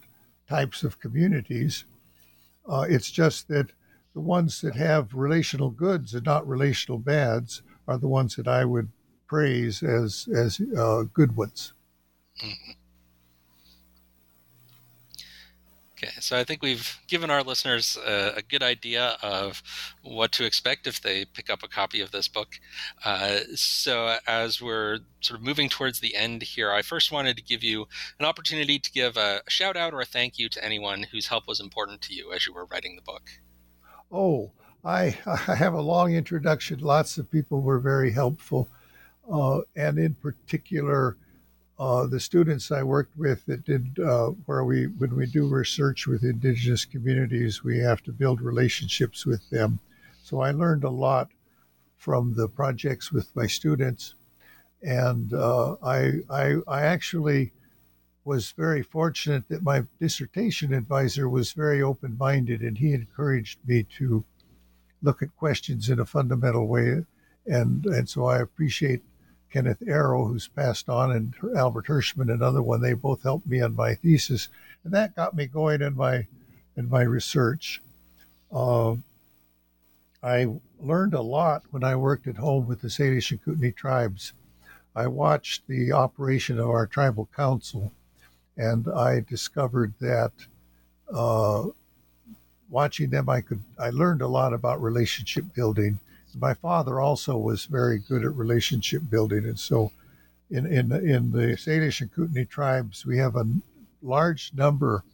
types 0.48 0.84
of 0.84 1.00
communities. 1.00 1.86
Uh, 2.68 2.86
it's 2.88 3.10
just 3.10 3.48
that 3.48 3.72
the 4.14 4.20
ones 4.20 4.60
that 4.60 4.76
have 4.76 5.12
relational 5.12 5.70
goods 5.70 6.14
and 6.14 6.24
not 6.24 6.46
relational 6.46 6.98
bads 6.98 7.62
are 7.88 7.98
the 7.98 8.06
ones 8.06 8.36
that 8.36 8.46
I 8.46 8.64
would 8.64 8.90
praise 9.26 9.82
as 9.82 10.28
as 10.32 10.60
uh, 10.60 11.02
good 11.12 11.34
ones. 11.36 11.72
Mm-hmm. 12.40 12.77
Okay, 16.00 16.12
so 16.20 16.38
I 16.38 16.44
think 16.44 16.62
we've 16.62 16.96
given 17.08 17.28
our 17.28 17.42
listeners 17.42 17.98
a, 18.06 18.34
a, 18.36 18.42
good 18.42 18.62
idea 18.62 19.16
of 19.20 19.60
what 20.02 20.30
to 20.32 20.44
expect 20.44 20.86
if 20.86 21.00
they 21.00 21.24
pick 21.24 21.50
up 21.50 21.64
a 21.64 21.68
copy 21.68 22.00
of 22.00 22.12
this 22.12 22.28
book. 22.28 22.60
Uh, 23.04 23.38
so, 23.56 24.16
as 24.24 24.62
we're 24.62 25.00
sort 25.22 25.40
of 25.40 25.44
moving 25.44 25.68
towards 25.68 25.98
the 25.98 26.14
end 26.14 26.42
here, 26.42 26.70
I 26.70 26.82
first 26.82 27.10
wanted 27.10 27.36
to 27.36 27.42
give 27.42 27.64
you 27.64 27.88
an 28.20 28.26
opportunity 28.26 28.78
to 28.78 28.92
give 28.92 29.16
a, 29.16 29.40
shout 29.48 29.76
out 29.76 29.92
or 29.92 30.00
a 30.00 30.04
thank 30.04 30.38
you 30.38 30.48
to 30.50 30.64
anyone 30.64 31.02
whose 31.02 31.26
help 31.26 31.48
was 31.48 31.58
important 31.58 32.00
to 32.02 32.14
you 32.14 32.32
as 32.32 32.46
you 32.46 32.54
were 32.54 32.66
writing 32.66 32.94
the 32.94 33.02
book. 33.02 33.28
Oh, 34.12 34.52
I, 34.84 35.18
I 35.26 35.56
have 35.56 35.74
a 35.74 35.82
long 35.82 36.14
introduction. 36.14 36.78
Lots 36.78 37.18
of 37.18 37.28
people 37.28 37.60
were 37.60 37.80
very 37.80 38.12
helpful, 38.12 38.68
uh, 39.28 39.62
and 39.74 39.98
in 39.98 40.14
particular, 40.14 41.16
uh, 41.78 42.06
the 42.06 42.18
students 42.18 42.72
I 42.72 42.82
worked 42.82 43.16
with 43.16 43.46
that 43.46 43.64
did 43.64 43.98
uh, 44.00 44.30
where 44.46 44.64
we 44.64 44.86
when 44.86 45.14
we 45.14 45.26
do 45.26 45.46
research 45.46 46.06
with 46.06 46.24
indigenous 46.24 46.84
communities, 46.84 47.62
we 47.62 47.78
have 47.78 48.02
to 48.02 48.12
build 48.12 48.40
relationships 48.40 49.24
with 49.24 49.48
them. 49.50 49.78
So 50.24 50.40
I 50.40 50.50
learned 50.50 50.84
a 50.84 50.90
lot 50.90 51.30
from 51.96 52.34
the 52.34 52.48
projects 52.48 53.12
with 53.12 53.34
my 53.36 53.46
students, 53.46 54.14
and 54.82 55.32
uh, 55.32 55.76
I, 55.82 56.14
I 56.28 56.56
I 56.66 56.82
actually 56.82 57.52
was 58.24 58.50
very 58.52 58.82
fortunate 58.82 59.48
that 59.48 59.62
my 59.62 59.84
dissertation 60.00 60.74
advisor 60.74 61.28
was 61.28 61.52
very 61.52 61.80
open 61.80 62.16
minded 62.18 62.60
and 62.60 62.76
he 62.76 62.92
encouraged 62.92 63.58
me 63.66 63.86
to 63.98 64.22
look 65.00 65.22
at 65.22 65.34
questions 65.36 65.88
in 65.88 66.00
a 66.00 66.04
fundamental 66.04 66.66
way, 66.66 67.04
and 67.46 67.86
and 67.86 68.08
so 68.08 68.26
I 68.26 68.40
appreciate 68.40 69.02
Kenneth 69.50 69.82
Arrow, 69.86 70.26
who's 70.26 70.48
passed 70.48 70.88
on, 70.88 71.10
and 71.10 71.34
Albert 71.56 71.86
Hirschman, 71.86 72.32
another 72.32 72.62
one. 72.62 72.80
They 72.80 72.92
both 72.92 73.22
helped 73.22 73.46
me 73.46 73.60
on 73.60 73.74
my 73.74 73.94
thesis, 73.94 74.48
and 74.84 74.92
that 74.92 75.16
got 75.16 75.34
me 75.34 75.46
going 75.46 75.82
in 75.82 75.96
my 75.96 76.26
in 76.76 76.88
my 76.88 77.02
research. 77.02 77.82
Uh, 78.52 78.96
I 80.22 80.48
learned 80.80 81.14
a 81.14 81.22
lot 81.22 81.64
when 81.70 81.84
I 81.84 81.96
worked 81.96 82.26
at 82.26 82.36
home 82.36 82.66
with 82.66 82.80
the 82.80 82.88
Salish 82.88 83.30
and 83.30 83.42
Kootenai 83.42 83.70
tribes. 83.70 84.32
I 84.94 85.06
watched 85.06 85.66
the 85.66 85.92
operation 85.92 86.58
of 86.58 86.68
our 86.68 86.86
tribal 86.86 87.28
council, 87.34 87.92
and 88.56 88.88
I 88.88 89.20
discovered 89.20 89.94
that 90.00 90.32
uh, 91.12 91.66
watching 92.68 93.10
them, 93.10 93.28
I 93.28 93.40
could 93.40 93.62
I 93.78 93.90
learned 93.90 94.22
a 94.22 94.28
lot 94.28 94.52
about 94.52 94.82
relationship 94.82 95.54
building 95.54 96.00
my 96.40 96.54
father 96.54 97.00
also 97.00 97.36
was 97.36 97.64
very 97.64 97.98
good 97.98 98.24
at 98.24 98.34
relationship 98.34 99.02
building, 99.08 99.44
and 99.44 99.58
so 99.58 99.92
in 100.50 100.66
in 100.66 100.92
in 100.92 101.32
the 101.32 101.56
Salish 101.56 102.00
and 102.00 102.12
Kootenai 102.12 102.44
tribes, 102.44 103.04
we 103.04 103.18
have 103.18 103.36
a 103.36 103.46
large 104.02 104.52
number 104.54 105.04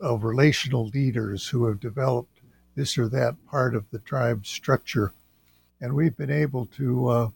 of 0.00 0.24
relational 0.24 0.86
leaders 0.88 1.48
who 1.48 1.66
have 1.66 1.80
developed 1.80 2.40
this 2.74 2.98
or 2.98 3.08
that 3.08 3.36
part 3.46 3.74
of 3.74 3.88
the 3.90 3.98
tribe's 4.00 4.48
structure, 4.48 5.12
and 5.80 5.94
we've 5.94 6.16
been 6.16 6.30
able 6.30 6.66
to 6.66 7.08
uh, 7.08 7.28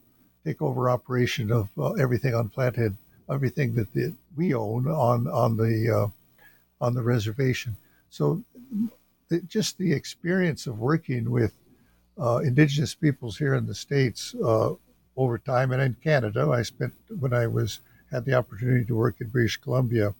take 0.44 0.62
over 0.62 0.88
operation 0.88 1.52
of 1.52 1.68
uh, 1.78 1.92
everything 1.92 2.34
on 2.34 2.48
Flathead, 2.48 2.96
everything 3.30 3.74
that 3.74 3.92
the, 3.92 4.14
we 4.36 4.54
own 4.54 4.88
on 4.88 5.28
on 5.28 5.56
the 5.56 5.90
uh, 5.90 6.08
on 6.80 6.94
the 6.94 7.02
reservation. 7.02 7.76
So, 8.10 8.42
just 9.48 9.78
the 9.78 9.92
experience 9.92 10.66
of 10.66 10.78
working 10.78 11.30
with 11.30 11.52
uh, 12.20 12.38
indigenous 12.38 12.94
peoples 12.94 13.38
here 13.38 13.54
in 13.54 13.66
the 13.66 13.74
states 13.74 14.34
uh, 14.42 14.74
over 15.16 15.38
time, 15.38 15.72
and 15.72 15.82
in 15.82 15.94
Canada. 16.02 16.48
I 16.50 16.62
spent 16.62 16.94
when 17.20 17.32
I 17.32 17.46
was 17.46 17.80
had 18.10 18.24
the 18.24 18.34
opportunity 18.34 18.84
to 18.84 18.94
work 18.94 19.20
in 19.20 19.28
British 19.28 19.56
Columbia. 19.56 20.14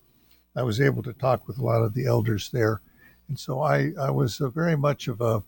I 0.55 0.63
was 0.63 0.81
able 0.81 1.03
to 1.03 1.13
talk 1.13 1.47
with 1.47 1.59
a 1.59 1.65
lot 1.65 1.83
of 1.83 1.95
the 1.95 2.07
elders 2.07 2.51
there, 2.51 2.81
and 3.29 3.39
so 3.39 3.61
I 3.61 3.93
I 4.01 4.11
was 4.11 4.39
very 4.39 4.77
much 4.77 5.09
of 5.09 5.21
a 5.21 5.43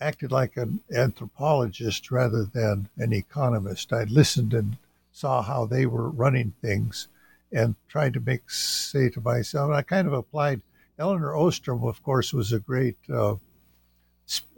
acted 0.00 0.30
like 0.30 0.56
an 0.56 0.80
anthropologist 0.94 2.10
rather 2.10 2.44
than 2.44 2.88
an 2.98 3.12
economist. 3.12 3.92
I 3.92 4.04
listened 4.04 4.54
and 4.54 4.76
saw 5.10 5.42
how 5.42 5.66
they 5.66 5.86
were 5.86 6.08
running 6.08 6.52
things 6.62 7.08
and 7.50 7.74
tried 7.88 8.14
to 8.14 8.20
make 8.20 8.50
say 8.50 9.08
to 9.10 9.20
myself, 9.20 9.68
and 9.68 9.76
I 9.76 9.82
kind 9.82 10.06
of 10.06 10.12
applied. 10.12 10.62
Elinor 11.00 11.36
Ostrom, 11.36 11.84
of 11.84 12.02
course, 12.02 12.32
was 12.32 12.52
a 12.52 12.58
great 12.58 12.96
uh, 13.12 13.36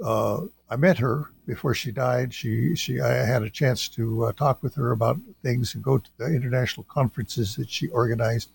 uh, 0.03 0.43
I 0.69 0.77
met 0.77 0.99
her 0.99 1.31
before 1.47 1.75
she 1.75 1.93
died. 1.93 2.35
She 2.35 2.75
she 2.75 3.01
I 3.01 3.25
had 3.25 3.43
a 3.43 3.51
chance 3.51 3.89
to 3.91 4.27
uh, 4.27 4.33
talk 4.33 4.63
with 4.63 4.75
her 4.75 4.93
about 4.93 5.19
things 5.43 5.75
and 5.75 5.83
go 5.83 5.99
to 5.99 6.11
the 6.19 6.27
international 6.27 6.85
conferences 6.85 7.57
that 7.57 7.71
she 7.71 7.89
organized, 7.89 8.51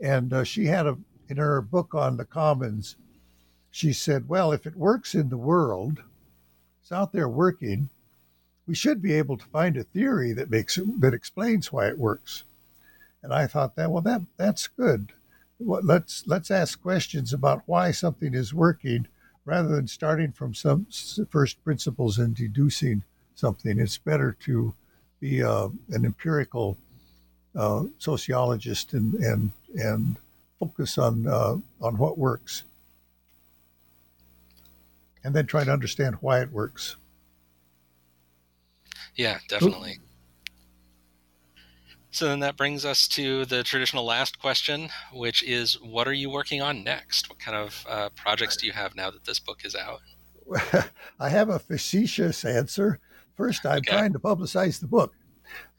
and 0.00 0.32
uh, 0.32 0.44
she 0.44 0.66
had 0.66 0.86
a 0.86 0.96
in 1.28 1.36
her 1.38 1.60
book 1.60 1.94
on 1.94 2.16
the 2.16 2.24
commons. 2.24 2.96
She 3.70 3.92
said, 3.92 4.28
"Well, 4.28 4.52
if 4.52 4.66
it 4.66 4.76
works 4.76 5.14
in 5.14 5.28
the 5.28 5.36
world, 5.36 6.02
it's 6.82 6.92
out 6.92 7.12
there 7.12 7.28
working, 7.28 7.88
we 8.66 8.74
should 8.74 9.02
be 9.02 9.12
able 9.14 9.36
to 9.36 9.46
find 9.46 9.76
a 9.76 9.84
theory 9.84 10.32
that 10.32 10.50
makes 10.50 10.78
that 10.98 11.14
explains 11.14 11.72
why 11.72 11.88
it 11.88 11.98
works. 11.98 12.44
And 13.22 13.32
I 13.32 13.46
thought 13.46 13.76
that 13.76 13.90
well 13.90 14.02
that 14.02 14.22
that's 14.36 14.66
good. 14.66 15.12
Well, 15.58 15.80
let's 15.82 16.26
let's 16.26 16.50
ask 16.50 16.80
questions 16.80 17.32
about 17.32 17.62
why 17.66 17.90
something 17.90 18.34
is 18.34 18.52
working 18.54 19.06
rather 19.44 19.68
than 19.68 19.86
starting 19.86 20.32
from 20.32 20.54
some 20.54 20.86
first 21.30 21.62
principles 21.64 22.18
and 22.18 22.34
deducing 22.34 23.02
something. 23.34 23.78
It's 23.78 23.98
better 23.98 24.36
to 24.40 24.74
be 25.20 25.42
uh, 25.42 25.68
an 25.90 26.04
empirical 26.04 26.76
uh, 27.54 27.84
sociologist 27.98 28.92
and 28.94 29.14
and 29.14 29.50
and 29.76 30.16
focus 30.58 30.98
on 30.98 31.26
uh, 31.26 31.56
on 31.80 31.98
what 31.98 32.18
works, 32.18 32.64
and 35.22 35.34
then 35.34 35.46
try 35.46 35.64
to 35.64 35.72
understand 35.72 36.16
why 36.20 36.40
it 36.40 36.50
works. 36.52 36.96
Yeah, 39.16 39.38
definitely. 39.48 39.98
So 42.14 42.28
then 42.28 42.38
that 42.40 42.56
brings 42.56 42.84
us 42.84 43.08
to 43.08 43.44
the 43.44 43.64
traditional 43.64 44.04
last 44.04 44.38
question, 44.38 44.88
which 45.12 45.42
is 45.42 45.74
what 45.82 46.06
are 46.06 46.12
you 46.12 46.30
working 46.30 46.62
on 46.62 46.84
next? 46.84 47.28
What 47.28 47.40
kind 47.40 47.56
of 47.56 47.84
uh, 47.88 48.10
projects 48.10 48.56
do 48.56 48.68
you 48.68 48.72
have 48.72 48.94
now 48.94 49.10
that 49.10 49.24
this 49.24 49.40
book 49.40 49.62
is 49.64 49.74
out? 49.74 49.98
I 51.18 51.28
have 51.28 51.48
a 51.48 51.58
facetious 51.58 52.44
answer. 52.44 53.00
First, 53.36 53.66
I'm 53.66 53.78
okay. 53.78 53.90
trying 53.90 54.12
to 54.12 54.20
publicize 54.20 54.78
the 54.78 54.86
book. 54.86 55.12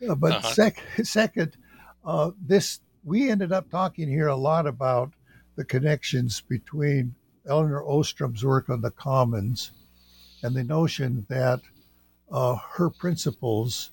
Uh, 0.05 0.13
but 0.15 0.33
uh-huh. 0.33 0.51
sec- 0.51 0.83
second, 1.03 1.55
uh, 2.03 2.31
this 2.45 2.81
we 3.05 3.29
ended 3.29 3.53
up 3.53 3.69
talking 3.71 4.09
here 4.09 4.27
a 4.27 4.35
lot 4.35 4.67
about 4.67 5.13
the 5.55 5.63
connections 5.63 6.41
between 6.41 7.15
Elinor 7.47 7.81
Ostrom's 7.83 8.43
work 8.43 8.69
on 8.69 8.81
the 8.81 8.91
commons 8.91 9.71
and 10.43 10.53
the 10.53 10.65
notion 10.65 11.25
that 11.29 11.61
uh, 12.29 12.57
her 12.73 12.89
principles 12.89 13.91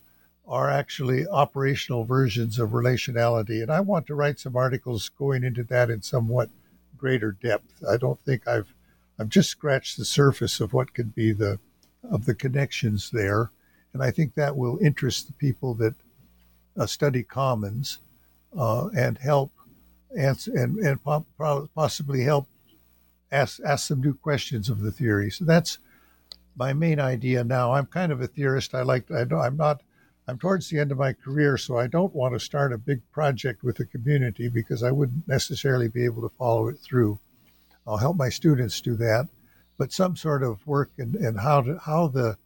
are 0.53 0.69
actually 0.69 1.27
operational 1.29 2.05
versions 2.05 2.59
of 2.59 2.73
relationality. 2.73 3.63
And 3.63 3.71
I 3.73 3.81
want 3.81 4.07
to 4.09 4.15
write 4.15 4.39
some 4.39 4.55
articles 4.55 5.09
going 5.09 5.45
into 5.45 5.65
that 5.65 5.89
in 5.89 6.03
somewhat 6.03 6.51
greater 6.99 7.33
depth. 7.33 7.83
I 7.91 7.97
don't 7.97 8.21
think 8.21 8.47
I've 8.47 8.75
I've 9.19 9.31
just 9.31 9.49
scratched 9.49 9.97
the 9.97 10.05
surface 10.05 10.61
of 10.61 10.75
what 10.75 10.93
could 10.93 11.15
be 11.15 11.33
the 11.33 11.59
of 12.11 12.27
the 12.27 12.35
connections 12.35 13.11
there, 13.11 13.51
and 13.95 14.03
I 14.03 14.11
think 14.11 14.35
that 14.35 14.55
will 14.55 14.79
interest 14.83 15.27
the 15.27 15.33
people 15.33 15.73
that 15.75 15.95
uh, 16.79 16.85
study 16.85 17.23
commons 17.23 18.01
uh, 18.55 18.89
and 18.89 19.17
help 19.17 19.53
answer 20.19 20.53
and, 20.55 20.79
and 20.79 21.01
possibly 21.75 22.25
help 22.25 22.47
ask 23.31 23.59
ask 23.65 23.89
some 23.89 24.03
new 24.03 24.15
questions 24.15 24.69
of 24.69 24.81
the 24.81 24.93
theory. 24.93 25.31
So 25.31 25.47
that's 25.47 25.79
my 26.57 26.75
main 26.75 27.01
idea 27.01 27.43
now. 27.43 27.73
I'm 27.73 27.87
kind 27.87 28.13
of 28.13 28.21
a 28.21 28.27
theorist. 28.27 28.75
I 28.75 28.83
like 28.83 29.11
I 29.11 29.23
I'm 29.23 29.57
not 29.57 29.81
I'm 30.33 30.39
towards 30.39 30.71
the 30.71 30.79
end 30.79 30.91
of 30.91 30.97
my 30.97 31.13
career, 31.13 31.59
so 31.59 31.79
I 31.79 31.87
don't 31.87 32.15
want 32.15 32.33
to 32.33 32.41
start 32.41 32.73
a 32.73 32.79
big 32.79 33.03
project 33.13 33.63
with 33.63 33.77
the 33.77 33.85
community 33.85 34.49
because 34.49 34.83
I 34.83 34.91
wouldn't 34.91 35.29
necessarily 35.29 35.89
be 35.89 36.07
able 36.07 36.23
to 36.23 36.35
follow 36.39 36.69
it 36.69 36.79
through. 36.79 37.19
I'll 37.87 37.99
help 37.99 38.17
my 38.17 38.31
students 38.31 38.81
do 38.81 38.95
that, 38.95 39.29
but 39.77 39.93
some 39.93 40.17
sort 40.17 40.43
of 40.43 40.67
work 40.67 40.91
and 40.97 41.17
and 41.17 41.39
how 41.39 41.61
to, 41.61 41.79
how 41.79 42.07
the 42.07 42.39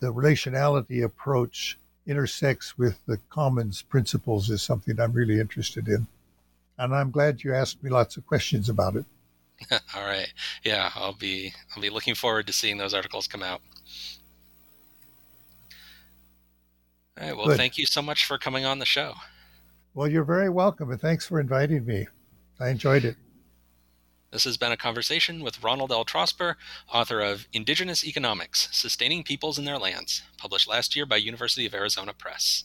the 0.00 0.12
relationality 0.12 1.02
approach 1.02 1.78
intersects 2.06 2.76
with 2.76 3.00
the 3.06 3.16
commons 3.30 3.80
principles 3.80 4.50
is 4.50 4.60
something 4.60 5.00
I'm 5.00 5.12
really 5.12 5.40
interested 5.40 5.88
in. 5.88 6.06
And 6.76 6.94
I'm 6.94 7.10
glad 7.10 7.42
you 7.42 7.54
asked 7.54 7.82
me 7.82 7.88
lots 7.88 8.18
of 8.18 8.26
questions 8.26 8.68
about 8.68 8.96
it. 8.96 9.06
All 9.96 10.04
right. 10.04 10.30
Yeah, 10.64 10.90
I'll 10.94 11.14
be 11.14 11.54
I'll 11.74 11.80
be 11.80 11.88
looking 11.88 12.14
forward 12.14 12.46
to 12.48 12.52
seeing 12.52 12.76
those 12.76 12.92
articles 12.92 13.26
come 13.26 13.42
out. 13.42 13.62
All 17.20 17.26
right. 17.26 17.36
Well, 17.36 17.46
Good. 17.48 17.58
thank 17.58 17.76
you 17.76 17.84
so 17.84 18.00
much 18.00 18.24
for 18.24 18.38
coming 18.38 18.64
on 18.64 18.78
the 18.78 18.86
show. 18.86 19.14
Well, 19.92 20.08
you're 20.08 20.24
very 20.24 20.48
welcome, 20.48 20.90
and 20.90 21.00
thanks 21.00 21.26
for 21.26 21.38
inviting 21.38 21.84
me. 21.84 22.06
I 22.58 22.68
enjoyed 22.68 23.04
it. 23.04 23.16
This 24.30 24.44
has 24.44 24.56
been 24.56 24.72
a 24.72 24.76
conversation 24.76 25.42
with 25.42 25.62
Ronald 25.62 25.90
L. 25.90 26.04
Trosper, 26.04 26.54
author 26.92 27.20
of 27.20 27.48
Indigenous 27.52 28.06
Economics 28.06 28.68
Sustaining 28.70 29.24
Peoples 29.24 29.58
in 29.58 29.64
Their 29.64 29.78
Lands, 29.78 30.22
published 30.38 30.68
last 30.68 30.94
year 30.94 31.04
by 31.04 31.16
University 31.16 31.66
of 31.66 31.74
Arizona 31.74 32.12
Press. 32.12 32.64